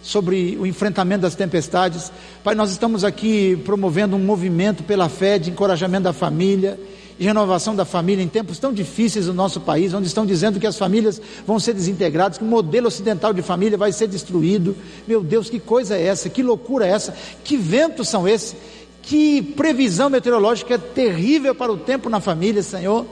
sobre 0.00 0.56
o 0.58 0.66
enfrentamento 0.66 1.22
das 1.22 1.34
tempestades. 1.34 2.10
Pai, 2.42 2.54
nós 2.54 2.70
estamos 2.70 3.04
aqui 3.04 3.60
promovendo 3.64 4.16
um 4.16 4.20
movimento 4.20 4.82
pela 4.82 5.08
fé 5.08 5.38
de 5.38 5.50
encorajamento 5.50 6.04
da 6.04 6.12
família 6.14 6.78
de 7.18 7.24
renovação 7.24 7.74
da 7.74 7.84
família 7.84 8.22
em 8.22 8.28
tempos 8.28 8.58
tão 8.58 8.72
difíceis 8.72 9.26
no 9.26 9.34
nosso 9.34 9.60
país, 9.60 9.92
onde 9.92 10.06
estão 10.06 10.24
dizendo 10.24 10.60
que 10.60 10.66
as 10.66 10.78
famílias 10.78 11.20
vão 11.46 11.58
ser 11.58 11.74
desintegradas, 11.74 12.38
que 12.38 12.44
o 12.44 12.46
modelo 12.46 12.86
ocidental 12.86 13.32
de 13.32 13.42
família 13.42 13.76
vai 13.76 13.90
ser 13.90 14.06
destruído. 14.06 14.76
Meu 15.06 15.22
Deus, 15.22 15.50
que 15.50 15.58
coisa 15.58 15.96
é 15.96 16.06
essa? 16.06 16.28
Que 16.28 16.42
loucura 16.42 16.86
é 16.86 16.90
essa? 16.90 17.14
Que 17.42 17.56
ventos 17.56 18.08
são 18.08 18.28
esses? 18.28 18.56
Que 19.02 19.42
previsão 19.42 20.08
meteorológica 20.08 20.78
terrível 20.78 21.54
para 21.54 21.72
o 21.72 21.76
tempo 21.76 22.08
na 22.08 22.20
família, 22.20 22.62
Senhor. 22.62 23.04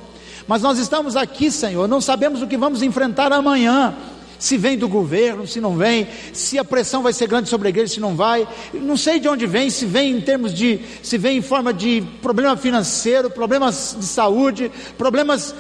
Mas 0.46 0.62
nós 0.62 0.78
estamos 0.78 1.16
aqui, 1.16 1.50
Senhor, 1.50 1.88
não 1.88 2.00
sabemos 2.00 2.40
o 2.40 2.46
que 2.46 2.57
vamos 2.57 2.82
enfrentar 2.82 3.32
amanhã 3.32 3.94
se 4.39 4.57
vem 4.57 4.76
do 4.76 4.89
governo, 4.89 5.47
se 5.47 5.61
não 5.61 5.76
vem, 5.76 6.07
se 6.32 6.59
a 6.59 6.64
pressão 6.64 7.03
vai 7.03 7.12
ser 7.12 7.26
grande 7.26 7.49
sobre 7.49 7.68
a 7.68 7.70
igreja, 7.70 7.95
se 7.95 8.01
não 8.01 8.14
vai, 8.14 8.47
não 8.72 8.97
sei 8.97 9.18
de 9.18 9.28
onde 9.28 9.47
vem, 9.47 9.70
se 9.70 9.87
vem 9.87 10.12
em 10.12 10.20
termos 10.20 10.53
de, 10.53 10.80
se 11.03 11.16
vem 11.16 11.39
em 11.39 11.43
forma 11.43 11.72
de 11.72 12.03
problema 12.20 12.57
financeiro, 12.57 13.30
problemas 13.30 13.97
de 13.99 14.07
saúde, 14.07 14.70
problemas, 14.99 15.55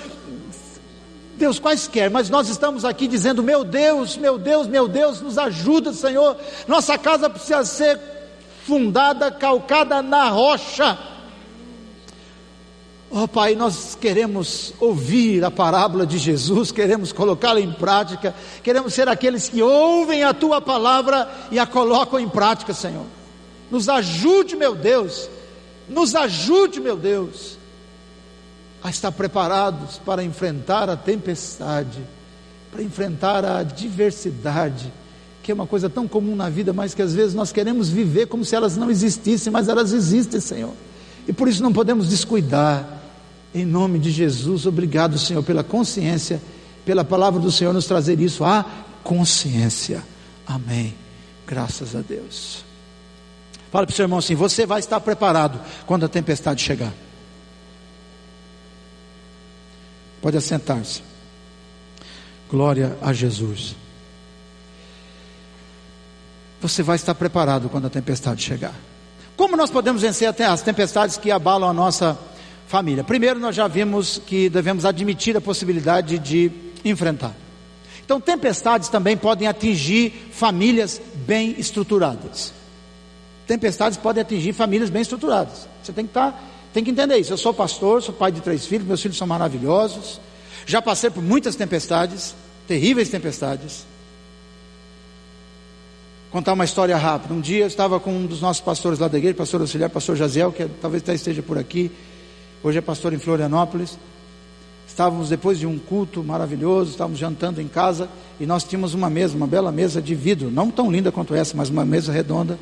Deus 1.36 1.58
quaisquer, 1.58 2.10
mas 2.10 2.30
nós 2.30 2.48
estamos 2.48 2.84
aqui 2.84 3.06
dizendo: 3.06 3.42
meu 3.42 3.64
Deus, 3.64 4.16
meu 4.16 4.38
Deus, 4.38 4.66
meu 4.66 4.88
Deus, 4.88 5.20
nos 5.20 5.38
ajuda, 5.38 5.92
Senhor, 5.92 6.36
nossa 6.66 6.96
casa 6.98 7.30
precisa 7.30 7.64
ser 7.64 8.00
fundada, 8.66 9.30
calcada 9.30 10.02
na 10.02 10.28
rocha 10.28 11.15
Oh 13.18 13.26
Pai, 13.26 13.54
nós 13.54 13.96
queremos 13.98 14.74
ouvir 14.78 15.42
a 15.42 15.50
parábola 15.50 16.06
de 16.06 16.18
Jesus, 16.18 16.70
queremos 16.70 17.12
colocá-la 17.14 17.58
em 17.58 17.72
prática, 17.72 18.34
queremos 18.62 18.92
ser 18.92 19.08
aqueles 19.08 19.48
que 19.48 19.62
ouvem 19.62 20.22
a 20.22 20.34
Tua 20.34 20.60
palavra 20.60 21.26
e 21.50 21.58
a 21.58 21.64
colocam 21.64 22.20
em 22.20 22.28
prática, 22.28 22.74
Senhor. 22.74 23.06
Nos 23.70 23.88
ajude, 23.88 24.54
meu 24.54 24.74
Deus, 24.74 25.30
nos 25.88 26.14
ajude, 26.14 26.78
meu 26.78 26.94
Deus, 26.94 27.56
a 28.84 28.90
estar 28.90 29.10
preparados 29.12 29.96
para 29.96 30.22
enfrentar 30.22 30.90
a 30.90 30.96
tempestade, 30.96 32.02
para 32.70 32.82
enfrentar 32.82 33.46
a 33.46 33.60
adversidade, 33.60 34.92
que 35.42 35.50
é 35.50 35.54
uma 35.54 35.66
coisa 35.66 35.88
tão 35.88 36.06
comum 36.06 36.36
na 36.36 36.50
vida, 36.50 36.74
mas 36.74 36.92
que 36.92 37.00
às 37.00 37.14
vezes 37.14 37.32
nós 37.32 37.50
queremos 37.50 37.88
viver 37.88 38.26
como 38.26 38.44
se 38.44 38.54
elas 38.54 38.76
não 38.76 38.90
existissem, 38.90 39.50
mas 39.50 39.70
elas 39.70 39.94
existem, 39.94 40.38
Senhor. 40.38 40.74
E 41.26 41.32
por 41.32 41.48
isso 41.48 41.62
não 41.62 41.72
podemos 41.72 42.10
descuidar 42.10 42.95
em 43.56 43.64
nome 43.64 43.98
de 43.98 44.10
Jesus, 44.10 44.66
obrigado, 44.66 45.18
Senhor, 45.18 45.42
pela 45.42 45.64
consciência, 45.64 46.42
pela 46.84 47.04
palavra 47.04 47.40
do 47.40 47.50
Senhor 47.50 47.72
nos 47.72 47.86
trazer 47.86 48.20
isso, 48.20 48.44
a 48.44 48.64
consciência. 49.02 50.02
Amém. 50.46 50.94
Graças 51.46 51.96
a 51.96 52.00
Deus. 52.00 52.64
Fala 53.70 53.86
para 53.86 53.92
o 53.92 53.96
seu 53.96 54.04
irmão 54.04 54.18
assim: 54.18 54.34
você 54.34 54.66
vai 54.66 54.80
estar 54.80 55.00
preparado 55.00 55.60
quando 55.86 56.04
a 56.04 56.08
tempestade 56.08 56.62
chegar. 56.62 56.92
Pode 60.20 60.36
assentar-se. 60.36 61.02
Glória 62.50 62.96
a 63.00 63.12
Jesus. 63.12 63.74
Você 66.60 66.82
vai 66.82 66.96
estar 66.96 67.14
preparado 67.14 67.68
quando 67.68 67.86
a 67.86 67.90
tempestade 67.90 68.42
chegar. 68.42 68.74
Como 69.36 69.56
nós 69.56 69.70
podemos 69.70 70.02
vencer 70.02 70.28
até 70.28 70.44
as 70.44 70.62
tempestades 70.62 71.16
que 71.16 71.30
abalam 71.30 71.68
a 71.68 71.72
nossa 71.72 72.18
família. 72.66 73.04
Primeiro, 73.04 73.38
nós 73.38 73.54
já 73.54 73.68
vimos 73.68 74.20
que 74.26 74.48
devemos 74.48 74.84
admitir 74.84 75.36
a 75.36 75.40
possibilidade 75.40 76.18
de 76.18 76.50
enfrentar. 76.84 77.34
Então, 78.04 78.20
tempestades 78.20 78.88
também 78.88 79.16
podem 79.16 79.48
atingir 79.48 80.30
famílias 80.32 81.00
bem 81.26 81.54
estruturadas. 81.58 82.52
Tempestades 83.46 83.98
podem 83.98 84.22
atingir 84.22 84.52
famílias 84.52 84.90
bem 84.90 85.02
estruturadas. 85.02 85.68
Você 85.82 85.92
tem 85.92 86.04
que 86.04 86.10
estar, 86.10 86.32
tá, 86.32 86.38
tem 86.72 86.84
que 86.84 86.90
entender 86.90 87.16
isso. 87.16 87.32
Eu 87.32 87.38
sou 87.38 87.54
pastor, 87.54 88.02
sou 88.02 88.14
pai 88.14 88.30
de 88.30 88.40
três 88.40 88.66
filhos, 88.66 88.86
meus 88.86 89.00
filhos 89.00 89.16
são 89.16 89.26
maravilhosos. 89.26 90.20
Já 90.66 90.82
passei 90.82 91.10
por 91.10 91.22
muitas 91.22 91.54
tempestades, 91.56 92.34
terríveis 92.66 93.08
tempestades. 93.08 93.86
Contar 96.30 96.52
uma 96.52 96.64
história 96.64 96.96
rápida. 96.96 97.32
Um 97.32 97.40
dia 97.40 97.64
eu 97.64 97.68
estava 97.68 97.98
com 97.98 98.10
um 98.10 98.26
dos 98.26 98.40
nossos 98.40 98.60
pastores 98.60 98.98
lá 98.98 99.08
da 99.08 99.16
igreja, 99.16 99.34
pastor 99.34 99.60
auxiliar, 99.60 99.90
pastor 99.90 100.16
Jaziel, 100.16 100.52
que 100.52 100.66
talvez 100.80 101.02
até 101.02 101.14
esteja 101.14 101.42
por 101.42 101.56
aqui 101.56 101.90
hoje 102.66 102.78
é 102.78 102.80
pastor 102.80 103.12
em 103.12 103.18
Florianópolis. 103.18 103.96
Estávamos 104.88 105.28
depois 105.28 105.56
de 105.56 105.66
um 105.66 105.78
culto 105.78 106.24
maravilhoso, 106.24 106.90
estávamos 106.90 107.18
jantando 107.18 107.60
em 107.60 107.68
casa 107.68 108.08
e 108.40 108.46
nós 108.46 108.64
tínhamos 108.64 108.92
uma 108.92 109.08
mesa, 109.08 109.36
uma 109.36 109.46
bela 109.46 109.70
mesa 109.70 110.02
de 110.02 110.16
vidro, 110.16 110.50
não 110.50 110.68
tão 110.70 110.90
linda 110.90 111.12
quanto 111.12 111.32
essa, 111.34 111.56
mas 111.56 111.68
uma 111.68 111.84
mesa 111.84 112.10
redonda. 112.10 112.58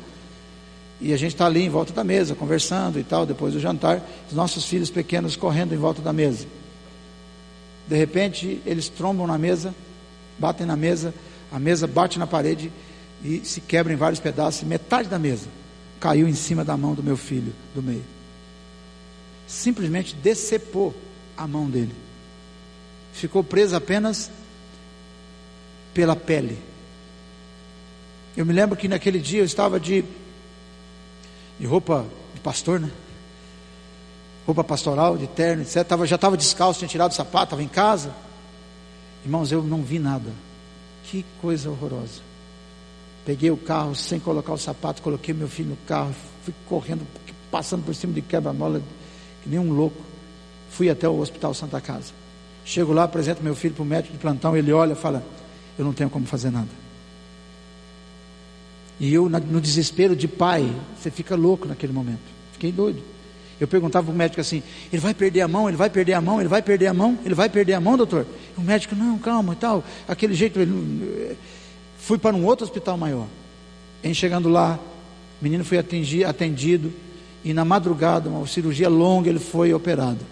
E 1.01 1.11
a 1.11 1.17
gente 1.17 1.33
está 1.33 1.47
ali 1.47 1.63
em 1.63 1.69
volta 1.69 1.91
da 1.91 2.03
mesa, 2.03 2.35
conversando 2.35 2.99
e 2.99 3.03
tal, 3.03 3.25
depois 3.25 3.53
do 3.53 3.59
jantar, 3.59 4.01
os 4.29 4.35
nossos 4.35 4.65
filhos 4.65 4.91
pequenos 4.91 5.35
correndo 5.35 5.73
em 5.73 5.77
volta 5.77 6.01
da 6.03 6.13
mesa. 6.13 6.45
De 7.87 7.95
repente, 7.95 8.61
eles 8.65 8.89
trombam 8.89 9.25
na 9.25 9.39
mesa, 9.39 9.73
batem 10.37 10.67
na 10.67 10.75
mesa, 10.75 11.13
a 11.51 11.57
mesa 11.57 11.87
bate 11.87 12.19
na 12.19 12.27
parede 12.27 12.71
e 13.23 13.41
se 13.43 13.59
quebra 13.59 13.91
em 13.91 13.97
vários 13.97 14.19
pedaços, 14.19 14.67
metade 14.67 15.09
da 15.09 15.17
mesa 15.17 15.47
caiu 15.99 16.27
em 16.27 16.35
cima 16.35 16.63
da 16.63 16.77
mão 16.77 16.93
do 16.93 17.01
meu 17.01 17.17
filho 17.17 17.53
do 17.73 17.81
meio 17.81 18.14
simplesmente 19.47 20.15
decepou 20.15 20.93
a 21.37 21.47
mão 21.47 21.69
dele. 21.69 21.93
Ficou 23.13 23.43
preso 23.43 23.75
apenas 23.75 24.29
pela 25.93 26.15
pele. 26.15 26.57
Eu 28.35 28.45
me 28.45 28.53
lembro 28.53 28.75
que 28.75 28.87
naquele 28.87 29.19
dia 29.19 29.39
eu 29.39 29.45
estava 29.45 29.79
de, 29.79 30.03
de 31.57 31.65
roupa 31.65 32.05
de 32.33 32.41
pastor, 32.41 32.79
né? 32.79 32.91
Roupa 34.45 34.63
pastoral, 34.63 35.17
de 35.17 35.25
terno, 35.27 35.63
etc. 35.63 35.83
Tava, 35.85 36.05
já 36.05 36.15
estava 36.15 36.35
descalço, 36.35 36.79
tinha 36.79 36.89
tirado 36.89 37.11
o 37.11 37.15
sapato, 37.15 37.45
estava 37.45 37.63
em 37.63 37.67
casa. 37.67 38.13
Irmãos, 39.23 39.51
eu 39.51 39.63
não 39.63 39.81
vi 39.81 39.97
nada. 39.97 40.31
Que 41.05 41.25
coisa 41.41 41.69
horrorosa. 41.69 42.21
Peguei 43.25 43.49
o 43.49 43.57
carro 43.57 43.95
sem 43.95 44.19
colocar 44.19 44.53
o 44.53 44.57
sapato, 44.57 45.01
coloquei 45.01 45.33
meu 45.33 45.47
filho 45.47 45.69
no 45.69 45.77
carro, 45.87 46.13
fui 46.43 46.53
correndo, 46.67 47.07
passando 47.49 47.83
por 47.83 47.95
cima 47.95 48.13
de 48.13 48.21
quebra-mola, 48.21 48.81
que 49.45 49.49
nem 49.49 49.59
um 49.59 49.71
louco. 49.71 50.01
Fui 50.71 50.89
até 50.89 51.07
o 51.07 51.19
Hospital 51.19 51.53
Santa 51.53 51.79
Casa. 51.79 52.11
Chego 52.65 52.91
lá, 52.91 53.03
apresento 53.03 53.43
meu 53.43 53.55
filho 53.55 53.75
para 53.75 53.83
o 53.83 53.85
médico 53.85 54.13
de 54.13 54.19
plantão, 54.19 54.57
ele 54.57 54.73
olha 54.73 54.93
e 54.93 54.95
fala: 54.95 55.23
Eu 55.77 55.85
não 55.85 55.93
tenho 55.93 56.09
como 56.09 56.25
fazer 56.25 56.49
nada. 56.49 56.67
E 58.99 59.13
eu, 59.13 59.29
no 59.29 59.61
desespero 59.61 60.15
de 60.15 60.27
pai, 60.27 60.73
você 60.97 61.11
fica 61.11 61.35
louco 61.35 61.67
naquele 61.67 61.93
momento. 61.93 62.23
Fiquei 62.53 62.71
doido. 62.71 63.01
Eu 63.61 63.67
perguntava 63.67 64.07
para 64.07 64.13
o 64.13 64.17
médico 64.17 64.41
assim: 64.41 64.63
ele 64.91 65.01
vai 65.01 65.13
perder 65.13 65.41
a 65.41 65.47
mão, 65.47 65.69
ele 65.69 65.77
vai 65.77 65.89
perder 65.89 66.13
a 66.13 66.21
mão, 66.21 66.39
ele 66.39 66.49
vai 66.49 66.61
perder 66.61 66.87
a 66.87 66.93
mão, 66.93 67.19
ele 67.23 67.35
vai 67.35 67.47
perder 67.47 67.73
a 67.73 67.79
mão, 67.79 67.95
doutor? 67.95 68.25
E 68.57 68.59
o 68.59 68.63
médico, 68.63 68.95
não, 68.95 69.19
calma 69.19 69.53
e 69.53 69.57
tal. 69.57 69.83
Aquele 70.07 70.33
jeito, 70.33 70.59
ele, 70.59 71.37
fui 71.99 72.17
para 72.17 72.35
um 72.35 72.43
outro 72.45 72.65
hospital 72.65 72.97
maior. 72.97 73.27
Em 74.03 74.13
chegando 74.13 74.49
lá, 74.49 74.79
o 75.39 75.43
menino 75.43 75.63
foi 75.63 75.77
atendido 75.77 76.91
e 77.45 77.53
na 77.53 77.63
madrugada, 77.63 78.27
uma 78.27 78.47
cirurgia 78.47 78.89
longa, 78.89 79.29
ele 79.29 79.37
foi 79.37 79.71
operado 79.71 80.25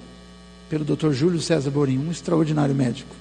pelo 0.68 0.84
doutor 0.84 1.14
Júlio 1.14 1.40
César 1.40 1.70
Borim, 1.70 2.00
um 2.00 2.10
extraordinário 2.10 2.74
médico. 2.74 3.16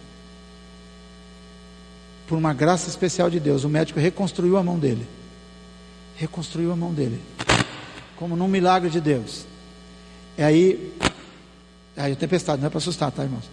Por 2.26 2.38
uma 2.38 2.54
graça 2.54 2.88
especial 2.88 3.28
de 3.28 3.38
Deus, 3.38 3.64
o 3.64 3.68
médico 3.68 4.00
reconstruiu 4.00 4.56
a 4.56 4.62
mão 4.62 4.78
dele. 4.78 5.06
Reconstruiu 6.16 6.72
a 6.72 6.76
mão 6.76 6.94
dele. 6.94 7.20
Como 8.16 8.34
num 8.34 8.48
milagre 8.48 8.88
de 8.88 8.98
Deus. 8.98 9.44
E 10.38 10.42
aí, 10.42 10.94
aí 11.94 12.12
a 12.14 12.16
tempestade, 12.16 12.62
não 12.62 12.68
é 12.68 12.70
para 12.70 12.78
assustar, 12.78 13.12
tá, 13.12 13.22
irmãos? 13.24 13.44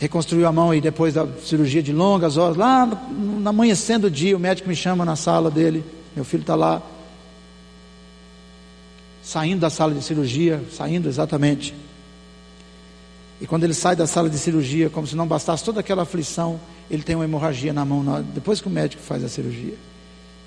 Reconstruiu 0.00 0.48
a 0.48 0.52
mão 0.52 0.74
e 0.74 0.80
depois 0.80 1.14
da 1.14 1.28
cirurgia 1.44 1.80
de 1.80 1.92
longas 1.92 2.36
horas, 2.36 2.56
lá 2.56 2.84
no, 2.84 3.38
no 3.38 3.48
amanhecendo 3.48 4.08
o 4.08 4.10
dia, 4.10 4.36
o 4.36 4.40
médico 4.40 4.68
me 4.68 4.74
chama 4.74 5.04
na 5.04 5.14
sala 5.14 5.48
dele, 5.48 5.84
meu 6.14 6.24
filho 6.24 6.42
está 6.42 6.54
lá, 6.54 6.82
saindo 9.22 9.60
da 9.60 9.70
sala 9.70 9.94
de 9.94 10.02
cirurgia, 10.02 10.62
saindo 10.70 11.08
exatamente. 11.08 11.74
E 13.40 13.46
quando 13.46 13.64
ele 13.64 13.74
sai 13.74 13.96
da 13.96 14.06
sala 14.06 14.30
de 14.30 14.38
cirurgia, 14.38 14.88
como 14.88 15.06
se 15.06 15.16
não 15.16 15.26
bastasse 15.26 15.64
toda 15.64 15.80
aquela 15.80 16.02
aflição, 16.02 16.60
ele 16.90 17.02
tem 17.02 17.16
uma 17.16 17.24
hemorragia 17.24 17.72
na 17.72 17.84
mão, 17.84 18.04
depois 18.34 18.60
que 18.60 18.68
o 18.68 18.70
médico 18.70 19.02
faz 19.02 19.24
a 19.24 19.28
cirurgia. 19.28 19.74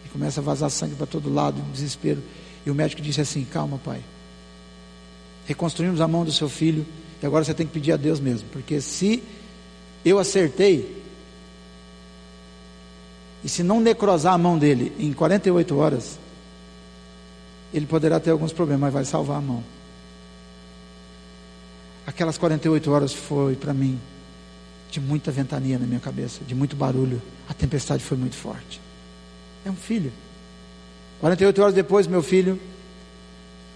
E 0.05 0.09
começa 0.09 0.39
a 0.39 0.43
vazar 0.43 0.69
sangue 0.69 0.95
para 0.95 1.05
todo 1.05 1.33
lado, 1.33 1.59
em 1.59 1.71
desespero. 1.71 2.23
E 2.65 2.71
o 2.71 2.75
médico 2.75 3.01
disse 3.01 3.19
assim: 3.19 3.43
Calma, 3.43 3.77
pai. 3.77 4.01
Reconstruímos 5.45 5.99
a 5.99 6.07
mão 6.07 6.23
do 6.23 6.31
seu 6.31 6.47
filho. 6.47 6.85
E 7.21 7.25
agora 7.25 7.43
você 7.43 7.53
tem 7.53 7.65
que 7.65 7.73
pedir 7.73 7.91
a 7.91 7.97
Deus 7.97 8.19
mesmo. 8.19 8.47
Porque 8.51 8.79
se 8.79 9.21
eu 10.05 10.19
acertei, 10.19 10.96
e 13.43 13.49
se 13.49 13.63
não 13.63 13.79
necrosar 13.79 14.33
a 14.33 14.37
mão 14.37 14.57
dele 14.57 14.93
em 14.99 15.13
48 15.13 15.77
horas, 15.77 16.19
ele 17.73 17.85
poderá 17.85 18.19
ter 18.19 18.31
alguns 18.31 18.51
problemas, 18.51 18.81
mas 18.81 18.93
vai 18.93 19.05
salvar 19.05 19.37
a 19.37 19.41
mão. 19.41 19.63
Aquelas 22.05 22.37
48 22.37 22.91
horas 22.91 23.13
foi 23.13 23.55
para 23.55 23.73
mim 23.73 23.99
de 24.89 24.99
muita 24.99 25.31
ventania 25.31 25.77
na 25.77 25.85
minha 25.85 25.99
cabeça, 25.99 26.43
de 26.45 26.55
muito 26.55 26.75
barulho. 26.75 27.21
A 27.49 27.53
tempestade 27.53 28.03
foi 28.03 28.17
muito 28.17 28.35
forte. 28.35 28.79
É 29.65 29.69
um 29.69 29.75
filho. 29.75 30.11
48 31.19 31.61
horas 31.61 31.73
depois, 31.73 32.07
meu 32.07 32.23
filho 32.23 32.59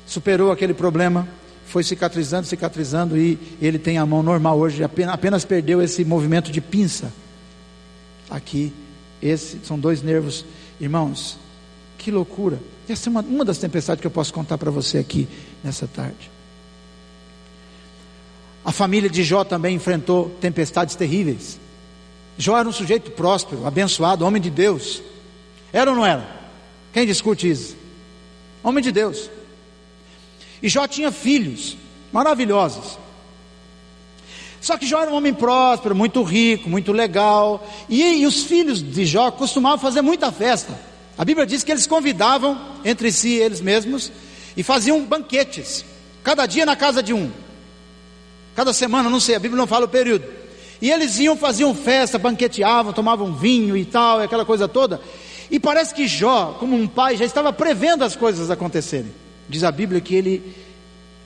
superou 0.05 0.51
aquele 0.51 0.73
problema, 0.73 1.27
foi 1.65 1.83
cicatrizando, 1.83 2.45
cicatrizando 2.45 3.17
e 3.17 3.39
ele 3.61 3.79
tem 3.79 3.97
a 3.97 4.05
mão 4.05 4.21
normal 4.21 4.57
hoje, 4.59 4.83
apenas, 4.83 5.13
apenas 5.13 5.45
perdeu 5.45 5.81
esse 5.81 6.03
movimento 6.03 6.51
de 6.51 6.59
pinça. 6.59 7.11
Aqui, 8.29 8.73
esses 9.21 9.65
são 9.65 9.77
dois 9.77 10.01
nervos. 10.01 10.45
Irmãos, 10.79 11.37
que 11.97 12.09
loucura. 12.11 12.59
Essa 12.89 13.09
é 13.09 13.11
uma, 13.11 13.21
uma 13.21 13.45
das 13.45 13.57
tempestades 13.57 14.01
que 14.01 14.07
eu 14.07 14.11
posso 14.11 14.33
contar 14.33 14.57
para 14.57 14.71
você 14.71 14.97
aqui 14.97 15.27
nessa 15.63 15.87
tarde. 15.87 16.31
A 18.63 18.71
família 18.71 19.09
de 19.09 19.23
Jó 19.23 19.43
também 19.43 19.75
enfrentou 19.75 20.29
tempestades 20.41 20.95
terríveis. 20.95 21.59
Jó 22.37 22.57
era 22.57 22.67
um 22.67 22.71
sujeito 22.71 23.11
próspero, 23.11 23.65
abençoado, 23.65 24.25
homem 24.25 24.41
de 24.41 24.49
Deus. 24.49 25.01
Era 25.71 25.91
ou 25.91 25.95
não 25.95 26.05
era? 26.05 26.27
Quem 26.93 27.05
discute 27.05 27.49
isso? 27.49 27.75
Homem 28.63 28.83
de 28.83 28.91
Deus. 28.91 29.29
E 30.61 30.69
Jó 30.69 30.87
tinha 30.87 31.11
filhos 31.11 31.77
maravilhosos. 32.11 32.99
Só 34.61 34.77
que 34.77 34.85
Jó 34.85 35.01
era 35.01 35.11
um 35.11 35.15
homem 35.15 35.33
próspero, 35.33 35.95
muito 35.95 36.21
rico, 36.21 36.69
muito 36.69 36.91
legal. 36.91 37.67
E, 37.89 38.21
e 38.21 38.27
os 38.27 38.43
filhos 38.43 38.81
de 38.81 39.05
Jó 39.07 39.31
costumavam 39.31 39.79
fazer 39.79 40.03
muita 40.03 40.31
festa. 40.31 40.79
A 41.17 41.25
Bíblia 41.25 41.47
diz 41.47 41.63
que 41.63 41.71
eles 41.71 41.87
convidavam 41.87 42.59
entre 42.85 43.11
si, 43.11 43.33
eles 43.33 43.59
mesmos, 43.59 44.11
e 44.55 44.61
faziam 44.61 45.03
banquetes. 45.03 45.83
Cada 46.23 46.45
dia 46.45 46.63
na 46.63 46.75
casa 46.75 47.01
de 47.01 47.11
um. 47.11 47.31
Cada 48.55 48.71
semana, 48.71 49.09
não 49.09 49.19
sei, 49.19 49.33
a 49.33 49.39
Bíblia 49.39 49.57
não 49.57 49.65
fala 49.65 49.85
o 49.85 49.89
período. 49.89 50.25
E 50.79 50.91
eles 50.91 51.17
iam, 51.17 51.35
faziam 51.35 51.73
festa, 51.73 52.19
banqueteavam, 52.19 52.93
tomavam 52.93 53.33
vinho 53.33 53.75
e 53.75 53.83
tal, 53.83 54.19
aquela 54.19 54.45
coisa 54.45 54.67
toda. 54.67 55.01
E 55.49 55.59
parece 55.59 55.93
que 55.93 56.07
Jó, 56.07 56.55
como 56.59 56.75
um 56.75 56.87
pai, 56.87 57.17
já 57.17 57.25
estava 57.25 57.51
prevendo 57.51 58.03
as 58.03 58.15
coisas 58.15 58.51
acontecerem. 58.51 59.11
Diz 59.49 59.63
a 59.63 59.71
Bíblia 59.71 59.99
que 59.99 60.13
ele 60.13 60.55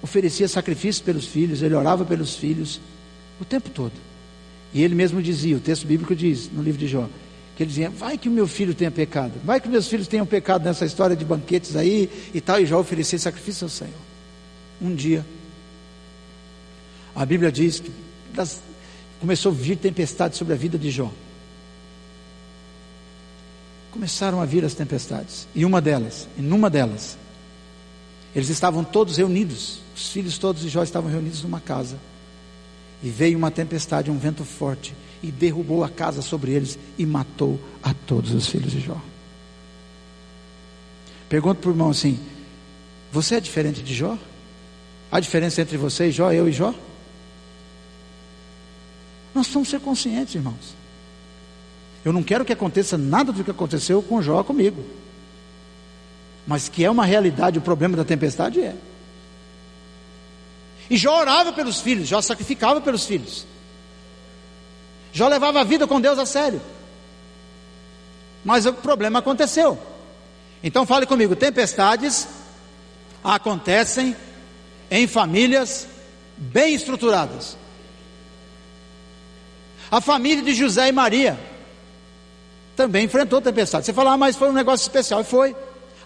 oferecia 0.02 0.48
sacrifícios 0.48 1.02
pelos 1.02 1.26
filhos, 1.26 1.62
ele 1.62 1.76
orava 1.76 2.06
pelos 2.06 2.36
filhos 2.36 2.80
o 3.40 3.46
tempo 3.46 3.70
todo. 3.70 3.94
E 4.74 4.84
ele 4.84 4.96
mesmo 4.96 5.22
dizia, 5.22 5.56
o 5.56 5.60
texto 5.60 5.88
bíblico 5.88 6.16
diz 6.16 6.50
no 6.52 6.62
livro 6.62 6.80
de 6.80 6.88
Jó, 6.88 7.08
que 7.56 7.64
ele 7.64 7.70
dizia: 7.70 7.90
Vai 7.90 8.18
que 8.18 8.28
o 8.28 8.32
meu 8.32 8.48
filho 8.48 8.74
tenha 8.74 8.92
pecado, 8.92 9.34
vai 9.44 9.60
que 9.60 9.70
meus 9.70 9.88
filhos 9.88 10.08
tenham 10.08 10.26
pecado 10.26 10.64
nessa 10.66 10.86
história 10.86 11.16
de 11.16 11.24
banquetes 11.24 11.76
aí 11.76 12.10
e 12.34 12.42
tal. 12.42 12.60
E 12.60 12.66
Jó 12.66 12.80
oferecia 12.80 13.18
sacrifício 13.18 13.66
ao 13.66 13.70
Senhor. 13.70 13.94
Um 14.82 14.94
dia, 14.94 15.26
a 17.16 17.26
Bíblia 17.26 17.52
diz 17.52 17.80
que 17.80 17.92
das, 18.34 18.62
começou 19.20 19.52
a 19.52 19.56
vir 19.56 19.78
tempestade 19.78 20.36
sobre 20.36 20.54
a 20.54 20.58
vida 20.58 20.78
de 20.78 20.92
Jó 20.92 21.12
começaram 23.96 24.42
a 24.42 24.46
vir 24.46 24.66
as 24.66 24.74
tempestades. 24.74 25.48
E 25.56 25.64
uma 25.64 25.80
delas, 25.80 26.28
e 26.38 26.42
numa 26.42 26.70
delas, 26.70 27.18
eles 28.36 28.50
estavam 28.50 28.84
todos 28.84 29.16
reunidos, 29.16 29.80
os 29.96 30.10
filhos 30.10 30.38
todos 30.38 30.62
de 30.62 30.68
Jó 30.68 30.84
estavam 30.84 31.10
reunidos 31.10 31.42
numa 31.42 31.62
casa. 31.62 31.98
E 33.04 33.10
veio 33.10 33.38
uma 33.38 33.52
tempestade, 33.52 34.10
um 34.10 34.18
vento 34.18 34.44
forte, 34.44 34.96
e 35.22 35.32
derrubou 35.32 35.84
a 35.84 35.90
casa 35.90 36.22
sobre 36.22 36.52
eles 36.52 36.78
e 36.98 37.06
matou 37.06 37.60
a 37.82 37.94
todos 37.94 38.34
os 38.34 38.48
filhos 38.48 38.72
de 38.72 38.80
Jó. 38.80 39.00
Pergunto 41.28 41.62
para 41.62 41.70
o 41.70 41.74
irmão 41.74 41.90
assim: 41.90 42.20
Você 43.12 43.36
é 43.36 43.40
diferente 43.40 43.82
de 43.82 43.94
Jó? 43.94 44.18
Há 45.12 45.20
diferença 45.20 45.62
entre 45.62 45.78
você 45.78 46.08
e 46.08 46.12
Jó, 46.12 46.32
eu 46.32 46.48
e 46.48 46.52
Jó? 46.52 46.74
Nós 49.34 49.48
precisamos 49.48 49.70
ser 49.70 49.80
conscientes, 49.82 50.36
irmãos. 50.36 50.76
Eu 52.06 52.14
não 52.14 52.24
quero 52.24 52.46
que 52.46 52.54
aconteça 52.54 52.98
nada 52.98 53.32
do 53.32 53.44
que 53.44 53.52
aconteceu 53.52 54.02
com 54.02 54.22
Jó 54.22 54.44
comigo. 54.44 54.84
Mas 56.46 56.70
que 56.70 56.86
é 56.86 56.90
uma 56.90 57.06
realidade 57.06 57.58
o 57.58 57.62
problema 57.62 57.98
da 57.98 58.06
tempestade 58.06 58.62
é. 58.62 58.76
E 60.90 60.98
Jó 60.98 61.20
orava 61.20 61.52
pelos 61.54 61.82
filhos, 61.82 62.08
Jó 62.08 62.22
sacrificava 62.22 62.82
pelos 62.82 63.06
filhos. 63.06 63.46
Jó 65.12 65.28
levava 65.28 65.62
a 65.62 65.64
vida 65.64 65.88
com 65.88 66.00
Deus 66.02 66.20
a 66.20 66.26
sério. 66.26 66.62
Mas 68.44 68.66
o 68.66 68.74
problema 68.74 69.20
aconteceu. 69.20 69.80
Então 70.64 70.86
fale 70.86 71.06
comigo: 71.06 71.36
tempestades 71.36 72.28
acontecem 73.24 74.16
em 74.92 75.08
famílias 75.08 75.88
bem 76.38 76.76
estruturadas. 76.76 77.58
A 79.90 80.02
família 80.02 80.44
de 80.44 80.54
José 80.54 80.90
e 80.90 80.92
Maria 80.92 81.40
também 82.76 83.06
enfrentou 83.06 83.42
tempestade. 83.42 83.86
Você 83.86 83.94
fala, 83.94 84.14
ah, 84.14 84.18
mas 84.18 84.36
foi 84.36 84.50
um 84.50 84.54
negócio 84.54 84.84
especial. 84.84 85.22
E 85.22 85.24
foi. 85.24 85.56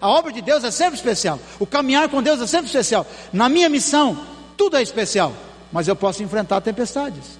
A 0.00 0.08
obra 0.08 0.32
de 0.32 0.40
Deus 0.40 0.64
é 0.64 0.70
sempre 0.70 0.94
especial. 0.94 1.38
O 1.58 1.66
caminhar 1.66 2.08
com 2.08 2.22
Deus 2.22 2.40
é 2.40 2.46
sempre 2.46 2.66
especial. 2.66 3.06
Na 3.32 3.48
minha 3.48 3.68
missão, 3.68 4.24
tudo 4.60 4.76
é 4.76 4.82
especial. 4.82 5.34
Mas 5.72 5.88
eu 5.88 5.96
posso 5.96 6.22
enfrentar 6.22 6.60
tempestades. 6.60 7.38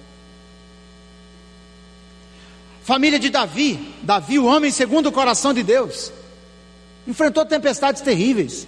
Família 2.83 3.19
de 3.19 3.29
Davi, 3.29 3.93
Davi, 4.01 4.39
o 4.39 4.45
homem 4.45 4.71
segundo 4.71 5.09
o 5.09 5.11
coração 5.11 5.53
de 5.53 5.61
Deus, 5.61 6.11
enfrentou 7.07 7.45
tempestades 7.45 8.01
terríveis. 8.01 8.67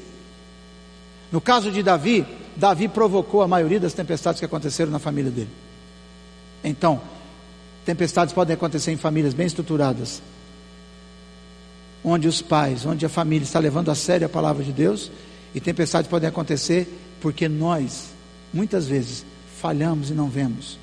No 1.32 1.42
caso 1.42 1.72
de 1.72 1.82
Davi, 1.82 2.28
Davi 2.56 2.88
provocou 2.88 3.42
a 3.42 3.48
maioria 3.48 3.80
das 3.80 3.94
tempestades 3.94 4.40
que 4.40 4.46
aconteceram 4.46 4.92
na 4.92 5.00
família 5.00 5.32
dele. 5.32 5.50
Então, 6.64 7.02
tempestades 7.84 8.36
podem 8.36 8.54
acontecer 8.54 8.92
em 8.92 8.98
famílias 8.98 9.34
bem 9.34 9.48
estruturadas, 9.48 10.22
onde 12.04 12.28
os 12.28 12.40
pais, 12.40 12.86
onde 12.86 13.04
a 13.04 13.10
família 13.10 13.46
está 13.46 13.58
levando 13.58 13.90
a 13.90 13.96
sério 13.96 14.28
a 14.28 14.30
palavra 14.30 14.64
de 14.64 14.72
Deus, 14.72 15.12
e 15.56 15.60
tempestades 15.60 16.08
podem 16.08 16.30
acontecer 16.30 16.88
porque 17.20 17.50
nós, 17.50 18.13
muitas 18.54 18.88
vezes, 18.88 19.26
falhamos 19.60 20.10
e 20.10 20.14
não 20.14 20.30
vemos. 20.30 20.78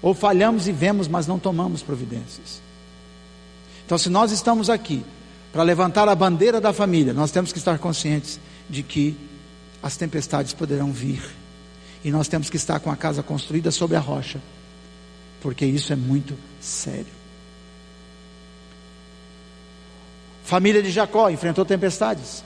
Ou 0.00 0.14
falhamos 0.14 0.66
e 0.66 0.72
vemos, 0.72 1.06
mas 1.06 1.26
não 1.26 1.38
tomamos 1.38 1.82
providências. 1.82 2.60
Então, 3.84 3.98
se 3.98 4.08
nós 4.08 4.32
estamos 4.32 4.70
aqui 4.70 5.04
para 5.52 5.62
levantar 5.62 6.08
a 6.08 6.14
bandeira 6.14 6.60
da 6.60 6.72
família, 6.72 7.12
nós 7.12 7.30
temos 7.30 7.52
que 7.52 7.58
estar 7.58 7.78
conscientes 7.78 8.40
de 8.68 8.82
que 8.82 9.16
as 9.82 9.96
tempestades 9.96 10.52
poderão 10.52 10.92
vir. 10.92 11.22
E 12.04 12.10
nós 12.10 12.26
temos 12.26 12.48
que 12.48 12.56
estar 12.56 12.80
com 12.80 12.90
a 12.90 12.96
casa 12.96 13.22
construída 13.22 13.70
sobre 13.70 13.96
a 13.96 14.00
rocha, 14.00 14.40
porque 15.40 15.64
isso 15.64 15.92
é 15.92 15.96
muito 15.96 16.36
sério. 16.60 17.22
Família 20.42 20.82
de 20.82 20.90
Jacó 20.90 21.30
enfrentou 21.30 21.64
tempestades. 21.64 22.44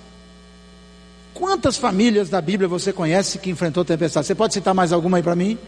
Quantas 1.36 1.76
famílias 1.76 2.30
da 2.30 2.40
Bíblia 2.40 2.66
você 2.66 2.94
conhece 2.94 3.38
que 3.38 3.50
enfrentou 3.50 3.84
tempestades? 3.84 4.26
Você 4.26 4.34
pode 4.34 4.54
citar 4.54 4.72
mais 4.72 4.90
alguma 4.90 5.18
aí 5.18 5.22
para 5.22 5.36
mim? 5.36 5.58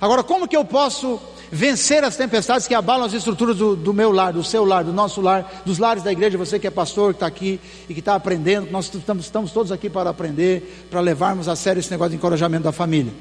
Agora, 0.00 0.24
como 0.24 0.48
que 0.48 0.56
eu 0.56 0.64
posso 0.64 1.20
vencer 1.52 2.02
as 2.02 2.16
tempestades 2.16 2.66
que 2.66 2.74
abalam 2.74 3.04
as 3.04 3.12
estruturas 3.12 3.58
do, 3.58 3.76
do, 3.76 3.92
meu 3.92 4.10
lar, 4.10 4.32
do 4.32 4.42
seu 4.42 4.64
lar, 4.64 4.82
do 4.82 4.92
nosso 4.92 5.20
lar, 5.20 5.62
dos 5.66 5.78
lares 5.78 6.02
da 6.02 6.10
igreja? 6.10 6.38
Você 6.38 6.58
que 6.58 6.66
é 6.66 6.70
pastor, 6.70 7.12
que 7.12 7.16
está 7.16 7.26
aqui 7.26 7.60
e 7.90 7.92
que 7.92 8.00
está 8.00 8.14
aprendendo, 8.14 8.70
nós 8.70 8.90
estamos, 8.94 9.26
estamos 9.26 9.52
todos 9.52 9.70
aqui 9.70 9.90
para 9.90 10.08
aprender, 10.08 10.86
para 10.90 11.00
levarmos 11.00 11.46
a 11.46 11.54
sério 11.54 11.80
esse 11.80 11.90
negócio 11.90 12.12
de 12.12 12.16
encorajamento 12.16 12.64
da 12.64 12.72
família. 12.72 13.12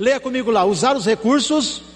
Leia 0.00 0.18
comigo 0.18 0.50
lá: 0.50 0.64
usar 0.64 0.96
os 0.96 1.06
recursos. 1.06 1.94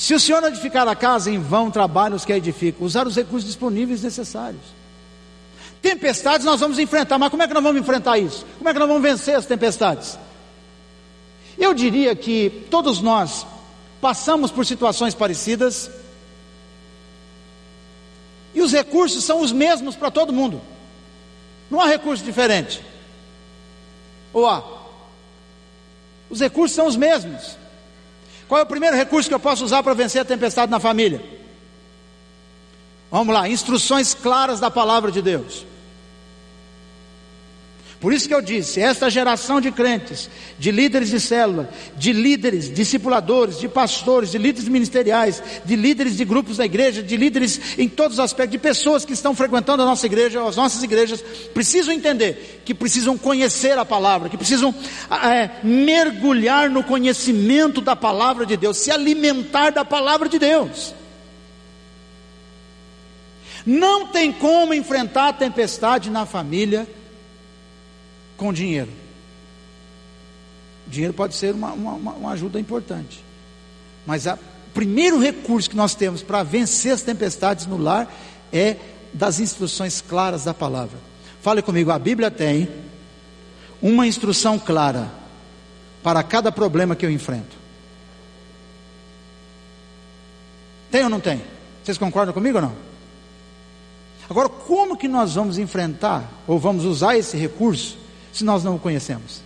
Se 0.00 0.14
o 0.14 0.18
senhor 0.18 0.42
edificar 0.44 0.88
a 0.88 0.96
casa, 0.96 1.30
em 1.30 1.38
vão 1.38 1.70
trabalham 1.70 2.16
os 2.16 2.24
que 2.24 2.32
a 2.32 2.36
edificam. 2.38 2.86
Usar 2.86 3.06
os 3.06 3.14
recursos 3.14 3.44
disponíveis 3.44 4.02
necessários. 4.02 4.62
Tempestades 5.82 6.46
nós 6.46 6.58
vamos 6.58 6.78
enfrentar, 6.78 7.18
mas 7.18 7.28
como 7.28 7.42
é 7.42 7.46
que 7.46 7.52
nós 7.52 7.62
vamos 7.62 7.82
enfrentar 7.82 8.16
isso? 8.16 8.46
Como 8.56 8.66
é 8.66 8.72
que 8.72 8.78
nós 8.78 8.88
vamos 8.88 9.02
vencer 9.02 9.34
as 9.34 9.44
tempestades? 9.44 10.18
Eu 11.58 11.74
diria 11.74 12.16
que 12.16 12.66
todos 12.70 13.02
nós 13.02 13.46
passamos 14.00 14.50
por 14.50 14.64
situações 14.64 15.14
parecidas, 15.14 15.90
e 18.54 18.62
os 18.62 18.72
recursos 18.72 19.22
são 19.22 19.42
os 19.42 19.52
mesmos 19.52 19.96
para 19.96 20.10
todo 20.10 20.32
mundo, 20.32 20.62
não 21.70 21.78
há 21.78 21.86
recurso 21.86 22.24
diferente. 22.24 22.82
Ou 24.32 24.48
há? 24.48 24.64
Os 26.30 26.40
recursos 26.40 26.74
são 26.74 26.86
os 26.86 26.96
mesmos. 26.96 27.59
Qual 28.50 28.58
é 28.58 28.64
o 28.64 28.66
primeiro 28.66 28.96
recurso 28.96 29.28
que 29.28 29.34
eu 29.34 29.38
posso 29.38 29.64
usar 29.64 29.80
para 29.80 29.94
vencer 29.94 30.20
a 30.20 30.24
tempestade 30.24 30.72
na 30.72 30.80
família? 30.80 31.22
Vamos 33.08 33.32
lá, 33.32 33.48
instruções 33.48 34.12
claras 34.12 34.58
da 34.58 34.68
palavra 34.68 35.12
de 35.12 35.22
Deus. 35.22 35.64
Por 38.00 38.14
isso 38.14 38.26
que 38.26 38.34
eu 38.34 38.40
disse, 38.40 38.80
esta 38.80 39.10
geração 39.10 39.60
de 39.60 39.70
crentes, 39.70 40.30
de 40.58 40.70
líderes 40.70 41.10
de 41.10 41.20
célula, 41.20 41.68
de 41.98 42.14
líderes, 42.14 42.72
discipuladores, 42.72 43.60
de 43.60 43.68
pastores, 43.68 44.30
de 44.30 44.38
líderes 44.38 44.70
ministeriais, 44.70 45.42
de 45.66 45.76
líderes 45.76 46.16
de 46.16 46.24
grupos 46.24 46.56
da 46.56 46.64
igreja, 46.64 47.02
de 47.02 47.14
líderes 47.14 47.76
em 47.76 47.90
todos 47.90 48.14
os 48.14 48.24
aspectos, 48.24 48.52
de 48.52 48.58
pessoas 48.58 49.04
que 49.04 49.12
estão 49.12 49.34
frequentando 49.34 49.82
a 49.82 49.86
nossa 49.86 50.06
igreja, 50.06 50.42
as 50.42 50.56
nossas 50.56 50.82
igrejas, 50.82 51.22
precisam 51.52 51.92
entender 51.92 52.62
que 52.64 52.72
precisam 52.72 53.18
conhecer 53.18 53.76
a 53.76 53.84
palavra, 53.84 54.30
que 54.30 54.36
precisam 54.38 54.74
é, 55.22 55.50
mergulhar 55.62 56.70
no 56.70 56.82
conhecimento 56.82 57.82
da 57.82 57.94
palavra 57.94 58.46
de 58.46 58.56
Deus, 58.56 58.78
se 58.78 58.90
alimentar 58.90 59.72
da 59.72 59.84
palavra 59.84 60.26
de 60.26 60.38
Deus. 60.38 60.94
Não 63.66 64.06
tem 64.06 64.32
como 64.32 64.72
enfrentar 64.72 65.28
a 65.28 65.32
tempestade 65.34 66.08
na 66.08 66.24
família 66.24 66.88
com 68.40 68.54
dinheiro. 68.54 68.90
O 70.86 70.90
dinheiro 70.90 71.12
pode 71.12 71.34
ser 71.34 71.54
uma, 71.54 71.72
uma, 71.72 71.92
uma 71.92 72.30
ajuda 72.30 72.58
importante. 72.58 73.22
Mas 74.06 74.24
o 74.24 74.38
primeiro 74.72 75.20
recurso 75.20 75.68
que 75.68 75.76
nós 75.76 75.94
temos 75.94 76.22
para 76.22 76.42
vencer 76.42 76.92
as 76.92 77.02
tempestades 77.02 77.66
no 77.66 77.76
lar 77.76 78.10
é 78.50 78.76
das 79.12 79.40
instruções 79.40 80.00
claras 80.00 80.44
da 80.44 80.54
palavra. 80.54 80.98
Fale 81.42 81.60
comigo, 81.60 81.90
a 81.90 81.98
Bíblia 81.98 82.30
tem 82.30 82.66
uma 83.82 84.06
instrução 84.06 84.58
clara 84.58 85.10
para 86.02 86.22
cada 86.22 86.50
problema 86.50 86.96
que 86.96 87.04
eu 87.04 87.10
enfrento. 87.10 87.58
Tem 90.90 91.04
ou 91.04 91.10
não 91.10 91.20
tem? 91.20 91.42
Vocês 91.84 91.98
concordam 91.98 92.32
comigo 92.32 92.56
ou 92.56 92.62
não? 92.62 92.72
Agora, 94.30 94.48
como 94.48 94.96
que 94.96 95.08
nós 95.08 95.34
vamos 95.34 95.58
enfrentar 95.58 96.24
ou 96.46 96.58
vamos 96.58 96.86
usar 96.86 97.18
esse 97.18 97.36
recurso 97.36 97.99
se 98.32 98.44
nós 98.44 98.64
não 98.64 98.76
o 98.76 98.78
conhecemos? 98.78 99.42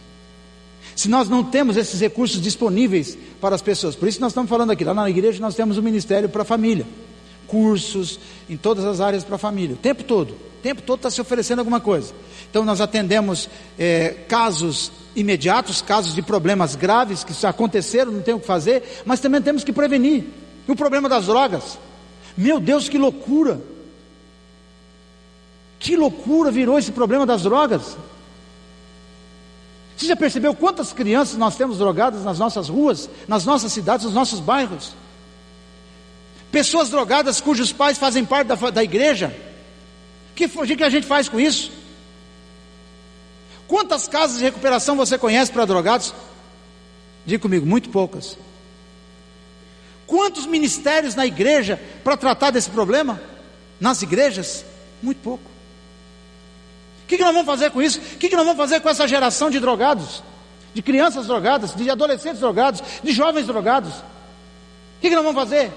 Se 0.95 1.09
nós 1.09 1.29
não 1.29 1.43
temos 1.43 1.77
esses 1.77 2.01
recursos 2.01 2.41
disponíveis 2.41 3.19
para 3.41 3.55
as 3.55 3.63
pessoas, 3.63 3.97
por 3.97 4.09
isso 4.09 4.21
nós 4.21 4.31
estamos 4.31 4.49
falando 4.49 4.71
aqui, 4.71 4.85
lá 4.85 4.95
na 4.95 5.11
igreja 5.11 5.41
nós 5.41 5.55
temos 5.55 5.77
um 5.77 5.83
ministério 5.83 6.29
para 6.29 6.43
a 6.43 6.45
família, 6.45 6.87
cursos 7.47 8.21
em 8.49 8.57
todas 8.57 8.85
as 8.85 9.01
áreas 9.01 9.25
para 9.25 9.37
a 9.37 9.39
família, 9.39 9.75
o 9.75 9.79
tempo 9.79 10.05
todo, 10.05 10.31
o 10.31 10.63
tempo 10.63 10.83
todo 10.83 10.99
está 10.99 11.11
se 11.11 11.21
oferecendo 11.21 11.59
alguma 11.59 11.81
coisa. 11.81 12.15
Então 12.49 12.65
nós 12.65 12.81
atendemos 12.81 13.49
é, 13.79 14.11
casos 14.29 14.93
imediatos, 15.17 15.83
casos 15.83 16.15
de 16.15 16.23
problemas 16.23 16.77
graves 16.77 17.25
que 17.25 17.47
aconteceram, 17.47 18.13
não 18.13 18.23
tem 18.23 18.35
o 18.35 18.41
que 18.41 18.47
fazer, 18.47 19.03
mas 19.05 19.21
também 19.21 19.43
temos 19.43 19.65
que 19.65 19.73
prevenir. 19.73 20.25
E 20.67 20.71
o 20.71 20.77
problema 20.77 21.09
das 21.09 21.27
drogas, 21.27 21.79
meu 22.37 22.61
Deus, 22.61 22.89
que 22.89 22.99
loucura! 22.99 23.61
Que 25.79 25.97
loucura 25.97 26.51
virou 26.51 26.79
esse 26.79 26.93
problema 26.93 27.27
das 27.27 27.43
drogas. 27.43 27.99
Você 29.97 30.07
já 30.07 30.17
percebeu 30.17 30.55
quantas 30.55 30.93
crianças 30.93 31.37
nós 31.37 31.57
temos 31.57 31.79
drogadas 31.79 32.25
nas 32.25 32.39
nossas 32.39 32.69
ruas, 32.69 33.09
nas 33.29 33.45
nossas 33.45 33.73
cidades, 33.73 34.05
nos 34.05 34.15
nossos 34.15 34.41
bairros? 34.41 34.93
Pessoas 36.51 36.91
drogadas 36.91 37.41
cujos 37.41 37.73
pais 37.73 37.99
fazem 37.99 38.25
parte 38.25 38.49
da, 38.49 38.55
da 38.71 38.83
igreja. 38.83 39.35
O 40.33 40.35
que, 40.35 40.77
que 40.77 40.85
a 40.85 40.91
gente 40.91 41.07
faz 41.07 41.29
com 41.29 41.39
isso? 41.39 41.71
Quantas 43.67 44.07
casas 44.09 44.39
de 44.39 44.45
recuperação 44.45 44.97
você 44.97 45.17
conhece 45.17 45.51
para 45.51 45.65
drogados? 45.65 46.13
Diga 47.25 47.43
comigo, 47.43 47.65
muito 47.65 47.89
poucas. 47.89 48.37
Quantos 50.07 50.45
ministérios 50.45 51.15
na 51.15 51.25
igreja 51.25 51.81
para 52.03 52.17
tratar 52.17 52.51
desse 52.51 52.69
problema? 52.69 53.21
Nas 53.81 54.03
igrejas? 54.03 54.65
Muito 55.03 55.21
pouco. 55.23 55.54
O 57.05 57.07
que, 57.07 57.19
que, 57.19 57.23
nós 57.23 57.33
vamos 57.33 57.47
fazer 57.47 57.71
com 57.71 57.83
isso? 57.83 57.99
O 57.99 58.19
que, 58.19 58.29
que 58.29 58.37
nós 58.37 58.45
vamos 58.47 58.59
fazer 58.59 58.81
com 58.81 58.89
essa 58.89 59.07
geração 59.07 59.51
de 59.51 59.61
drogados? 59.61 60.23
De 60.73 60.83
crianças 60.83 61.27
drogadas, 61.27 61.75
de 61.75 61.89
adolescentes 61.89 62.41
drogados, 62.41 62.83
de 63.03 63.13
jovens 63.13 63.47
drogados? 63.47 63.93
O 63.93 65.01
que, 65.01 65.11
que 65.11 65.15
nós 65.15 65.25
vamos 65.25 65.41
fazer? 65.41 65.71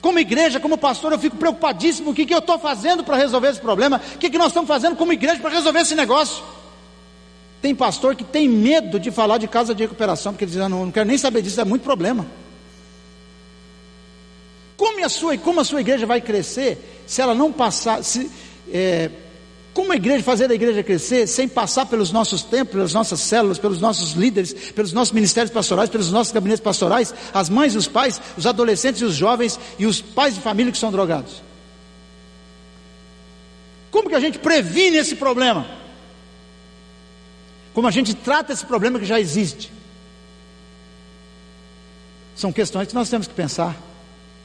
Como 0.00 0.18
igreja, 0.18 0.60
como 0.60 0.76
pastor, 0.76 1.12
eu 1.12 1.18
fico 1.18 1.36
preocupadíssimo. 1.36 2.10
O 2.10 2.14
que, 2.14 2.26
que 2.26 2.34
eu 2.34 2.38
estou 2.38 2.58
fazendo 2.58 3.02
para 3.02 3.16
resolver 3.16 3.48
esse 3.48 3.60
problema? 3.60 4.00
O 4.14 4.18
que, 4.18 4.28
que 4.28 4.38
nós 4.38 4.48
estamos 4.48 4.68
fazendo 4.68 4.94
como 4.94 5.12
igreja 5.12 5.40
para 5.40 5.50
resolver 5.50 5.80
esse 5.80 5.94
negócio? 5.94 6.44
Tem 7.62 7.74
pastor 7.74 8.14
que 8.14 8.22
tem 8.22 8.46
medo 8.48 9.00
de 9.00 9.10
falar 9.10 9.38
de 9.38 9.48
casa 9.48 9.74
de 9.74 9.82
recuperação, 9.82 10.32
porque 10.32 10.46
diz: 10.46 10.58
ah, 10.58 10.68
não, 10.68 10.84
não 10.84 10.92
quero 10.92 11.08
nem 11.08 11.16
saber 11.18 11.42
disso, 11.42 11.60
é 11.60 11.64
muito 11.64 11.82
problema. 11.82 12.26
Como 14.76 15.04
a 15.04 15.08
sua, 15.08 15.38
como 15.38 15.60
a 15.60 15.64
sua 15.64 15.80
igreja 15.80 16.04
vai 16.04 16.20
crescer 16.20 17.02
se 17.06 17.22
ela 17.22 17.34
não 17.34 17.50
passar, 17.50 18.04
se, 18.04 18.30
é, 18.70 19.10
como 19.76 19.92
a 19.92 19.96
igreja, 19.96 20.24
fazer 20.24 20.50
a 20.50 20.54
igreja 20.54 20.82
crescer 20.82 21.26
sem 21.26 21.46
passar 21.46 21.84
pelos 21.84 22.10
nossos 22.10 22.42
templos, 22.42 22.70
pelas 22.70 22.94
nossas 22.94 23.20
células, 23.20 23.58
pelos 23.58 23.78
nossos 23.78 24.14
líderes, 24.14 24.54
pelos 24.72 24.90
nossos 24.90 25.12
ministérios 25.12 25.52
pastorais, 25.52 25.90
pelos 25.90 26.10
nossos 26.10 26.32
gabinetes 26.32 26.62
pastorais, 26.62 27.14
as 27.34 27.50
mães 27.50 27.74
e 27.74 27.76
os 27.76 27.86
pais, 27.86 28.18
os 28.38 28.46
adolescentes 28.46 29.02
e 29.02 29.04
os 29.04 29.14
jovens 29.14 29.60
e 29.78 29.84
os 29.84 30.00
pais 30.00 30.34
de 30.34 30.40
família 30.40 30.72
que 30.72 30.78
são 30.78 30.90
drogados? 30.90 31.42
Como 33.90 34.08
que 34.08 34.14
a 34.14 34.18
gente 34.20 34.38
previne 34.38 34.96
esse 34.96 35.14
problema? 35.14 35.66
Como 37.74 37.86
a 37.86 37.90
gente 37.90 38.14
trata 38.14 38.54
esse 38.54 38.64
problema 38.64 38.98
que 38.98 39.04
já 39.04 39.20
existe? 39.20 39.70
São 42.34 42.50
questões 42.50 42.88
que 42.88 42.94
nós 42.94 43.10
temos 43.10 43.26
que 43.26 43.34
pensar, 43.34 43.76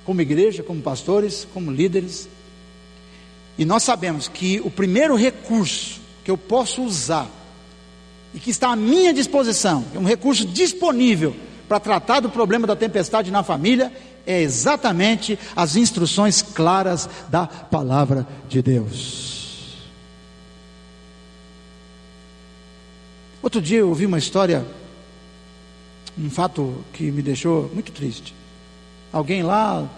como 0.03 0.19
igreja, 0.19 0.61
como 0.61 0.82
pastores, 0.82 1.47
como 1.53 1.71
líderes. 1.71 2.27
E 3.58 3.66
nós 3.66 3.84
sabemos 3.84 4.28
que 4.28 4.62
o 4.64 4.72
primeiro 4.72 5.16
recurso 5.16 5.99
que 6.24 6.32
eu 6.32 6.38
posso 6.38 6.84
usar 6.84 7.30
e 8.34 8.39
que 8.39 8.49
está 8.49 8.72
à 8.72 8.76
minha 8.76 9.14
disposição, 9.14 9.84
é 9.93 9.99
um 9.99 10.06
recurso 10.06 10.45
disponível 10.45 11.36
para 11.68 11.80
tratar 11.80 12.22
do 12.22 12.30
problema 12.30 12.66
da 12.66 12.76
tempestade 12.76 13.30
na 13.32 13.43
família, 13.43 13.91
é 14.26 14.41
exatamente 14.41 15.38
as 15.56 15.76
instruções 15.76 16.41
claras 16.41 17.10
da 17.30 17.45
palavra 17.45 18.26
de 18.47 18.62
Deus. 18.62 19.89
Outro 23.41 23.62
dia 23.62 23.80
eu 23.80 23.89
ouvi 23.89 24.06
uma 24.06 24.20
história, 24.20 24.66
um 26.18 26.30
fato 26.30 26.84
que 26.93 27.12
me 27.12 27.22
deixou 27.22 27.70
muito 27.74 27.91
triste. 27.91 28.34
Alguém 29.12 29.43
lá 29.43 29.89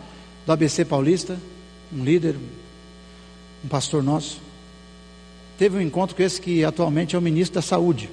do 0.45 0.51
ABC 0.51 0.85
Paulista 0.85 1.37
um 1.95 2.03
líder, 2.03 2.35
um 3.63 3.67
pastor 3.67 4.03
nosso, 4.03 4.41
teve 5.57 5.77
um 5.77 5.81
encontro 5.81 6.15
com 6.15 6.21
esse 6.21 6.41
que 6.41 6.63
atualmente 6.65 7.15
é 7.15 7.19
o 7.19 7.21
ministro 7.21 7.55
da 7.55 7.61
Saúde. 7.61 8.09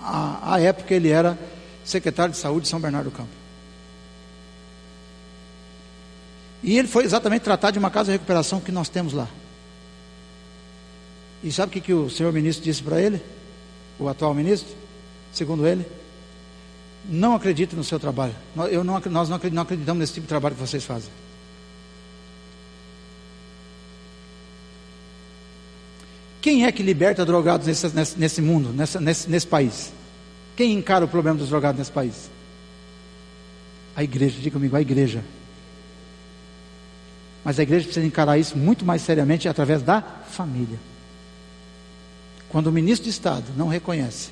À, 0.00 0.60
época 0.60 0.94
ele 0.94 1.08
era 1.08 1.36
secretário 1.84 2.32
de 2.32 2.38
Saúde 2.38 2.62
de 2.62 2.68
São 2.68 2.80
Bernardo 2.80 3.10
do 3.10 3.16
Campo. 3.16 3.30
E 6.62 6.78
ele 6.78 6.86
foi 6.86 7.04
exatamente 7.04 7.42
tratar 7.42 7.72
de 7.72 7.78
uma 7.78 7.90
casa 7.90 8.06
de 8.06 8.12
recuperação 8.12 8.60
que 8.60 8.70
nós 8.70 8.88
temos 8.88 9.12
lá. 9.12 9.28
E 11.42 11.52
sabe 11.52 11.70
o 11.70 11.72
que, 11.72 11.80
que 11.80 11.92
o 11.92 12.08
senhor 12.08 12.32
ministro 12.32 12.64
disse 12.64 12.82
para 12.82 13.00
ele? 13.00 13.20
O 13.98 14.08
atual 14.08 14.32
ministro? 14.34 14.74
Segundo 15.32 15.66
ele? 15.66 15.86
Não 17.08 17.34
acredite 17.34 17.76
no 17.76 17.84
seu 17.84 18.00
trabalho. 18.00 18.34
Eu 18.70 18.82
não, 18.82 19.00
nós 19.10 19.28
não 19.28 19.36
acreditamos 19.36 19.98
nesse 19.98 20.14
tipo 20.14 20.24
de 20.24 20.28
trabalho 20.28 20.54
que 20.54 20.60
vocês 20.60 20.84
fazem. 20.84 21.10
Quem 26.46 26.64
é 26.64 26.70
que 26.70 26.80
liberta 26.80 27.26
drogados 27.26 27.66
nesse, 27.66 27.88
nesse, 27.88 28.16
nesse 28.16 28.40
mundo, 28.40 28.72
nessa, 28.72 29.00
nesse, 29.00 29.28
nesse 29.28 29.48
país? 29.48 29.92
Quem 30.54 30.74
encara 30.74 31.04
o 31.04 31.08
problema 31.08 31.36
dos 31.36 31.48
drogados 31.48 31.76
nesse 31.76 31.90
país? 31.90 32.30
A 33.96 34.04
igreja, 34.04 34.38
diga 34.40 34.52
comigo, 34.52 34.76
a 34.76 34.80
igreja. 34.80 35.24
Mas 37.44 37.58
a 37.58 37.64
igreja 37.64 37.86
precisa 37.86 38.06
encarar 38.06 38.38
isso 38.38 38.56
muito 38.56 38.84
mais 38.84 39.02
seriamente 39.02 39.48
através 39.48 39.82
da 39.82 40.00
família. 40.00 40.78
Quando 42.48 42.68
o 42.68 42.72
ministro 42.72 43.06
de 43.06 43.10
Estado 43.10 43.46
não 43.56 43.66
reconhece, 43.66 44.28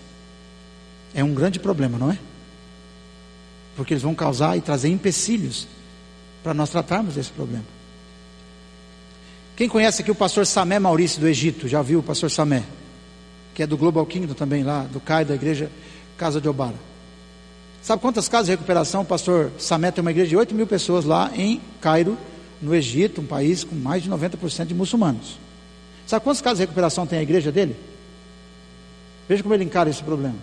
é 1.12 1.24
um 1.24 1.34
grande 1.34 1.58
problema, 1.58 1.98
não 1.98 2.12
é? 2.12 2.18
Porque 3.74 3.92
eles 3.92 4.04
vão 4.04 4.14
causar 4.14 4.56
e 4.56 4.60
trazer 4.60 4.88
empecilhos 4.88 5.66
para 6.44 6.54
nós 6.54 6.70
tratarmos 6.70 7.16
desse 7.16 7.32
problema. 7.32 7.64
Quem 9.57 9.68
conhece 9.68 10.02
aqui 10.02 10.11
o 10.11 10.16
pastor 10.16 10.44
Samé 10.46 10.80
Maurício 10.80 11.20
do 11.20 11.28
Egito? 11.28 11.68
Já 11.68 11.80
viu 11.80 12.00
o 12.00 12.02
pastor 12.02 12.28
Samé? 12.28 12.64
Que 13.55 13.62
é 13.62 13.66
do 13.66 13.76
Global 13.76 14.05
Kingdom 14.05 14.34
também 14.34 14.64
lá, 14.64 14.82
do 14.82 14.98
CAI 14.98 15.24
da 15.24 15.34
igreja 15.34 15.70
Casa 16.18 16.40
de 16.40 16.48
Obara. 16.48 16.74
Sabe 17.80 18.02
quantas 18.02 18.28
casas 18.28 18.46
de 18.46 18.52
recuperação 18.52 19.02
o 19.02 19.05
pastor 19.05 19.52
Samé 19.57 19.92
tem 19.92 20.02
uma 20.02 20.11
igreja 20.11 20.30
de 20.30 20.36
8 20.36 20.55
mil 20.55 20.66
pessoas 20.66 21.05
lá 21.05 21.30
em 21.36 21.61
Cairo, 21.80 22.18
no 22.61 22.74
Egito, 22.74 23.20
um 23.20 23.26
país 23.26 23.62
com 23.62 23.76
mais 23.76 24.02
de 24.02 24.11
90% 24.11 24.66
de 24.66 24.74
muçulmanos. 24.74 25.38
Sabe 26.05 26.24
quantas 26.24 26.42
casas 26.42 26.59
de 26.59 26.64
recuperação 26.64 27.07
tem 27.07 27.20
a 27.20 27.22
igreja 27.22 27.52
dele? 27.52 27.76
Veja 29.28 29.42
como 29.42 29.55
ele 29.55 29.64
encara 29.64 29.88
esse 29.88 30.02
problema. 30.02 30.36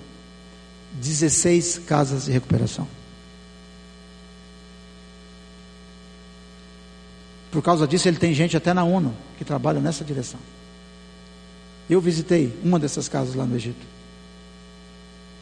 16 0.93 1.80
casas 1.80 2.26
de 2.26 2.32
recuperação. 2.32 2.88
Por 7.52 7.62
causa 7.62 7.86
disso, 7.86 8.08
ele 8.08 8.18
tem 8.18 8.34
gente 8.34 8.56
até 8.56 8.74
na 8.74 8.84
ONU 8.84 9.14
que 9.38 9.43
trabalha 9.43 9.82
nessa 9.82 10.06
direção. 10.06 10.39
Eu 11.89 11.99
visitei 11.99 12.58
uma 12.64 12.80
dessas 12.80 13.10
casas 13.10 13.36
lá 13.36 13.45
no 13.45 13.56
Egito. 13.56 13.86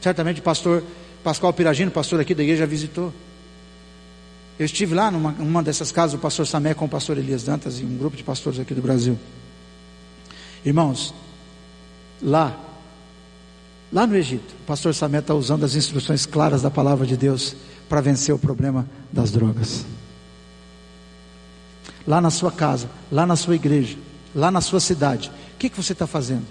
Certamente 0.02 0.40
o 0.40 0.44
pastor 0.44 0.84
Pascoal 1.24 1.54
Piragino, 1.54 1.92
pastor 1.92 2.20
aqui 2.20 2.34
da 2.34 2.42
igreja, 2.42 2.62
já 2.62 2.66
visitou. 2.66 3.14
Eu 4.58 4.66
estive 4.66 4.96
lá 4.96 5.12
numa 5.12 5.32
uma 5.34 5.62
dessas 5.62 5.92
casas, 5.92 6.16
o 6.16 6.18
pastor 6.18 6.48
Samé 6.48 6.74
com 6.74 6.86
o 6.86 6.90
pastor 6.90 7.18
Elias 7.18 7.44
Dantas 7.44 7.80
e 7.80 7.84
um 7.84 7.98
grupo 7.98 8.18
de 8.18 8.24
pastores 8.24 8.60
aqui 8.60 8.74
do 8.74 8.82
Brasil. 8.82 9.18
Irmãos, 10.66 11.14
lá, 12.22 12.60
lá 13.94 14.08
no 14.08 14.16
Egito, 14.16 14.56
o 14.64 14.66
pastor 14.66 14.96
Samé 14.96 15.20
está 15.20 15.36
usando 15.36 15.64
as 15.64 15.76
instruções 15.76 16.26
claras 16.26 16.64
da 16.64 16.72
palavra 16.72 17.06
de 17.06 17.16
Deus 17.16 17.56
para 17.88 18.02
vencer 18.02 18.34
o 18.34 18.40
problema 18.40 18.90
das 19.14 19.32
drogas 19.32 19.86
lá 22.10 22.20
na 22.20 22.32
sua 22.32 22.52
casa, 22.52 22.90
lá 23.12 23.24
na 23.24 23.36
sua 23.36 23.54
igreja, 23.54 23.96
lá 24.34 24.50
na 24.50 24.62
sua 24.62 24.80
cidade, 24.80 25.32
o 25.54 25.60
que, 25.60 25.70
que 25.70 25.78
você 25.78 25.94
está 25.94 26.08
fazendo? 26.08 26.44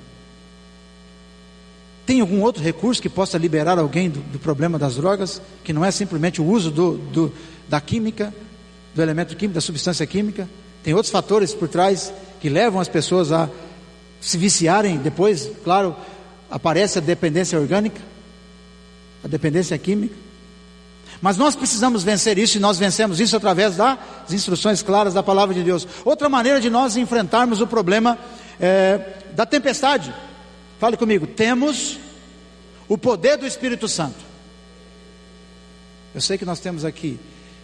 Tem 2.06 2.20
algum 2.20 2.40
outro 2.42 2.62
recurso 2.62 3.02
que 3.02 3.08
possa 3.08 3.36
liberar 3.36 3.76
alguém 3.76 4.08
do, 4.08 4.20
do, 4.20 4.38
problema 4.38 4.78
das 4.78 4.94
drogas, 4.94 5.42
que 5.64 5.72
não 5.72 5.84
é 5.84 5.90
simplesmente 5.90 6.40
o 6.40 6.44
uso 6.44 6.70
do, 6.70 6.96
do, 6.96 7.32
da 7.68 7.80
química, 7.80 8.32
do 8.94 9.02
elemento 9.02 9.36
químico, 9.36 9.56
da 9.56 9.60
substância 9.60 10.06
química? 10.06 10.48
Tem 10.84 10.94
outros 10.94 11.10
fatores 11.10 11.52
por 11.52 11.68
trás 11.68 12.12
que 12.40 12.48
levam 12.48 12.80
as 12.80 12.88
pessoas 12.88 13.32
a 13.32 13.50
se 14.20 14.38
viciarem. 14.38 14.96
Depois, 14.98 15.50
claro, 15.64 15.94
aparece 16.48 16.98
a 16.98 17.02
dependência 17.02 17.58
orgânica, 17.58 18.00
a 19.24 19.28
dependência 19.28 19.76
química. 19.76 20.14
Mas 21.20 21.36
nós 21.36 21.56
precisamos 21.56 22.02
vencer 22.02 22.38
isso 22.38 22.56
e 22.56 22.60
nós 22.60 22.78
vencemos 22.78 23.18
isso 23.18 23.36
através 23.36 23.76
das 23.76 23.98
instruções 24.30 24.82
claras 24.82 25.14
da 25.14 25.22
palavra 25.22 25.54
de 25.54 25.62
Deus. 25.62 25.86
Outra 26.04 26.28
maneira 26.28 26.60
de 26.60 26.70
nós 26.70 26.96
enfrentarmos 26.96 27.60
o 27.60 27.66
problema 27.66 28.16
é, 28.60 29.16
da 29.34 29.44
tempestade. 29.44 30.14
Fale 30.78 30.96
comigo, 30.96 31.26
temos 31.26 31.98
o 32.88 32.96
poder 32.96 33.36
do 33.36 33.46
Espírito 33.46 33.88
Santo. 33.88 34.28
Eu 36.14 36.20
sei 36.20 36.38
que 36.38 36.44
nós 36.44 36.60
temos 36.60 36.84
aqui 36.84 37.18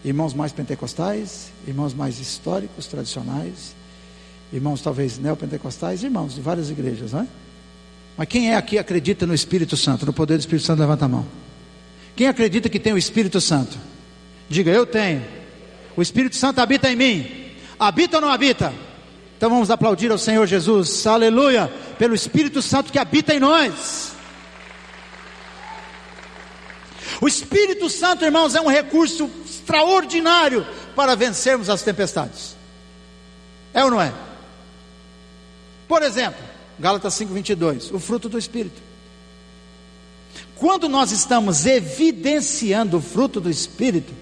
irmãos 0.04 0.34
mais 0.34 0.52
pentecostais, 0.52 1.50
irmãos 1.66 1.94
mais 1.94 2.18
históricos, 2.18 2.86
tradicionais, 2.86 3.74
irmãos 4.52 4.82
talvez 4.82 5.18
neopentecostais, 5.18 6.02
irmãos 6.02 6.34
de 6.34 6.40
várias 6.40 6.70
igrejas, 6.70 7.12
não 7.12 7.20
é? 7.20 7.26
Mas 8.16 8.28
quem 8.28 8.52
é 8.52 8.56
aqui 8.56 8.78
acredita 8.78 9.26
no 9.26 9.34
Espírito 9.34 9.76
Santo, 9.76 10.04
no 10.06 10.12
poder 10.12 10.36
do 10.36 10.40
Espírito 10.40 10.64
Santo, 10.64 10.78
levanta 10.80 11.04
a 11.04 11.08
mão. 11.08 11.43
Quem 12.16 12.28
acredita 12.28 12.68
que 12.68 12.78
tem 12.78 12.92
o 12.92 12.98
Espírito 12.98 13.40
Santo? 13.40 13.76
Diga, 14.48 14.70
eu 14.70 14.86
tenho. 14.86 15.24
O 15.96 16.02
Espírito 16.02 16.36
Santo 16.36 16.60
habita 16.60 16.90
em 16.90 16.96
mim. 16.96 17.44
Habita 17.78 18.18
ou 18.18 18.20
não 18.20 18.28
habita? 18.28 18.72
Então 19.36 19.50
vamos 19.50 19.70
aplaudir 19.70 20.10
ao 20.10 20.18
Senhor 20.18 20.46
Jesus, 20.46 21.06
aleluia, 21.06 21.70
pelo 21.98 22.14
Espírito 22.14 22.62
Santo 22.62 22.92
que 22.92 22.98
habita 22.98 23.34
em 23.34 23.40
nós. 23.40 24.12
O 27.20 27.28
Espírito 27.28 27.88
Santo, 27.90 28.24
irmãos, 28.24 28.54
é 28.54 28.60
um 28.60 28.68
recurso 28.68 29.30
extraordinário 29.44 30.66
para 30.94 31.14
vencermos 31.14 31.68
as 31.68 31.82
tempestades. 31.82 32.56
É 33.72 33.84
ou 33.84 33.90
não 33.90 34.00
é? 34.00 34.12
Por 35.88 36.02
exemplo, 36.02 36.42
Gálatas 36.78 37.14
5:22, 37.14 37.92
o 37.92 37.98
fruto 37.98 38.28
do 38.28 38.38
Espírito. 38.38 38.80
Quando 40.64 40.88
nós 40.88 41.12
estamos 41.12 41.66
evidenciando 41.66 42.96
o 42.96 43.02
fruto 43.02 43.38
do 43.38 43.50
Espírito, 43.50 44.14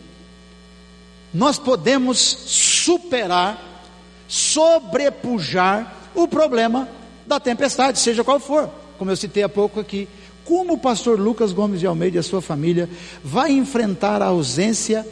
nós 1.33 1.57
podemos 1.57 2.19
superar, 2.19 3.85
sobrepujar 4.27 6.11
o 6.17 6.27
problema 6.27 6.89
da 7.25 7.39
tempestade, 7.39 8.01
seja 8.01 8.25
qual 8.25 8.41
for, 8.41 8.69
como 8.99 9.09
eu 9.09 9.17
citei 9.17 9.45
há 9.45 9.49
pouco 9.49 9.79
aqui. 9.79 10.09
Como 10.45 10.73
o 10.73 10.79
pastor 10.79 11.17
Lucas 11.17 11.53
Gomes 11.53 11.79
de 11.79 11.87
Almeida 11.87 12.17
e 12.17 12.19
a 12.19 12.25
sua 12.25 12.43
família 12.43 12.91
vai 13.23 13.53
enfrentar 13.53 14.21
a 14.21 14.27
ausência 14.27 15.07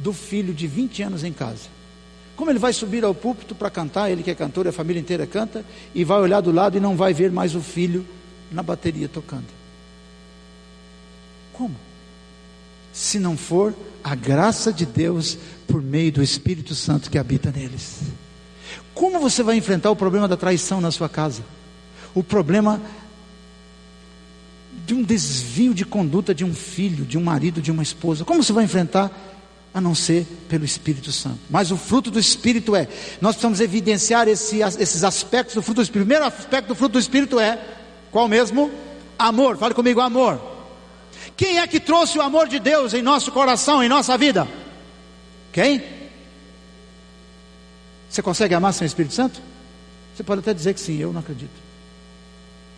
do 0.00 0.12
filho 0.12 0.52
de 0.52 0.66
20 0.66 1.04
anos 1.04 1.22
em 1.22 1.32
casa? 1.32 1.68
Como 2.34 2.50
ele 2.50 2.58
vai 2.58 2.72
subir 2.72 3.04
ao 3.04 3.14
púlpito 3.14 3.54
para 3.54 3.70
cantar, 3.70 4.10
ele 4.10 4.24
que 4.24 4.30
é 4.32 4.34
cantor, 4.34 4.66
a 4.66 4.72
família 4.72 4.98
inteira 4.98 5.24
canta, 5.24 5.64
e 5.94 6.02
vai 6.02 6.18
olhar 6.18 6.40
do 6.40 6.50
lado 6.50 6.76
e 6.76 6.80
não 6.80 6.96
vai 6.96 7.14
ver 7.14 7.30
mais 7.30 7.54
o 7.54 7.60
filho 7.60 8.04
na 8.50 8.60
bateria 8.60 9.08
tocando? 9.08 9.63
Como? 11.54 11.74
Se 12.92 13.18
não 13.18 13.36
for 13.36 13.74
a 14.02 14.14
graça 14.14 14.72
de 14.72 14.84
Deus 14.84 15.38
por 15.66 15.80
meio 15.80 16.12
do 16.12 16.22
Espírito 16.22 16.74
Santo 16.74 17.10
que 17.10 17.18
habita 17.18 17.50
neles. 17.50 18.00
Como 18.94 19.18
você 19.18 19.42
vai 19.42 19.56
enfrentar 19.56 19.90
o 19.90 19.96
problema 19.96 20.28
da 20.28 20.36
traição 20.36 20.80
na 20.80 20.90
sua 20.90 21.08
casa? 21.08 21.42
O 22.14 22.22
problema 22.22 22.80
de 24.86 24.94
um 24.94 25.02
desvio 25.02 25.72
de 25.72 25.84
conduta 25.84 26.34
de 26.34 26.44
um 26.44 26.54
filho, 26.54 27.04
de 27.04 27.16
um 27.16 27.22
marido, 27.22 27.62
de 27.62 27.70
uma 27.70 27.82
esposa. 27.82 28.24
Como 28.24 28.42
você 28.42 28.52
vai 28.52 28.64
enfrentar? 28.64 29.10
A 29.72 29.80
não 29.80 29.94
ser 29.94 30.24
pelo 30.48 30.64
Espírito 30.64 31.10
Santo. 31.10 31.40
Mas 31.50 31.72
o 31.72 31.76
fruto 31.76 32.08
do 32.08 32.20
Espírito 32.20 32.76
é, 32.76 32.86
nós 33.20 33.34
precisamos 33.34 33.60
evidenciar 33.60 34.28
esse, 34.28 34.60
esses 34.60 35.02
aspectos 35.02 35.56
do 35.56 35.62
fruto 35.62 35.80
do 35.80 35.82
Espírito. 35.82 36.04
O 36.04 36.06
primeiro 36.06 36.24
aspecto 36.24 36.68
do 36.68 36.74
fruto 36.76 36.92
do 36.92 36.98
Espírito 37.00 37.40
é, 37.40 37.58
qual 38.12 38.28
mesmo? 38.28 38.70
Amor. 39.18 39.56
Fale 39.56 39.74
comigo, 39.74 40.00
amor. 40.00 40.53
Quem 41.36 41.58
é 41.58 41.66
que 41.66 41.80
trouxe 41.80 42.18
o 42.18 42.22
amor 42.22 42.48
de 42.48 42.58
Deus 42.58 42.94
em 42.94 43.02
nosso 43.02 43.32
coração, 43.32 43.82
em 43.82 43.88
nossa 43.88 44.16
vida? 44.16 44.46
Quem? 45.52 45.82
Você 48.08 48.22
consegue 48.22 48.54
amar 48.54 48.72
sem 48.72 48.84
o 48.84 48.88
Espírito 48.88 49.14
Santo? 49.14 49.40
Você 50.14 50.22
pode 50.22 50.40
até 50.40 50.54
dizer 50.54 50.74
que 50.74 50.80
sim, 50.80 50.98
eu 50.98 51.12
não 51.12 51.20
acredito. 51.20 51.64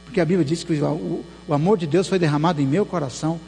Porque 0.05 0.21
a 0.21 0.25
Bíblia 0.25 0.45
diz 0.45 0.65
que 0.65 0.73
o, 0.73 1.25
o 1.47 1.53
amor 1.53 1.77
de 1.77 1.87
Deus 1.87 2.09
foi 2.09 2.19
derramado 2.19 2.63
em 2.63 2.67
meu 2.67 2.87
coração, 2.87 3.39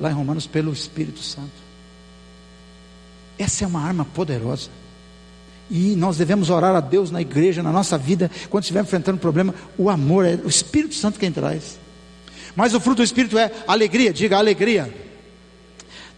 lá 0.00 0.10
em 0.10 0.14
Romanos, 0.14 0.46
pelo 0.46 0.72
Espírito 0.72 1.20
Santo. 1.20 1.66
Essa 3.38 3.64
é 3.64 3.66
uma 3.66 3.82
arma 3.82 4.06
poderosa. 4.06 4.70
E 5.70 5.94
nós 5.96 6.16
devemos 6.16 6.48
orar 6.48 6.74
a 6.74 6.80
Deus 6.80 7.10
na 7.10 7.20
igreja, 7.20 7.62
na 7.62 7.72
nossa 7.72 7.98
vida, 7.98 8.30
quando 8.48 8.62
estiver 8.62 8.82
enfrentando 8.82 9.16
um 9.16 9.20
problema. 9.20 9.54
O 9.76 9.90
amor 9.90 10.24
é 10.24 10.36
o 10.36 10.48
Espírito 10.48 10.94
Santo 10.94 11.18
quem 11.18 11.32
traz. 11.32 11.78
Mas 12.56 12.72
o 12.72 12.80
fruto 12.80 12.96
do 12.96 13.04
Espírito 13.04 13.38
é 13.38 13.52
alegria, 13.68 14.12
diga 14.12 14.38
alegria. 14.38 14.92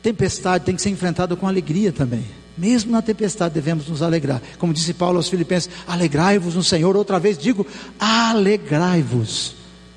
Tempestade 0.00 0.64
tem 0.64 0.76
que 0.76 0.80
ser 0.80 0.90
enfrentada 0.90 1.34
com 1.34 1.48
alegria 1.48 1.92
também. 1.92 2.24
Mesmo 2.56 2.92
na 2.92 3.02
tempestade 3.02 3.54
devemos 3.54 3.88
nos 3.88 4.02
alegrar. 4.02 4.40
Como 4.58 4.72
disse 4.72 4.94
Paulo 4.94 5.16
aos 5.16 5.28
Filipenses: 5.28 5.68
alegrai-vos 5.86 6.54
no 6.54 6.62
Senhor. 6.62 6.96
Outra 6.96 7.18
vez 7.18 7.36
digo: 7.36 7.66
alegrai-vos. 7.98 9.56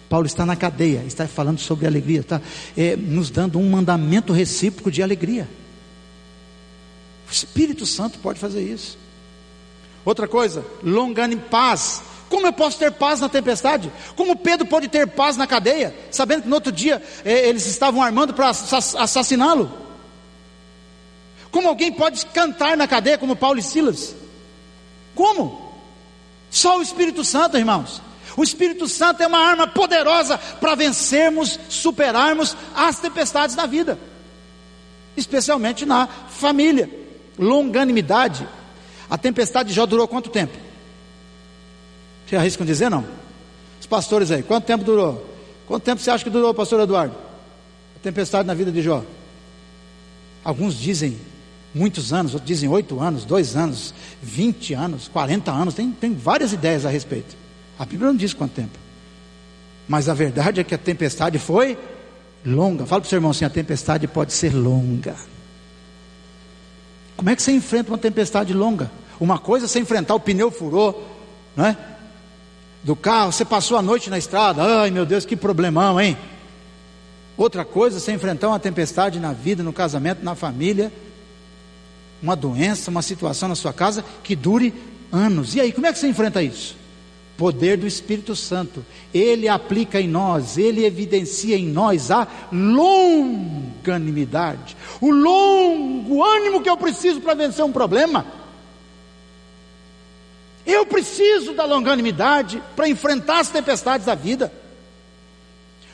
Paulo 0.10 0.26
está 0.26 0.46
na 0.46 0.58
cadeia, 0.58 1.04
está 1.08 1.26
falando 1.26 1.60
sobre 1.60 1.88
alegria, 1.88 2.20
está 2.20 2.42
é, 2.76 2.98
nos 2.98 3.30
dando 3.30 3.58
um 3.58 3.70
mandamento 3.70 4.34
recíproco 4.34 4.92
de 4.92 5.02
alegria. 5.02 5.48
O 7.30 7.32
Espírito 7.32 7.86
Santo 7.86 8.20
pode 8.20 8.38
fazer 8.38 8.62
isso. 8.62 8.98
Outra 10.04 10.28
coisa, 10.28 10.66
longane 10.84 11.38
paz. 11.38 12.04
Como 12.32 12.48
eu 12.48 12.54
posso 12.54 12.80
ter 12.80 12.94
paz 12.94 13.20
na 13.20 13.28
tempestade? 13.28 13.92
Como 14.16 14.38
Pedro 14.38 14.66
pode 14.66 14.88
ter 14.88 15.06
paz 15.06 15.36
na 15.36 15.46
cadeia, 15.46 15.94
sabendo 16.10 16.44
que 16.44 16.48
no 16.48 16.56
outro 16.56 16.72
dia 16.72 17.04
é, 17.26 17.50
eles 17.50 17.66
estavam 17.68 18.02
armando 18.02 18.34
para 18.34 18.48
assassiná-lo? 18.48 19.70
Como 21.52 21.68
alguém 21.68 21.92
pode 21.92 22.26
cantar 22.28 22.78
na 22.78 22.88
cadeia 22.88 23.18
como 23.18 23.36
Paulo 23.36 23.60
e 23.60 23.62
Silas? 23.62 24.16
Como? 25.14 25.74
Só 26.50 26.80
o 26.80 26.82
Espírito 26.82 27.22
Santo, 27.26 27.58
irmãos. 27.58 28.02
O 28.38 28.44
Espírito 28.44 28.88
Santo 28.88 29.22
é 29.22 29.28
uma 29.28 29.40
arma 29.40 29.68
poderosa 29.68 30.38
para 30.38 30.74
vencermos, 30.74 31.60
superarmos 31.68 32.56
as 32.74 32.98
tempestades 32.98 33.58
da 33.58 33.66
vida, 33.66 34.00
especialmente 35.18 35.86
na 35.86 36.08
família. 36.08 36.90
Longanimidade. 37.38 38.48
A 39.10 39.18
tempestade 39.18 39.70
de 39.70 39.76
Jó 39.76 39.86
durou 39.86 40.08
quanto 40.08 40.30
tempo? 40.30 40.71
Você 42.32 42.38
arriscam 42.38 42.66
dizer 42.66 42.90
não? 42.90 43.04
Os 43.78 43.86
pastores 43.86 44.32
aí, 44.32 44.42
quanto 44.42 44.64
tempo 44.64 44.86
durou? 44.86 45.30
Quanto 45.68 45.84
tempo 45.84 46.02
você 46.02 46.10
acha 46.10 46.24
que 46.24 46.30
durou, 46.30 46.54
pastor 46.54 46.80
Eduardo? 46.80 47.14
A 47.14 48.00
tempestade 48.00 48.48
na 48.48 48.54
vida 48.54 48.72
de 48.72 48.82
Jó? 48.82 49.04
Alguns 50.42 50.76
dizem 50.76 51.18
muitos 51.76 52.14
anos, 52.14 52.34
outros 52.34 52.48
dizem 52.48 52.70
oito 52.70 53.02
anos, 53.02 53.26
dois 53.26 53.58
anos, 53.58 53.94
vinte 54.24 54.74
anos, 54.74 55.10
quarenta 55.10 55.52
anos, 55.52 55.74
tem, 55.74 55.92
tem 55.92 56.14
várias 56.14 56.54
ideias 56.54 56.86
a 56.86 56.90
respeito. 56.90 57.36
A 57.78 57.84
Bíblia 57.84 58.08
não 58.08 58.16
diz 58.16 58.34
quanto 58.34 58.54
tempo. 58.54 58.80
Mas 59.86 60.08
a 60.08 60.14
verdade 60.14 60.62
é 60.62 60.64
que 60.64 60.74
a 60.74 60.78
tempestade 60.78 61.38
foi 61.38 61.78
longa. 62.46 62.86
Fala 62.86 63.02
para 63.02 63.08
o 63.08 63.10
seu 63.10 63.18
irmão 63.18 63.32
assim: 63.32 63.44
a 63.44 63.50
tempestade 63.50 64.08
pode 64.08 64.32
ser 64.32 64.56
longa. 64.56 65.18
Como 67.18 67.30
é 67.30 67.36
que 67.36 67.44
você 67.44 67.52
enfrenta 67.52 67.92
uma 67.92 67.98
tempestade 67.98 68.54
longa? 68.54 68.90
Uma 69.20 69.38
coisa 69.38 69.66
é 69.66 69.68
você 69.68 69.82
enfrentar 69.82 70.16
o 70.16 70.20
pneu 70.20 70.50
furou, 70.50 71.06
não 71.58 71.66
é? 71.66 71.91
Do 72.84 72.96
carro, 72.96 73.32
você 73.32 73.46
passou 73.46 73.78
a 73.78 73.82
noite 73.82 74.10
na 74.10 74.18
estrada, 74.18 74.64
ai 74.64 74.92
meu 74.92 75.06
Deus, 75.06 75.26
que 75.26 75.36
problemão, 75.36 76.02
hein? 76.02 76.18
Outra 77.38 77.64
coisa 77.64 78.00
você 78.00 78.12
enfrentar 78.12 78.50
uma 78.50 78.60
tempestade 78.60 79.20
na 79.20 79.34
vida, 79.34 79.64
no 79.64 79.72
casamento, 79.72 80.24
na 80.24 80.36
família, 80.36 80.92
uma 82.22 82.36
doença, 82.36 82.92
uma 82.92 83.02
situação 83.02 83.50
na 83.50 83.56
sua 83.56 83.74
casa 83.74 84.04
que 84.24 84.36
dure 84.36 84.74
anos. 85.12 85.56
E 85.56 85.62
aí, 85.62 85.72
como 85.72 85.88
é 85.88 85.94
que 85.94 86.00
você 86.00 86.08
enfrenta 86.08 86.42
isso? 86.42 86.82
poder 87.42 87.76
do 87.76 87.88
Espírito 87.88 88.36
Santo. 88.36 88.86
Ele 89.12 89.48
aplica 89.48 90.00
em 90.00 90.08
nós, 90.08 90.60
ele 90.60 90.86
evidencia 90.86 91.58
em 91.58 91.66
nós 91.66 92.12
a 92.12 92.28
longanimidade, 92.52 94.78
o 95.02 95.10
longo 95.10 96.24
ânimo 96.24 96.62
que 96.62 96.70
eu 96.70 96.78
preciso 96.78 97.20
para 97.20 97.34
vencer 97.34 97.66
um 97.66 97.72
problema. 97.72 98.28
Eu 100.66 100.86
preciso 100.86 101.54
da 101.54 101.66
longanimidade 101.66 102.62
para 102.76 102.88
enfrentar 102.88 103.40
as 103.40 103.50
tempestades 103.50 104.06
da 104.06 104.16
vida. 104.16 104.52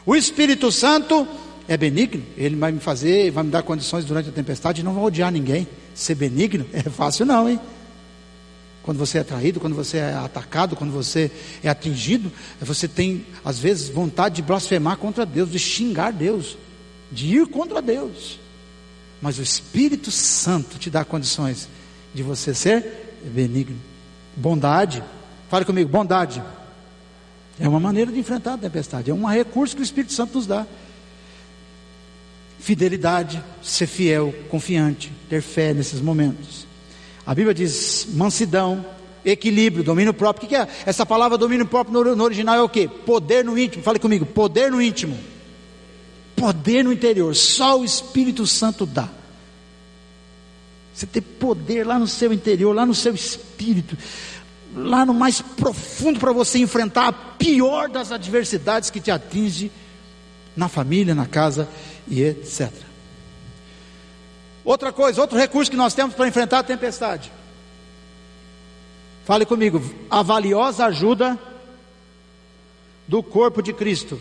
O 0.05 0.15
Espírito 0.15 0.71
Santo 0.71 1.27
é 1.67 1.75
benigno, 1.75 2.23
ele 2.37 2.55
vai 2.55 2.71
me 2.71 2.79
fazer, 2.79 3.31
vai 3.31 3.43
me 3.43 3.51
dar 3.51 3.63
condições 3.63 4.05
durante 4.05 4.29
a 4.29 4.31
tempestade, 4.31 4.83
não 4.83 4.93
vou 4.93 5.05
odiar 5.05 5.31
ninguém. 5.31 5.67
Ser 5.93 6.15
benigno 6.15 6.65
é 6.73 6.83
fácil 6.83 7.25
não, 7.25 7.49
hein? 7.49 7.59
quando 8.87 8.99
você 8.99 9.17
é 9.17 9.23
traído, 9.23 9.59
quando 9.59 9.75
você 9.75 9.97
é 9.97 10.13
atacado, 10.13 10.73
quando 10.73 10.93
você 10.93 11.29
é 11.61 11.67
atingido, 11.67 12.31
você 12.61 12.87
tem, 12.87 13.25
às 13.43 13.59
vezes, 13.59 13.89
vontade 13.89 14.35
de 14.35 14.41
blasfemar 14.41 14.95
contra 14.95 15.25
Deus, 15.25 15.51
de 15.51 15.59
xingar 15.59 16.13
Deus, 16.13 16.57
de 17.11 17.35
ir 17.35 17.47
contra 17.47 17.81
Deus. 17.81 18.39
Mas 19.21 19.39
o 19.39 19.41
Espírito 19.41 20.09
Santo 20.09 20.79
te 20.79 20.89
dá 20.89 21.03
condições 21.03 21.67
de 22.13 22.23
você 22.23 22.53
ser 22.53 23.19
benigno. 23.25 23.75
Bondade, 24.37 25.03
fale 25.49 25.65
comigo, 25.65 25.89
bondade. 25.89 26.43
É 27.59 27.67
uma 27.67 27.79
maneira 27.79 28.11
de 28.11 28.19
enfrentar 28.19 28.53
a 28.53 28.57
tempestade, 28.57 29.09
é 29.09 29.13
um 29.13 29.25
recurso 29.25 29.75
que 29.75 29.81
o 29.81 29.83
Espírito 29.83 30.13
Santo 30.13 30.35
nos 30.35 30.45
dá. 30.45 30.65
Fidelidade, 32.59 33.43
ser 33.63 33.87
fiel, 33.87 34.33
confiante, 34.49 35.11
ter 35.27 35.41
fé 35.41 35.73
nesses 35.73 35.99
momentos. 35.99 36.67
A 37.25 37.33
Bíblia 37.33 37.53
diz 37.53 38.07
mansidão, 38.13 38.85
equilíbrio, 39.25 39.83
domínio 39.83 40.13
próprio. 40.13 40.45
O 40.45 40.49
que 40.49 40.55
é? 40.55 40.67
Essa 40.85 41.05
palavra 41.05 41.37
domínio 41.37 41.65
próprio 41.65 42.15
no 42.15 42.23
original 42.23 42.55
é 42.55 42.61
o 42.61 42.69
que? 42.69 42.87
Poder 42.87 43.43
no 43.43 43.57
íntimo. 43.57 43.83
Fale 43.83 43.99
comigo, 43.99 44.25
poder 44.25 44.71
no 44.71 44.81
íntimo. 44.81 45.17
Poder 46.35 46.83
no 46.83 46.93
interior. 46.93 47.35
Só 47.35 47.79
o 47.79 47.85
Espírito 47.85 48.45
Santo 48.45 48.85
dá. 48.85 49.09
Você 50.97 51.05
ter 51.05 51.21
poder 51.21 51.85
lá 51.85 51.99
no 51.99 52.07
seu 52.07 52.33
interior, 52.33 52.75
lá 52.75 52.83
no 52.83 52.95
seu 52.95 53.13
espírito, 53.13 53.95
lá 54.73 55.05
no 55.05 55.13
mais 55.13 55.39
profundo 55.39 56.19
para 56.19 56.31
você 56.31 56.57
enfrentar 56.57 57.07
a 57.09 57.13
pior 57.13 57.87
das 57.87 58.11
adversidades 58.11 58.89
que 58.89 58.99
te 58.99 59.11
atinge 59.11 59.71
na 60.55 60.67
família, 60.67 61.13
na 61.13 61.27
casa 61.27 61.69
e 62.07 62.23
etc. 62.23 62.71
Outra 64.65 64.91
coisa, 64.91 65.21
outro 65.21 65.37
recurso 65.37 65.69
que 65.69 65.77
nós 65.77 65.93
temos 65.93 66.15
para 66.15 66.27
enfrentar 66.27 66.59
a 66.59 66.63
tempestade. 66.63 67.31
Fale 69.23 69.45
comigo, 69.45 69.79
a 70.09 70.23
valiosa 70.23 70.87
ajuda 70.87 71.37
do 73.07 73.21
corpo 73.21 73.61
de 73.61 73.71
Cristo. 73.71 74.19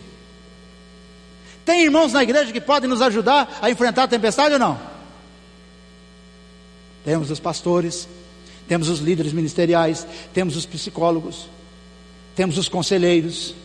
Tem 1.65 1.85
irmãos 1.85 2.13
na 2.13 2.21
igreja 2.21 2.53
que 2.53 2.61
podem 2.61 2.87
nos 2.87 3.01
ajudar 3.01 3.57
a 3.63 3.71
enfrentar 3.71 4.03
a 4.03 4.07
tempestade 4.07 4.53
ou 4.53 4.59
não? 4.59 4.96
Temos 7.07 7.31
os 7.31 7.39
pastores, 7.39 8.05
temos 8.67 8.89
os 8.89 8.99
líderes 8.99 9.31
ministeriais, 9.31 10.05
temos 10.33 10.57
os 10.57 10.65
psicólogos, 10.65 11.47
temos 12.35 12.57
os 12.57 12.67
conselheiros, 12.67 13.55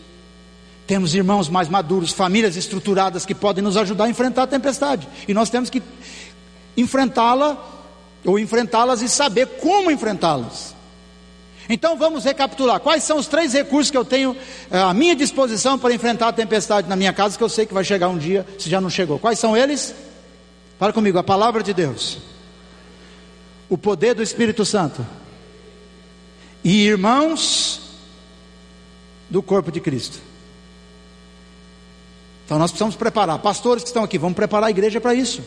temos 0.87 1.13
irmãos 1.13 1.49
mais 1.49 1.69
maduros, 1.69 2.13
famílias 2.13 2.55
estruturadas 2.55 3.27
que 3.27 3.35
podem 3.35 3.61
nos 3.61 3.77
ajudar 3.77 4.05
a 4.05 4.09
enfrentar 4.09 4.45
a 4.45 4.47
tempestade. 4.47 5.09
E 5.27 5.35
nós 5.35 5.51
temos 5.51 5.71
que 5.71 5.83
enfrentá-la 6.77 7.61
ou 8.25 8.39
enfrentá-las 8.39 9.03
e 9.03 9.09
saber 9.09 9.47
como 9.61 9.91
enfrentá-las. 9.91 10.73
Então 11.69 11.97
vamos 11.97 12.23
recapitular. 12.23 12.79
Quais 12.79 13.03
são 13.03 13.19
os 13.19 13.27
três 13.27 13.53
recursos 13.55 13.91
que 13.91 13.97
eu 13.97 14.05
tenho 14.05 14.37
eh, 14.71 14.79
à 14.79 14.95
minha 14.95 15.17
disposição 15.17 15.77
para 15.77 15.93
enfrentar 15.93 16.29
a 16.29 16.33
tempestade 16.33 16.89
na 16.89 16.95
minha 16.95 17.13
casa, 17.13 17.37
que 17.37 17.43
eu 17.43 17.49
sei 17.49 17.67
que 17.67 17.75
vai 17.75 17.83
chegar 17.83 18.09
um 18.09 18.19
dia, 18.19 18.47
se 18.57 18.71
já 18.71 18.81
não 18.81 18.89
chegou? 18.89 19.19
Quais 19.19 19.41
são 19.41 19.57
eles? 19.57 19.93
Fala 20.79 20.93
comigo, 20.93 21.19
a 21.19 21.25
palavra 21.25 21.61
de 21.61 21.75
Deus, 21.75 22.19
o 23.73 23.79
poder 23.79 24.15
do 24.15 24.23
Espírito 24.23 24.67
Santo 24.67 25.07
e 26.63 26.85
irmãos 26.85 27.81
do 29.31 29.43
corpo 29.43 29.73
de 29.73 29.81
Cristo. 29.81 30.21
Então 32.45 32.59
nós 32.59 32.71
precisamos 32.71 32.97
preparar. 32.97 33.39
Pastores 33.39 33.83
que 33.83 33.89
estão 33.89 34.05
aqui, 34.05 34.19
vamos 34.19 34.37
preparar 34.37 34.69
a 34.69 34.71
igreja 34.71 35.01
para 35.01 35.15
isso. 35.15 35.43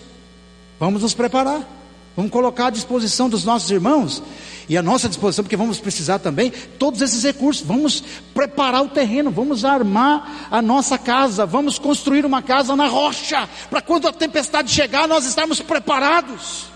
Vamos 0.80 1.04
nos 1.04 1.14
preparar. 1.14 1.70
Vamos 2.16 2.32
colocar 2.32 2.68
à 2.68 2.70
disposição 2.72 3.30
dos 3.30 3.44
nossos 3.44 3.70
irmãos 3.70 4.24
e 4.68 4.76
à 4.76 4.82
nossa 4.82 5.08
disposição, 5.08 5.44
porque 5.44 5.56
vamos 5.56 5.78
precisar 5.78 6.18
também 6.18 6.52
todos 6.80 7.02
esses 7.02 7.24
recursos. 7.24 7.64
Vamos 7.64 8.04
preparar 8.34 8.82
o 8.82 8.90
terreno, 8.90 9.30
vamos 9.30 9.64
armar 9.64 10.48
a 10.50 10.64
nossa 10.64 10.98
casa, 10.98 11.46
vamos 11.46 11.78
construir 11.78 12.26
uma 12.26 12.42
casa 12.42 12.76
na 12.76 12.88
rocha, 12.88 13.48
para 13.70 13.82
quando 13.82 14.08
a 14.08 14.12
tempestade 14.12 14.72
chegar, 14.72 15.08
nós 15.08 15.28
estarmos 15.28 15.62
preparados. 15.62 16.74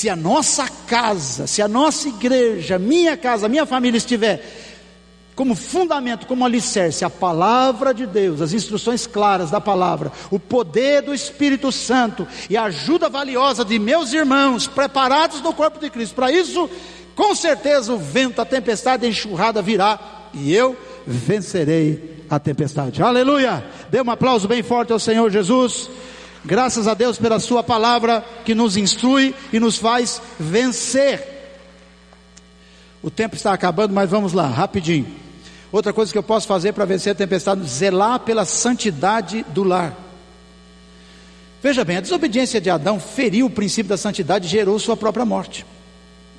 Se 0.00 0.08
a 0.08 0.16
nossa 0.16 0.66
casa, 0.86 1.46
se 1.46 1.60
a 1.60 1.68
nossa 1.68 2.08
igreja, 2.08 2.78
minha 2.78 3.18
casa, 3.18 3.50
minha 3.50 3.66
família 3.66 3.98
estiver 3.98 4.42
como 5.36 5.54
fundamento, 5.54 6.26
como 6.26 6.42
alicerce, 6.42 7.04
a 7.04 7.10
palavra 7.10 7.92
de 7.92 8.06
Deus, 8.06 8.40
as 8.40 8.54
instruções 8.54 9.06
claras 9.06 9.50
da 9.50 9.60
palavra, 9.60 10.10
o 10.30 10.38
poder 10.38 11.02
do 11.02 11.12
Espírito 11.12 11.70
Santo 11.70 12.26
e 12.48 12.56
a 12.56 12.62
ajuda 12.62 13.10
valiosa 13.10 13.62
de 13.62 13.78
meus 13.78 14.14
irmãos, 14.14 14.66
preparados 14.66 15.42
no 15.42 15.52
corpo 15.52 15.78
de 15.78 15.90
Cristo. 15.90 16.14
Para 16.14 16.32
isso, 16.32 16.70
com 17.14 17.34
certeza 17.34 17.92
o 17.92 17.98
vento, 17.98 18.40
a 18.40 18.46
tempestade, 18.46 19.04
a 19.04 19.08
enxurrada 19.10 19.60
virá 19.60 20.00
e 20.32 20.50
eu 20.54 20.78
vencerei 21.06 22.24
a 22.30 22.38
tempestade. 22.38 23.02
Aleluia! 23.02 23.62
Dê 23.90 24.00
um 24.00 24.10
aplauso 24.10 24.48
bem 24.48 24.62
forte 24.62 24.94
ao 24.94 24.98
Senhor 24.98 25.30
Jesus. 25.30 25.90
Graças 26.44 26.88
a 26.88 26.94
Deus 26.94 27.18
pela 27.18 27.38
Sua 27.38 27.62
palavra 27.62 28.24
que 28.44 28.54
nos 28.54 28.76
instrui 28.76 29.34
e 29.52 29.60
nos 29.60 29.76
faz 29.76 30.20
vencer. 30.38 31.38
O 33.02 33.10
tempo 33.10 33.34
está 33.34 33.52
acabando, 33.52 33.94
mas 33.94 34.08
vamos 34.08 34.32
lá, 34.32 34.46
rapidinho. 34.46 35.06
Outra 35.72 35.92
coisa 35.92 36.10
que 36.10 36.18
eu 36.18 36.22
posso 36.22 36.46
fazer 36.46 36.72
para 36.72 36.84
vencer 36.84 37.12
a 37.12 37.14
tempestade, 37.14 37.66
zelar 37.66 38.20
pela 38.20 38.44
santidade 38.44 39.44
do 39.48 39.62
lar. 39.62 39.96
Veja 41.62 41.84
bem, 41.84 41.98
a 41.98 42.00
desobediência 42.00 42.60
de 42.60 42.70
Adão 42.70 42.98
feriu 42.98 43.46
o 43.46 43.50
princípio 43.50 43.88
da 43.88 43.96
santidade 43.96 44.46
e 44.46 44.50
gerou 44.50 44.78
sua 44.78 44.96
própria 44.96 45.24
morte. 45.24 45.64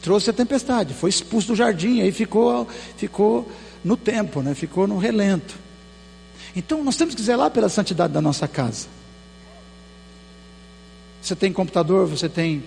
Trouxe 0.01 0.31
a 0.31 0.33
tempestade, 0.33 0.95
foi 0.95 1.11
expulso 1.11 1.49
do 1.49 1.55
jardim, 1.55 2.01
aí 2.01 2.11
ficou, 2.11 2.67
ficou 2.97 3.49
no 3.83 3.95
tempo, 3.95 4.41
né? 4.41 4.55
ficou 4.55 4.87
no 4.87 4.97
relento. 4.97 5.55
Então 6.55 6.83
nós 6.83 6.95
temos 6.95 7.13
que 7.13 7.21
zelar 7.21 7.51
pela 7.51 7.69
santidade 7.69 8.11
da 8.11 8.19
nossa 8.19 8.47
casa. 8.47 8.87
Você 11.21 11.35
tem 11.35 11.53
computador, 11.53 12.07
você 12.07 12.27
tem 12.27 12.63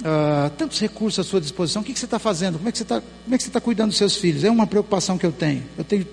uh, 0.00 0.50
tantos 0.56 0.78
recursos 0.80 1.26
à 1.26 1.28
sua 1.28 1.40
disposição. 1.40 1.82
O 1.82 1.84
que, 1.84 1.92
que 1.92 1.98
você 1.98 2.04
está 2.04 2.18
fazendo? 2.18 2.58
Como 2.58 2.68
é 2.68 2.72
que 2.72 2.78
você 2.78 2.84
está 2.84 3.02
tá 3.52 3.60
cuidando 3.60 3.88
dos 3.88 3.98
seus 3.98 4.16
filhos? 4.16 4.44
É 4.44 4.50
uma 4.50 4.66
preocupação 4.66 5.18
que 5.18 5.26
eu 5.26 5.32
tenho. 5.32 5.64
Eu 5.76 5.84
tenho 5.84 6.06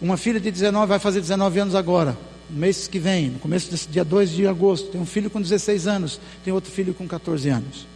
uma 0.00 0.16
filha 0.16 0.40
de 0.40 0.50
19, 0.50 0.86
vai 0.86 0.98
fazer 0.98 1.20
19 1.20 1.60
anos 1.60 1.74
agora 1.74 2.16
no 2.48 2.58
mês 2.58 2.88
que 2.88 2.98
vem, 2.98 3.30
no 3.30 3.38
começo 3.38 3.70
desse 3.70 3.88
dia 3.88 4.04
2 4.04 4.30
de 4.30 4.46
agosto, 4.46 4.90
tem 4.90 5.00
um 5.00 5.06
filho 5.06 5.28
com 5.28 5.40
16 5.40 5.86
anos, 5.86 6.20
tem 6.42 6.52
outro 6.52 6.70
filho 6.70 6.94
com 6.94 7.06
14 7.06 7.48
anos. 7.48 7.86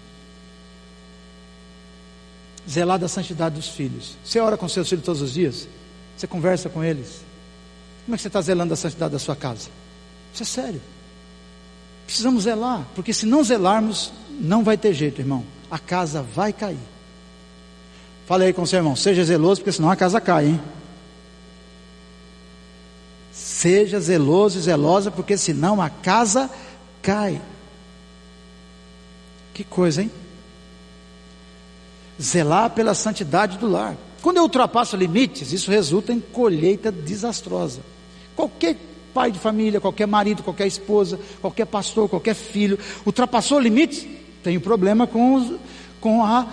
Zelar 2.69 2.99
da 2.99 3.09
santidade 3.09 3.57
dos 3.57 3.69
filhos. 3.69 4.17
Você 4.23 4.39
ora 4.39 4.57
com 4.57 4.69
seus 4.69 4.89
filhos 4.89 5.05
todos 5.05 5.23
os 5.23 5.33
dias? 5.33 5.67
Você 6.17 6.27
conversa 6.27 6.69
com 6.69 6.85
eles? 6.85 7.23
Como 8.05 8.15
é 8.15 8.17
que 8.17 8.23
você 8.23 8.29
está 8.29 8.41
zelando 8.41 8.71
da 8.71 8.77
santidade 8.77 9.13
da 9.13 9.19
sua 9.19 9.35
casa? 9.35 9.69
Isso 10.33 10.43
é 10.43 10.47
sério. 10.47 10.81
Precisamos 12.13 12.45
zelar, 12.45 12.87
porque 12.95 13.11
se 13.15 13.25
não 13.25 13.43
zelarmos, 13.43 14.13
não 14.39 14.63
vai 14.63 14.77
ter 14.77 14.93
jeito, 14.93 15.23
irmão. 15.23 15.43
A 15.71 15.79
casa 15.79 16.21
vai 16.23 16.53
cair. 16.53 16.77
Fale 18.27 18.45
aí 18.45 18.53
com 18.53 18.67
seu 18.67 18.81
irmão, 18.81 18.95
seja 18.95 19.25
zeloso, 19.25 19.63
porque 19.63 19.73
senão 19.73 19.91
a 19.91 19.97
casa 19.97 20.21
cai, 20.21 20.49
hein? 20.49 20.61
Seja 23.33 23.99
zeloso 23.99 24.59
e 24.59 24.61
zelosa, 24.61 25.11
porque 25.11 25.39
senão 25.39 25.81
a 25.81 25.89
casa 25.89 26.51
cai. 27.01 27.41
Que 29.55 29.65
coisa, 29.65 30.03
hein? 30.03 30.11
Zelar 32.21 32.69
pela 32.73 32.93
santidade 32.93 33.57
do 33.57 33.67
lar. 33.67 33.97
Quando 34.21 34.37
eu 34.37 34.43
ultrapasso 34.43 34.99
limites, 34.99 35.51
isso 35.51 35.71
resulta 35.71 36.13
em 36.13 36.21
colheita 36.21 36.93
desastrosa. 36.93 37.81
Qualquer 38.37 38.77
pai 39.13 39.31
de 39.31 39.39
família, 39.39 39.81
qualquer 39.81 40.07
marido, 40.07 40.43
qualquer 40.43 40.67
esposa, 40.67 41.19
qualquer 41.41 41.67
pastor, 41.67 42.09
qualquer 42.09 42.35
filho, 42.35 42.79
ultrapassou 43.07 43.59
limites, 43.59 44.07
tem 44.43 44.57
um 44.57 44.61
problema 44.61 45.07
com, 45.07 45.59
com 46.01 46.25
a 46.25 46.47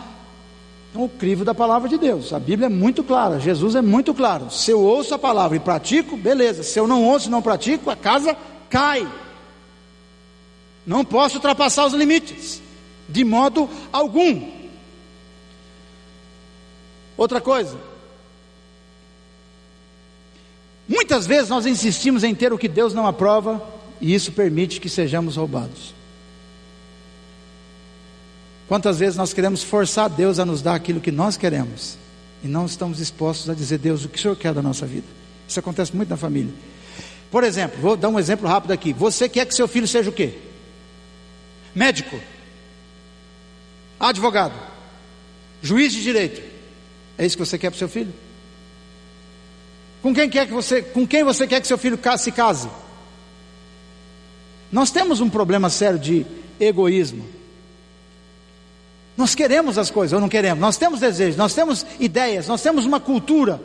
o 0.93 1.07
crivo 1.07 1.45
da 1.45 1.53
palavra 1.53 1.88
de 1.88 1.97
Deus. 1.97 2.34
A 2.34 2.39
Bíblia 2.39 2.66
é 2.66 2.70
muito 2.70 3.03
clara, 3.03 3.39
Jesus 3.39 3.76
é 3.76 3.82
muito 3.82 4.14
claro. 4.14 4.49
Se 4.49 4.72
eu 4.72 4.82
ouço 4.82 5.14
a 5.14 5.20
palavra 5.20 5.55
e 5.55 5.60
pratico, 5.60 6.18
beleza. 6.18 6.64
Se 6.64 6.80
eu 6.80 6.88
não 6.88 7.03
ouço 7.05 7.28
e 7.28 7.32
não 7.32 7.41
pratico, 7.41 7.89
a 7.89 7.95
casa 7.95 8.36
cai. 8.70 9.07
Não 10.86 11.05
posso 11.05 11.36
ultrapassar 11.36 11.86
os 11.86 11.93
limites, 11.93 12.62
de 13.07 13.24
modo 13.24 13.70
algum. 13.91 14.49
Outra 17.16 17.39
coisa. 17.39 17.78
Muitas 21.10 21.26
vezes 21.26 21.49
nós 21.49 21.66
insistimos 21.66 22.24
em 22.24 22.36
ter 22.36 22.53
o 22.53 22.57
que 22.57 22.68
Deus 22.68 22.93
não 22.93 23.07
aprova, 23.07 23.68
e 23.99 24.14
isso 24.14 24.32
permite 24.32 24.80
que 24.80 24.88
sejamos 24.88 25.38
roubados. 25.38 25.95
Quantas 28.68 28.99
vezes 28.99 29.16
nós 29.16 29.34
queremos 29.34 29.64
forçar 29.64 30.07
Deus 30.07 30.38
a 30.38 30.45
nos 30.45 30.62
dar 30.62 30.76
aquilo 30.76 31.01
que 31.01 31.12
nós 31.12 31.36
queremos 31.36 31.97
e 32.43 32.47
não 32.47 32.68
estamos 32.68 32.99
dispostos 32.99 33.49
a 33.49 33.55
dizer, 33.55 33.80
Deus, 33.80 34.05
o 34.05 34.07
que 34.07 34.20
o 34.20 34.22
Senhor 34.22 34.36
quer 34.36 34.53
da 34.53 34.62
nossa 34.62 34.86
vida? 34.86 35.07
Isso 35.47 35.60
acontece 35.60 35.95
muito 35.95 36.10
na 36.10 36.16
família. 36.16 36.53
Por 37.32 37.43
exemplo, 37.43 37.82
vou 37.82 37.97
dar 37.97 38.10
um 38.10 38.20
exemplo 38.20 38.47
rápido 38.47 38.70
aqui. 38.70 38.93
Você 38.93 39.28
quer 39.28 39.47
que 39.47 39.55
seu 39.55 39.68
filho 39.68 39.88
seja 39.88 40.12
o 40.12 40.14
quê? 40.14 40.38
Médico, 41.74 42.20
advogado, 43.99 44.53
juiz 45.60 45.91
de 45.91 46.03
direito. 46.03 46.39
É 47.18 47.26
isso 47.26 47.36
que 47.36 47.43
você 47.43 47.57
quer 47.57 47.72
para 47.72 47.78
o 47.78 47.80
seu 47.80 47.89
filho? 47.89 48.14
Com 50.01 50.13
quem 50.13 50.29
quer 50.29 50.47
que 50.47 50.53
você, 50.53 50.81
com 50.81 51.05
quem 51.05 51.23
você 51.23 51.45
quer 51.45 51.59
que 51.59 51.67
seu 51.67 51.77
filho 51.77 51.99
se 52.17 52.31
case? 52.31 52.69
Nós 54.71 54.91
temos 54.91 55.19
um 55.19 55.29
problema 55.29 55.69
sério 55.69 55.99
de 55.99 56.25
egoísmo. 56.59 57.27
Nós 59.17 59.35
queremos 59.35 59.77
as 59.77 59.91
coisas 59.91 60.13
ou 60.13 60.21
não 60.21 60.29
queremos? 60.29 60.61
Nós 60.61 60.77
temos 60.77 61.01
desejos, 61.01 61.35
nós 61.35 61.53
temos 61.53 61.85
ideias, 61.99 62.47
nós 62.47 62.61
temos 62.61 62.85
uma 62.85 62.99
cultura 62.99 63.59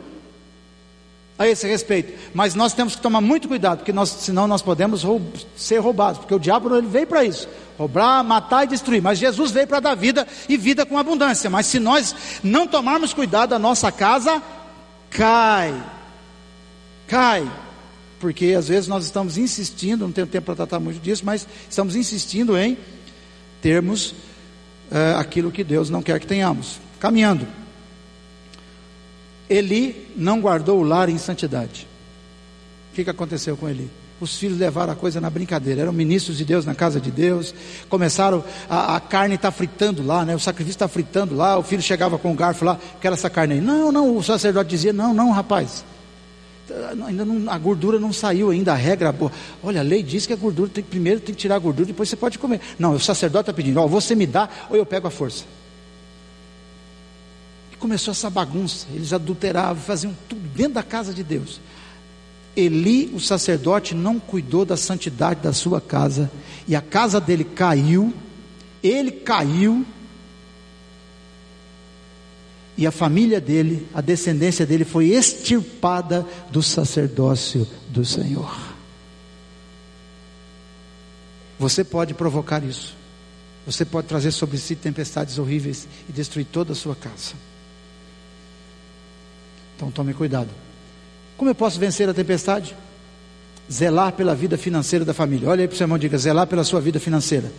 a 1.37 1.47
esse 1.47 1.67
respeito. 1.67 2.13
Mas 2.33 2.55
nós 2.55 2.73
temos 2.73 2.95
que 2.95 3.01
tomar 3.01 3.21
muito 3.21 3.47
cuidado, 3.47 3.77
porque 3.77 3.93
nós, 3.93 4.09
senão 4.09 4.47
nós 4.47 4.61
podemos 4.61 5.03
roub 5.03 5.23
ser 5.55 5.77
roubados, 5.77 6.19
porque 6.19 6.33
o 6.33 6.39
diabo 6.39 6.75
ele 6.75 6.87
veio 6.87 7.07
para 7.07 7.23
isso, 7.23 7.47
roubar, 7.77 8.23
matar 8.23 8.65
e 8.65 8.67
destruir. 8.67 9.01
Mas 9.01 9.17
Jesus 9.17 9.51
veio 9.51 9.67
para 9.67 9.79
dar 9.79 9.95
vida 9.95 10.27
e 10.49 10.57
vida 10.57 10.85
com 10.85 10.97
abundância. 10.97 11.49
Mas 11.49 11.67
se 11.67 11.79
nós 11.79 12.13
não 12.43 12.67
tomarmos 12.67 13.13
cuidado, 13.13 13.53
a 13.53 13.59
nossa 13.59 13.91
casa 13.91 14.41
cai, 15.09 15.73
cai. 17.07 17.49
Porque 18.19 18.55
às 18.57 18.67
vezes 18.67 18.87
nós 18.87 19.05
estamos 19.05 19.37
insistindo, 19.37 20.05
não 20.05 20.11
tenho 20.11 20.27
tempo 20.27 20.45
para 20.45 20.55
tratar 20.55 20.79
muito 20.79 21.01
disso, 21.01 21.23
mas 21.25 21.47
estamos 21.69 21.95
insistindo 21.95 22.57
em 22.57 22.77
termos 23.61 24.15
é, 24.91 25.15
aquilo 25.17 25.51
que 25.51 25.63
Deus 25.63 25.89
não 25.89 26.01
quer 26.01 26.19
que 26.19 26.27
tenhamos. 26.27 26.79
Caminhando. 26.99 27.47
Eli 29.49 30.11
não 30.15 30.41
guardou 30.41 30.79
o 30.79 30.83
lar 30.83 31.09
em 31.09 31.17
santidade. 31.17 31.87
O 32.91 32.95
que, 32.95 33.03
que 33.03 33.09
aconteceu 33.09 33.55
com 33.57 33.69
Eli? 33.69 33.91
Os 34.19 34.37
filhos 34.37 34.57
levaram 34.57 34.93
a 34.93 34.95
coisa 34.95 35.19
na 35.19 35.29
brincadeira, 35.29 35.81
eram 35.81 35.91
ministros 35.91 36.37
de 36.37 36.45
Deus 36.45 36.65
na 36.65 36.73
casa 36.73 37.01
de 37.01 37.11
Deus, 37.11 37.53
começaram, 37.89 38.43
a, 38.69 38.95
a 38.95 38.99
carne 38.99 39.35
está 39.35 39.51
fritando 39.51 40.05
lá, 40.05 40.23
né? 40.23 40.33
o 40.33 40.39
sacrifício 40.39 40.77
está 40.77 40.87
fritando 40.87 41.35
lá, 41.35 41.57
o 41.57 41.63
filho 41.63 41.81
chegava 41.81 42.17
com 42.17 42.31
o 42.31 42.35
garfo 42.35 42.63
lá, 42.63 42.79
quer 43.01 43.11
essa 43.11 43.29
carne 43.29 43.55
aí. 43.55 43.61
Não, 43.61 43.91
não, 43.91 44.15
o 44.15 44.23
sacerdote 44.23 44.69
dizia: 44.69 44.93
não, 44.93 45.13
não, 45.13 45.31
rapaz, 45.31 45.83
ainda 47.05 47.23
não, 47.23 47.51
a 47.51 47.57
gordura 47.57 47.99
não 47.99 48.11
saiu 48.11 48.49
ainda, 48.49 48.73
a 48.73 48.75
regra, 48.75 49.13
olha, 49.61 49.81
a 49.81 49.83
lei 49.83 50.01
diz 50.01 50.25
que 50.25 50.33
a 50.33 50.35
gordura 50.35 50.69
tem, 50.69 50.83
primeiro 50.83 51.19
tem 51.19 51.33
que 51.35 51.41
tirar 51.41 51.55
a 51.55 51.59
gordura, 51.59 51.85
depois 51.85 52.09
você 52.09 52.15
pode 52.15 52.39
comer. 52.39 52.59
Não, 52.79 52.93
o 52.93 52.99
sacerdote 52.99 53.43
está 53.43 53.53
pedindo, 53.53 53.79
ó, 53.79 53.87
você 53.87 54.15
me 54.15 54.25
dá 54.25 54.49
ou 54.69 54.75
eu 54.75 54.85
pego 54.85 55.07
a 55.07 55.11
força. 55.11 55.45
E 57.71 57.75
começou 57.75 58.11
essa 58.11 58.29
bagunça, 58.29 58.87
eles 58.93 59.13
adulteravam, 59.13 59.81
faziam 59.81 60.15
tudo 60.27 60.41
dentro 60.55 60.73
da 60.73 60.83
casa 60.83 61.13
de 61.13 61.23
Deus. 61.23 61.59
Eli, 62.55 63.11
o 63.13 63.19
sacerdote, 63.19 63.93
não 63.93 64.17
cuidou 64.17 64.65
da 64.65 64.77
santidade 64.77 65.41
da 65.41 65.51
sua 65.51 65.81
casa, 65.81 66.31
e 66.67 66.75
a 66.75 66.81
casa 66.81 67.19
dele 67.19 67.43
caiu, 67.43 68.13
ele 68.81 69.11
caiu, 69.11 69.85
e 72.77 72.85
a 72.85 72.91
família 72.91 73.39
dele, 73.39 73.87
a 73.93 74.01
descendência 74.01 74.65
dele 74.65 74.83
foi 74.83 75.07
extirpada 75.07 76.25
do 76.51 76.61
sacerdócio 76.61 77.67
do 77.89 78.03
Senhor. 78.03 78.53
Você 81.57 81.83
pode 81.83 82.13
provocar 82.13 82.63
isso. 82.63 82.95
Você 83.65 83.85
pode 83.85 84.07
trazer 84.07 84.31
sobre 84.31 84.57
si 84.57 84.75
tempestades 84.75 85.39
horríveis 85.39 85.87
e 86.07 86.11
destruir 86.11 86.45
toda 86.45 86.73
a 86.73 86.75
sua 86.75 86.95
casa. 86.95 87.33
Então 89.75 89.89
tome 89.89 90.13
cuidado. 90.13 90.49
Como 91.37 91.49
eu 91.49 91.55
posso 91.55 91.79
vencer 91.79 92.07
a 92.09 92.13
tempestade? 92.13 92.75
Zelar 93.71 94.11
pela 94.13 94.35
vida 94.35 94.57
financeira 94.57 95.03
da 95.03 95.13
família. 95.13 95.49
Olha 95.49 95.61
aí 95.61 95.67
para 95.67 95.73
o 95.73 95.77
seu 95.77 95.85
irmão 95.85 95.97
e 95.97 96.01
diga: 96.01 96.17
zelar 96.17 96.45
pela 96.45 96.63
sua 96.63 96.79
vida 96.79 96.99
financeira. 96.99 97.51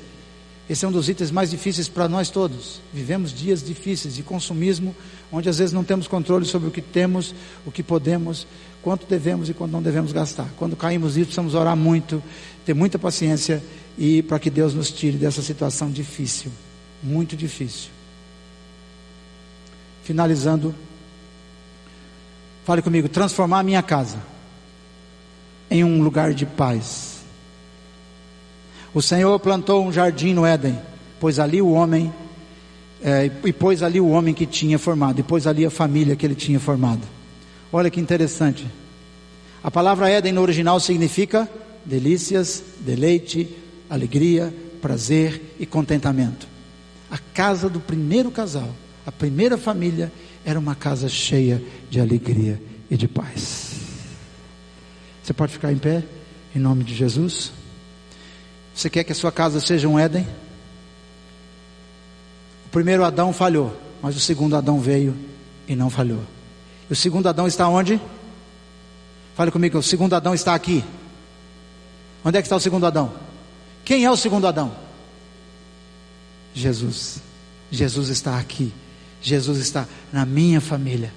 Esse 0.68 0.84
é 0.84 0.88
um 0.88 0.92
dos 0.92 1.08
itens 1.08 1.30
mais 1.30 1.50
difíceis 1.50 1.88
para 1.88 2.08
nós 2.08 2.28
todos. 2.28 2.80
Vivemos 2.92 3.32
dias 3.32 3.62
difíceis 3.62 4.16
de 4.16 4.22
consumismo, 4.22 4.94
onde 5.30 5.48
às 5.48 5.58
vezes 5.58 5.72
não 5.72 5.84
temos 5.84 6.08
controle 6.08 6.44
sobre 6.44 6.68
o 6.68 6.72
que 6.72 6.82
temos, 6.82 7.34
o 7.64 7.70
que 7.70 7.84
podemos, 7.84 8.46
quanto 8.82 9.06
devemos 9.06 9.48
e 9.48 9.54
quanto 9.54 9.70
não 9.70 9.82
devemos 9.82 10.10
gastar. 10.10 10.48
Quando 10.56 10.74
caímos 10.74 11.14
nisso, 11.14 11.26
precisamos 11.26 11.54
orar 11.54 11.76
muito, 11.76 12.20
ter 12.64 12.74
muita 12.74 12.98
paciência 12.98 13.62
e 13.96 14.22
para 14.22 14.40
que 14.40 14.50
Deus 14.50 14.74
nos 14.74 14.90
tire 14.90 15.16
dessa 15.16 15.40
situação 15.40 15.88
difícil, 15.88 16.50
muito 17.00 17.36
difícil. 17.36 17.90
Finalizando, 20.02 20.74
fale 22.64 22.82
comigo: 22.82 23.08
transformar 23.08 23.60
a 23.60 23.62
minha 23.62 23.82
casa 23.82 24.18
em 25.70 25.84
um 25.84 26.02
lugar 26.02 26.34
de 26.34 26.44
paz 26.44 27.15
o 28.96 29.02
Senhor 29.02 29.38
plantou 29.38 29.86
um 29.86 29.92
jardim 29.92 30.32
no 30.32 30.46
Éden, 30.46 30.78
pois 31.20 31.38
ali 31.38 31.60
o 31.60 31.70
homem, 31.70 32.10
é, 33.02 33.30
e 33.44 33.52
pôs 33.52 33.82
ali 33.82 34.00
o 34.00 34.08
homem 34.08 34.32
que 34.32 34.46
tinha 34.46 34.78
formado, 34.78 35.20
e 35.20 35.22
pôs 35.22 35.46
ali 35.46 35.66
a 35.66 35.70
família 35.70 36.16
que 36.16 36.24
ele 36.24 36.34
tinha 36.34 36.58
formado. 36.58 37.02
Olha 37.70 37.90
que 37.90 38.00
interessante. 38.00 38.66
A 39.62 39.70
palavra 39.70 40.08
Éden 40.08 40.32
no 40.32 40.40
original 40.40 40.80
significa 40.80 41.46
delícias, 41.84 42.64
deleite, 42.80 43.54
alegria, 43.90 44.50
prazer 44.80 45.42
e 45.60 45.66
contentamento. 45.66 46.48
A 47.10 47.18
casa 47.18 47.68
do 47.68 47.80
primeiro 47.80 48.30
casal, 48.30 48.70
a 49.04 49.12
primeira 49.12 49.58
família, 49.58 50.10
era 50.42 50.58
uma 50.58 50.74
casa 50.74 51.06
cheia 51.06 51.62
de 51.90 52.00
alegria 52.00 52.58
e 52.90 52.96
de 52.96 53.06
paz. 53.06 53.74
Você 55.22 55.34
pode 55.34 55.52
ficar 55.52 55.70
em 55.70 55.76
pé, 55.76 56.02
em 56.54 56.58
nome 56.58 56.82
de 56.82 56.94
Jesus? 56.94 57.52
Você 58.76 58.90
quer 58.90 59.04
que 59.04 59.12
a 59.12 59.14
sua 59.14 59.32
casa 59.32 59.58
seja 59.58 59.88
um 59.88 59.98
Éden? 59.98 60.28
O 62.66 62.68
primeiro 62.68 63.04
Adão 63.04 63.32
falhou, 63.32 63.74
mas 64.02 64.14
o 64.14 64.20
segundo 64.20 64.54
Adão 64.54 64.78
veio 64.78 65.16
e 65.66 65.74
não 65.74 65.88
falhou. 65.88 66.22
E 66.90 66.92
o 66.92 66.96
segundo 66.96 67.26
Adão 67.26 67.46
está 67.46 67.66
onde? 67.66 67.98
Fale 69.34 69.50
comigo, 69.50 69.78
o 69.78 69.82
segundo 69.82 70.12
Adão 70.14 70.34
está 70.34 70.54
aqui. 70.54 70.84
Onde 72.22 72.36
é 72.36 72.42
que 72.42 72.46
está 72.46 72.56
o 72.56 72.60
segundo 72.60 72.84
Adão? 72.84 73.14
Quem 73.82 74.04
é 74.04 74.10
o 74.10 74.16
segundo 74.16 74.46
Adão? 74.46 74.76
Jesus. 76.52 77.22
Jesus 77.70 78.10
está 78.10 78.38
aqui. 78.38 78.74
Jesus 79.22 79.58
está 79.58 79.88
na 80.12 80.26
minha 80.26 80.60
família. 80.60 81.14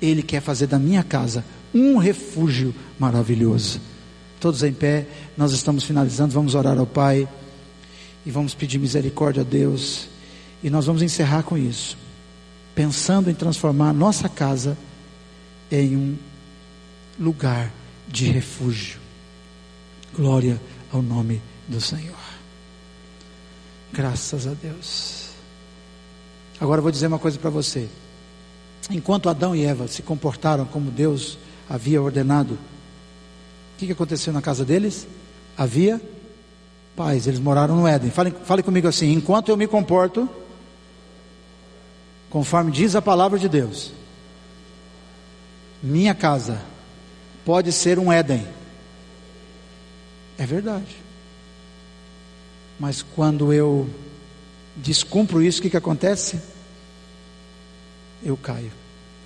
Ele 0.00 0.22
quer 0.22 0.42
fazer 0.42 0.66
da 0.66 0.78
minha 0.78 1.02
casa 1.02 1.42
um 1.74 1.96
refúgio 1.96 2.74
maravilhoso. 2.98 3.80
Todos 4.42 4.64
em 4.64 4.72
pé, 4.72 5.06
nós 5.36 5.52
estamos 5.52 5.84
finalizando, 5.84 6.34
vamos 6.34 6.56
orar 6.56 6.76
ao 6.76 6.84
Pai 6.84 7.28
e 8.26 8.30
vamos 8.32 8.56
pedir 8.56 8.76
misericórdia 8.76 9.42
a 9.42 9.44
Deus. 9.44 10.08
E 10.64 10.68
nós 10.68 10.84
vamos 10.84 11.00
encerrar 11.00 11.44
com 11.44 11.56
isso, 11.56 11.96
pensando 12.74 13.30
em 13.30 13.34
transformar 13.34 13.92
nossa 13.92 14.28
casa 14.28 14.76
em 15.70 15.96
um 15.96 16.18
lugar 17.20 17.72
de 18.08 18.32
refúgio. 18.32 18.98
Glória 20.12 20.60
ao 20.92 21.00
nome 21.00 21.40
do 21.68 21.80
Senhor. 21.80 22.18
Graças 23.92 24.48
a 24.48 24.54
Deus. 24.54 25.28
Agora 26.60 26.80
eu 26.80 26.82
vou 26.82 26.90
dizer 26.90 27.06
uma 27.06 27.18
coisa 27.20 27.38
para 27.38 27.48
você. 27.48 27.88
Enquanto 28.90 29.28
Adão 29.28 29.54
e 29.54 29.64
Eva 29.64 29.86
se 29.86 30.02
comportaram 30.02 30.64
como 30.64 30.90
Deus 30.90 31.38
havia 31.70 32.02
ordenado, 32.02 32.58
que, 33.82 33.86
que 33.86 33.92
aconteceu 33.92 34.32
na 34.32 34.40
casa 34.40 34.64
deles? 34.64 35.08
Havia 35.56 36.00
paz, 36.96 37.26
eles 37.26 37.40
moraram 37.40 37.76
no 37.76 37.86
Éden. 37.86 38.10
Fale, 38.10 38.30
fale 38.44 38.62
comigo 38.62 38.86
assim: 38.86 39.12
enquanto 39.12 39.48
eu 39.48 39.56
me 39.56 39.66
comporto, 39.66 40.28
conforme 42.30 42.70
diz 42.70 42.94
a 42.94 43.02
palavra 43.02 43.38
de 43.38 43.48
Deus, 43.48 43.92
minha 45.82 46.14
casa 46.14 46.62
pode 47.44 47.72
ser 47.72 47.98
um 47.98 48.12
Éden. 48.12 48.46
É 50.38 50.46
verdade. 50.46 50.96
Mas 52.78 53.02
quando 53.02 53.52
eu 53.52 53.88
descumpro 54.76 55.42
isso, 55.42 55.58
o 55.58 55.62
que, 55.62 55.70
que 55.70 55.76
acontece? 55.76 56.40
Eu 58.24 58.36
caio. 58.36 58.72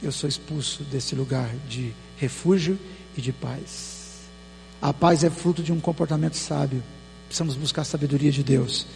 Eu 0.03 0.13
sou 0.13 0.29
expulso 0.29 0.83
desse 0.85 1.15
lugar 1.15 1.55
de 1.69 1.93
refúgio 2.17 2.79
e 3.17 3.21
de 3.21 3.33
paz. 3.33 3.96
A 4.81 4.93
paz 4.93 5.25
é 5.25 5.31
fruto 5.31 5.63
de 5.63 5.73
um 5.73 5.81
comportamento 5.81 6.37
sábio. 6.37 6.83
Precisamos 7.27 7.55
buscar 7.55 7.83
a 7.83 7.85
sabedoria 7.85 8.31
de 8.31 8.43
Deus 8.43 8.87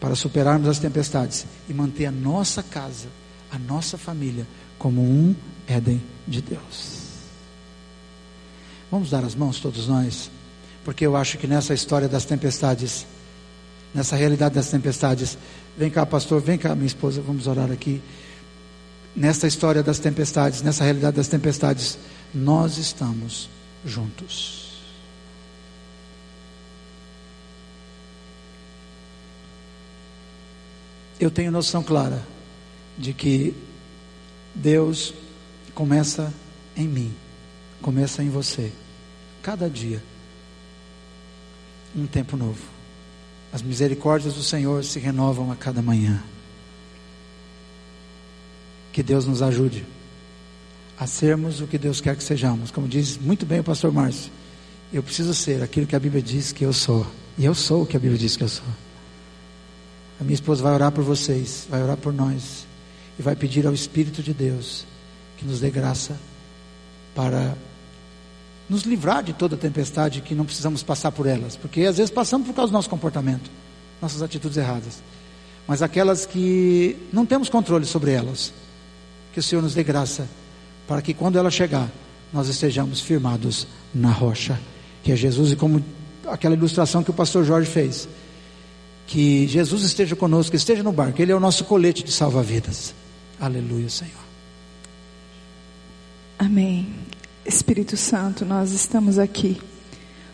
para 0.00 0.14
superarmos 0.14 0.68
as 0.68 0.78
tempestades 0.78 1.46
e 1.68 1.72
manter 1.72 2.06
a 2.06 2.10
nossa 2.10 2.62
casa, 2.62 3.08
a 3.50 3.58
nossa 3.58 3.96
família, 3.96 4.46
como 4.78 5.00
um 5.00 5.34
Éden 5.66 6.02
de 6.26 6.42
Deus. 6.42 7.02
Vamos 8.90 9.10
dar 9.10 9.24
as 9.24 9.34
mãos, 9.34 9.60
todos 9.60 9.86
nós, 9.86 10.30
porque 10.84 11.06
eu 11.06 11.16
acho 11.16 11.38
que 11.38 11.46
nessa 11.46 11.72
história 11.72 12.08
das 12.08 12.24
tempestades, 12.24 13.06
nessa 13.94 14.16
realidade 14.16 14.54
das 14.54 14.68
tempestades, 14.68 15.38
vem 15.78 15.90
cá, 15.90 16.04
pastor, 16.04 16.40
vem 16.42 16.58
cá, 16.58 16.74
minha 16.74 16.86
esposa, 16.86 17.22
vamos 17.22 17.46
orar 17.46 17.70
aqui. 17.70 18.02
Nessa 19.14 19.46
história 19.46 19.82
das 19.82 19.98
tempestades, 19.98 20.62
nessa 20.62 20.84
realidade 20.84 21.16
das 21.16 21.28
tempestades, 21.28 21.98
nós 22.34 22.76
estamos 22.76 23.48
juntos. 23.84 24.61
Eu 31.22 31.30
tenho 31.30 31.52
noção 31.52 31.84
clara 31.84 32.20
de 32.98 33.12
que 33.12 33.54
Deus 34.52 35.14
começa 35.72 36.34
em 36.76 36.88
mim, 36.88 37.14
começa 37.80 38.24
em 38.24 38.28
você 38.28 38.72
cada 39.40 39.70
dia 39.70 40.02
um 41.94 42.08
tempo 42.08 42.36
novo. 42.36 42.58
As 43.52 43.62
misericórdias 43.62 44.34
do 44.34 44.42
Senhor 44.42 44.82
se 44.82 44.98
renovam 44.98 45.52
a 45.52 45.54
cada 45.54 45.80
manhã. 45.80 46.20
Que 48.92 49.00
Deus 49.00 49.24
nos 49.24 49.42
ajude 49.42 49.86
a 50.98 51.06
sermos 51.06 51.60
o 51.60 51.68
que 51.68 51.78
Deus 51.78 52.00
quer 52.00 52.16
que 52.16 52.24
sejamos. 52.24 52.72
Como 52.72 52.88
diz 52.88 53.16
muito 53.16 53.46
bem 53.46 53.60
o 53.60 53.64
pastor 53.64 53.92
Márcio, 53.92 54.32
eu 54.92 55.04
preciso 55.04 55.32
ser 55.32 55.62
aquilo 55.62 55.86
que 55.86 55.94
a 55.94 56.00
Bíblia 56.00 56.20
diz 56.20 56.50
que 56.50 56.64
eu 56.64 56.72
sou. 56.72 57.06
E 57.38 57.44
eu 57.44 57.54
sou 57.54 57.84
o 57.84 57.86
que 57.86 57.96
a 57.96 58.00
Bíblia 58.00 58.18
diz 58.18 58.36
que 58.36 58.42
eu 58.42 58.48
sou. 58.48 58.66
A 60.22 60.24
minha 60.24 60.34
esposa 60.34 60.62
vai 60.62 60.72
orar 60.72 60.92
por 60.92 61.02
vocês, 61.02 61.66
vai 61.68 61.82
orar 61.82 61.96
por 61.96 62.12
nós 62.12 62.64
e 63.18 63.22
vai 63.22 63.34
pedir 63.34 63.66
ao 63.66 63.74
Espírito 63.74 64.22
de 64.22 64.32
Deus 64.32 64.84
que 65.36 65.44
nos 65.44 65.58
dê 65.58 65.68
graça 65.68 66.16
para 67.12 67.56
nos 68.68 68.82
livrar 68.82 69.24
de 69.24 69.32
toda 69.32 69.56
tempestade 69.56 70.20
que 70.20 70.32
não 70.32 70.44
precisamos 70.44 70.80
passar 70.80 71.10
por 71.10 71.26
elas, 71.26 71.56
porque 71.56 71.80
às 71.80 71.96
vezes 71.96 72.08
passamos 72.08 72.46
por 72.46 72.54
causa 72.54 72.70
do 72.70 72.74
nosso 72.74 72.88
comportamento, 72.88 73.50
nossas 74.00 74.22
atitudes 74.22 74.56
erradas. 74.56 75.02
Mas 75.66 75.82
aquelas 75.82 76.24
que 76.24 76.96
não 77.12 77.26
temos 77.26 77.48
controle 77.48 77.84
sobre 77.84 78.12
elas, 78.12 78.52
que 79.32 79.40
o 79.40 79.42
Senhor 79.42 79.60
nos 79.60 79.74
dê 79.74 79.82
graça 79.82 80.28
para 80.86 81.02
que 81.02 81.12
quando 81.12 81.36
ela 81.36 81.50
chegar, 81.50 81.90
nós 82.32 82.46
estejamos 82.46 83.00
firmados 83.00 83.66
na 83.92 84.12
rocha, 84.12 84.56
que 85.02 85.10
é 85.10 85.16
Jesus, 85.16 85.50
e 85.50 85.56
como 85.56 85.84
aquela 86.28 86.54
ilustração 86.54 87.02
que 87.02 87.10
o 87.10 87.14
pastor 87.14 87.44
Jorge 87.44 87.68
fez, 87.68 88.08
que 89.06 89.46
Jesus 89.46 89.82
esteja 89.82 90.16
conosco, 90.16 90.56
esteja 90.56 90.82
no 90.82 90.92
barco, 90.92 91.20
Ele 91.20 91.32
é 91.32 91.34
o 91.34 91.40
nosso 91.40 91.64
colete 91.64 92.02
de 92.02 92.12
salva-vidas. 92.12 92.94
Aleluia, 93.40 93.88
Senhor. 93.88 94.22
Amém. 96.38 96.88
Espírito 97.44 97.96
Santo, 97.96 98.44
nós 98.44 98.72
estamos 98.72 99.18
aqui 99.18 99.60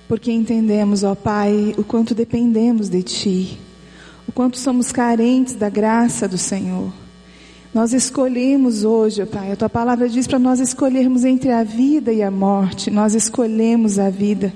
porque 0.09 0.33
entendemos, 0.33 1.05
ó 1.05 1.15
Pai, 1.15 1.75
o 1.77 1.85
quanto 1.85 2.15
dependemos 2.15 2.89
de 2.89 3.03
Ti, 3.03 3.61
o 4.27 4.33
quanto 4.33 4.57
somos 4.57 4.91
carentes 4.91 5.55
da 5.55 5.69
graça 5.69 6.27
do 6.27 6.39
Senhor. 6.39 6.91
Nós 7.75 7.93
escolhemos 7.93 8.85
hoje, 8.85 9.23
ó 9.23 9.27
Pai, 9.27 9.53
a 9.53 9.57
Tua 9.57 9.69
palavra 9.69 10.09
diz 10.09 10.27
para 10.27 10.39
nós 10.39 10.59
escolhermos 10.59 11.25
entre 11.27 11.51
a 11.53 11.63
vida 11.63 12.11
e 12.11 12.23
a 12.23 12.31
morte, 12.31 12.91
nós 12.91 13.15
escolhemos 13.15 13.99
a 13.99 14.09
vida, 14.09 14.53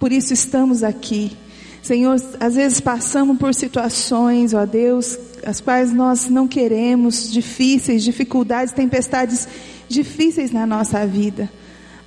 por 0.00 0.10
isso 0.10 0.32
estamos 0.32 0.82
aqui. 0.82 1.36
Senhor, 1.84 2.16
às 2.40 2.54
vezes 2.54 2.80
passamos 2.80 3.36
por 3.36 3.54
situações, 3.54 4.54
ó 4.54 4.64
Deus, 4.64 5.18
as 5.44 5.60
quais 5.60 5.92
nós 5.92 6.30
não 6.30 6.48
queremos, 6.48 7.30
difíceis, 7.30 8.02
dificuldades, 8.02 8.72
tempestades 8.72 9.46
difíceis 9.86 10.50
na 10.50 10.66
nossa 10.66 11.06
vida. 11.06 11.52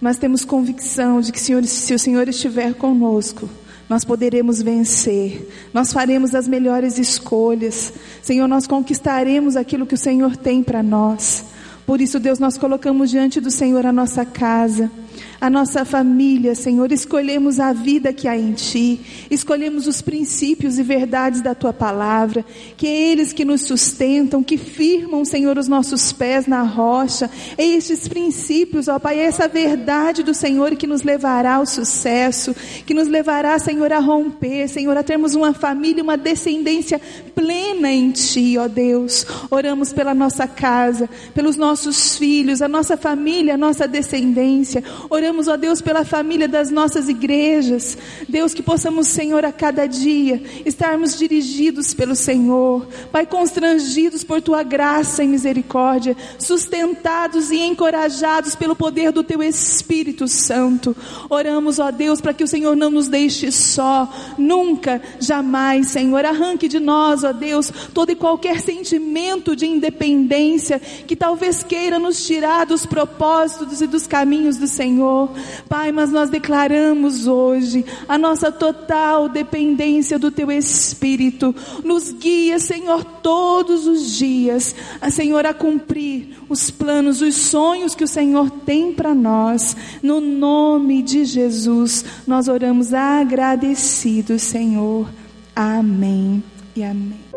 Mas 0.02 0.18
temos 0.18 0.44
convicção 0.44 1.22
de 1.22 1.32
que 1.32 1.40
Senhor, 1.40 1.64
se 1.64 1.94
o 1.94 1.99
Senhor 1.99 2.28
estiver 2.28 2.74
conosco, 2.74 3.48
nós 3.88 4.04
poderemos 4.04 4.64
vencer, 4.64 5.48
nós 5.72 5.94
faremos 5.94 6.34
as 6.34 6.48
melhores 6.48 6.98
escolhas, 6.98 7.94
Senhor, 8.24 8.48
nós 8.48 8.66
conquistaremos 8.66 9.56
aquilo 9.56 9.86
que 9.86 9.94
o 9.94 9.98
Senhor 9.98 10.36
tem 10.36 10.64
para 10.64 10.82
nós. 10.82 11.45
Por 11.86 12.02
isso, 12.02 12.20
Deus, 12.20 12.40
nós 12.40 12.58
colocamos 12.58 13.12
diante 13.12 13.40
do 13.40 13.52
Senhor 13.52 13.86
a 13.86 13.91
nossa 13.91 14.26
casa, 14.26 14.90
a 15.39 15.49
nossa 15.49 15.85
família, 15.85 16.55
Senhor, 16.55 16.91
escolhemos 16.91 17.59
a 17.59 17.72
vida 17.72 18.11
que 18.11 18.27
há 18.27 18.38
em 18.38 18.53
Ti, 18.53 19.27
escolhemos 19.30 19.88
os 19.88 20.01
princípios 20.01 20.80
e 20.80 20.84
verdades 20.84 21.41
da 21.41 21.53
Tua 21.53 21.72
palavra, 21.72 22.43
que 22.76 22.88
é 22.88 23.11
eles 23.11 23.34
que 23.34 23.45
nos 23.45 23.61
sustentam, 23.61 24.43
que 24.43 24.57
firmam, 24.57 25.23
Senhor, 25.23 25.57
os 25.57 25.68
nossos 25.68 26.11
pés 26.11 26.47
na 26.47 26.64
rocha, 26.64 27.30
é 27.57 27.65
estes 27.65 28.07
princípios, 28.07 28.88
ó 28.88 28.97
Pai, 28.97 29.19
é 29.19 29.26
essa 29.26 29.47
verdade 29.47 30.23
do 30.23 30.34
Senhor 30.34 30.76
que 30.76 30.88
nos 30.88 31.03
levará 31.03 31.55
ao 31.55 31.65
sucesso, 31.65 32.55
que 32.85 32.93
nos 32.93 33.07
levará, 33.07 33.59
Senhor, 33.59 33.91
a 33.93 33.99
romper, 33.99 34.68
Senhor, 34.68 34.97
a 34.97 35.03
termos 35.03 35.35
uma 35.35 35.53
família, 35.53 36.03
uma 36.03 36.18
descendência 36.18 36.99
plena 37.35 37.91
em 37.91 38.11
Ti, 38.11 38.57
ó 38.57 38.68
Deus. 38.68 39.26
Oramos 39.51 39.93
pela 39.93 40.14
nossa 40.14 40.47
casa, 40.47 41.09
pelos 41.34 41.55
nossos 41.55 42.18
filhos, 42.18 42.61
a 42.61 42.68
nossa 42.68 42.97
família, 42.97 43.53
a 43.53 43.57
nossa 43.57 43.88
descendência, 43.88 44.84
Oramos, 45.28 45.49
ó 45.49 45.58
Deus, 45.58 45.82
pela 45.82 46.06
família 46.06 46.48
das 46.48 46.72
nossas 46.72 47.10
igrejas. 47.10 47.98
Deus, 48.30 48.54
que 48.54 48.64
possamos, 48.64 49.10
Senhor, 49.10 49.44
a 49.44 49.52
cada 49.52 49.86
dia 49.86 50.41
estarmos 50.66 51.18
dirigidos 51.18 51.94
pelo 51.94 52.16
Senhor. 52.16 52.88
Pai, 53.12 53.26
constrangidos 53.26 54.24
por 54.24 54.41
tua 54.41 54.64
graça 54.64 55.26
e 55.26 55.28
misericórdia, 55.28 56.16
sustentados 56.40 57.52
e 57.52 57.58
encorajados 57.58 58.56
pelo 58.56 58.74
poder 58.74 59.12
do 59.12 59.22
teu 59.22 59.44
Espírito 59.44 60.30
Santo. 60.30 60.95
Oramos, 61.30 61.78
ó 61.78 61.91
Deus, 61.91 62.22
para 62.22 62.34
que 62.34 62.45
o 62.45 62.48
Senhor 62.48 62.78
não 62.78 62.90
nos 62.90 63.10
deixe 63.10 63.52
só, 63.52 64.10
nunca, 64.38 65.02
jamais, 65.20 65.90
Senhor. 65.90 66.24
Arranque 66.24 66.70
de 66.70 66.80
nós, 66.80 67.26
ó 67.26 67.34
Deus, 67.34 67.70
todo 67.94 68.14
e 68.14 68.16
qualquer 68.16 68.62
sentimento 68.62 69.58
de 69.58 69.66
independência 69.66 70.80
que 70.80 71.18
talvez 71.18 71.64
queira 71.64 71.99
nos 71.99 72.26
tirar 72.26 72.66
dos 72.66 72.86
propósitos 72.86 73.82
e 73.82 73.88
dos 73.88 74.08
caminhos 74.08 74.56
do 74.56 74.70
Senhor. 74.70 75.16
Senhor. 75.18 75.30
Pai, 75.68 75.91
mas 75.91 76.11
nós 76.11 76.30
declaramos 76.30 77.26
hoje 77.26 77.84
a 78.07 78.18
nossa 78.18 78.52
total 78.52 79.27
dependência 79.27 80.19
do 80.19 80.30
Teu 80.30 80.52
Espírito. 80.52 81.56
Nos 81.84 82.11
guia, 82.11 82.60
Senhor, 82.60 83.03
todos 83.03 83.88
os 83.88 84.15
dias, 84.15 84.76
a 85.02 85.10
Senhor, 85.10 85.45
a 85.45 85.53
cumprir 85.53 86.38
os 86.48 86.69
planos, 86.69 87.22
os 87.22 87.35
sonhos 87.35 87.95
que 87.95 88.03
o 88.03 88.07
Senhor 88.07 88.49
tem 88.49 88.94
para 88.94 89.15
nós. 89.15 89.76
No 90.03 90.22
nome 90.22 91.02
de 91.02 91.26
Jesus, 91.26 92.06
nós 92.27 92.48
oramos 92.48 92.94
agradecidos, 92.94 94.44
Senhor. 94.44 95.07
Amém 95.56 96.44
e 96.76 96.84
amém. 96.84 97.27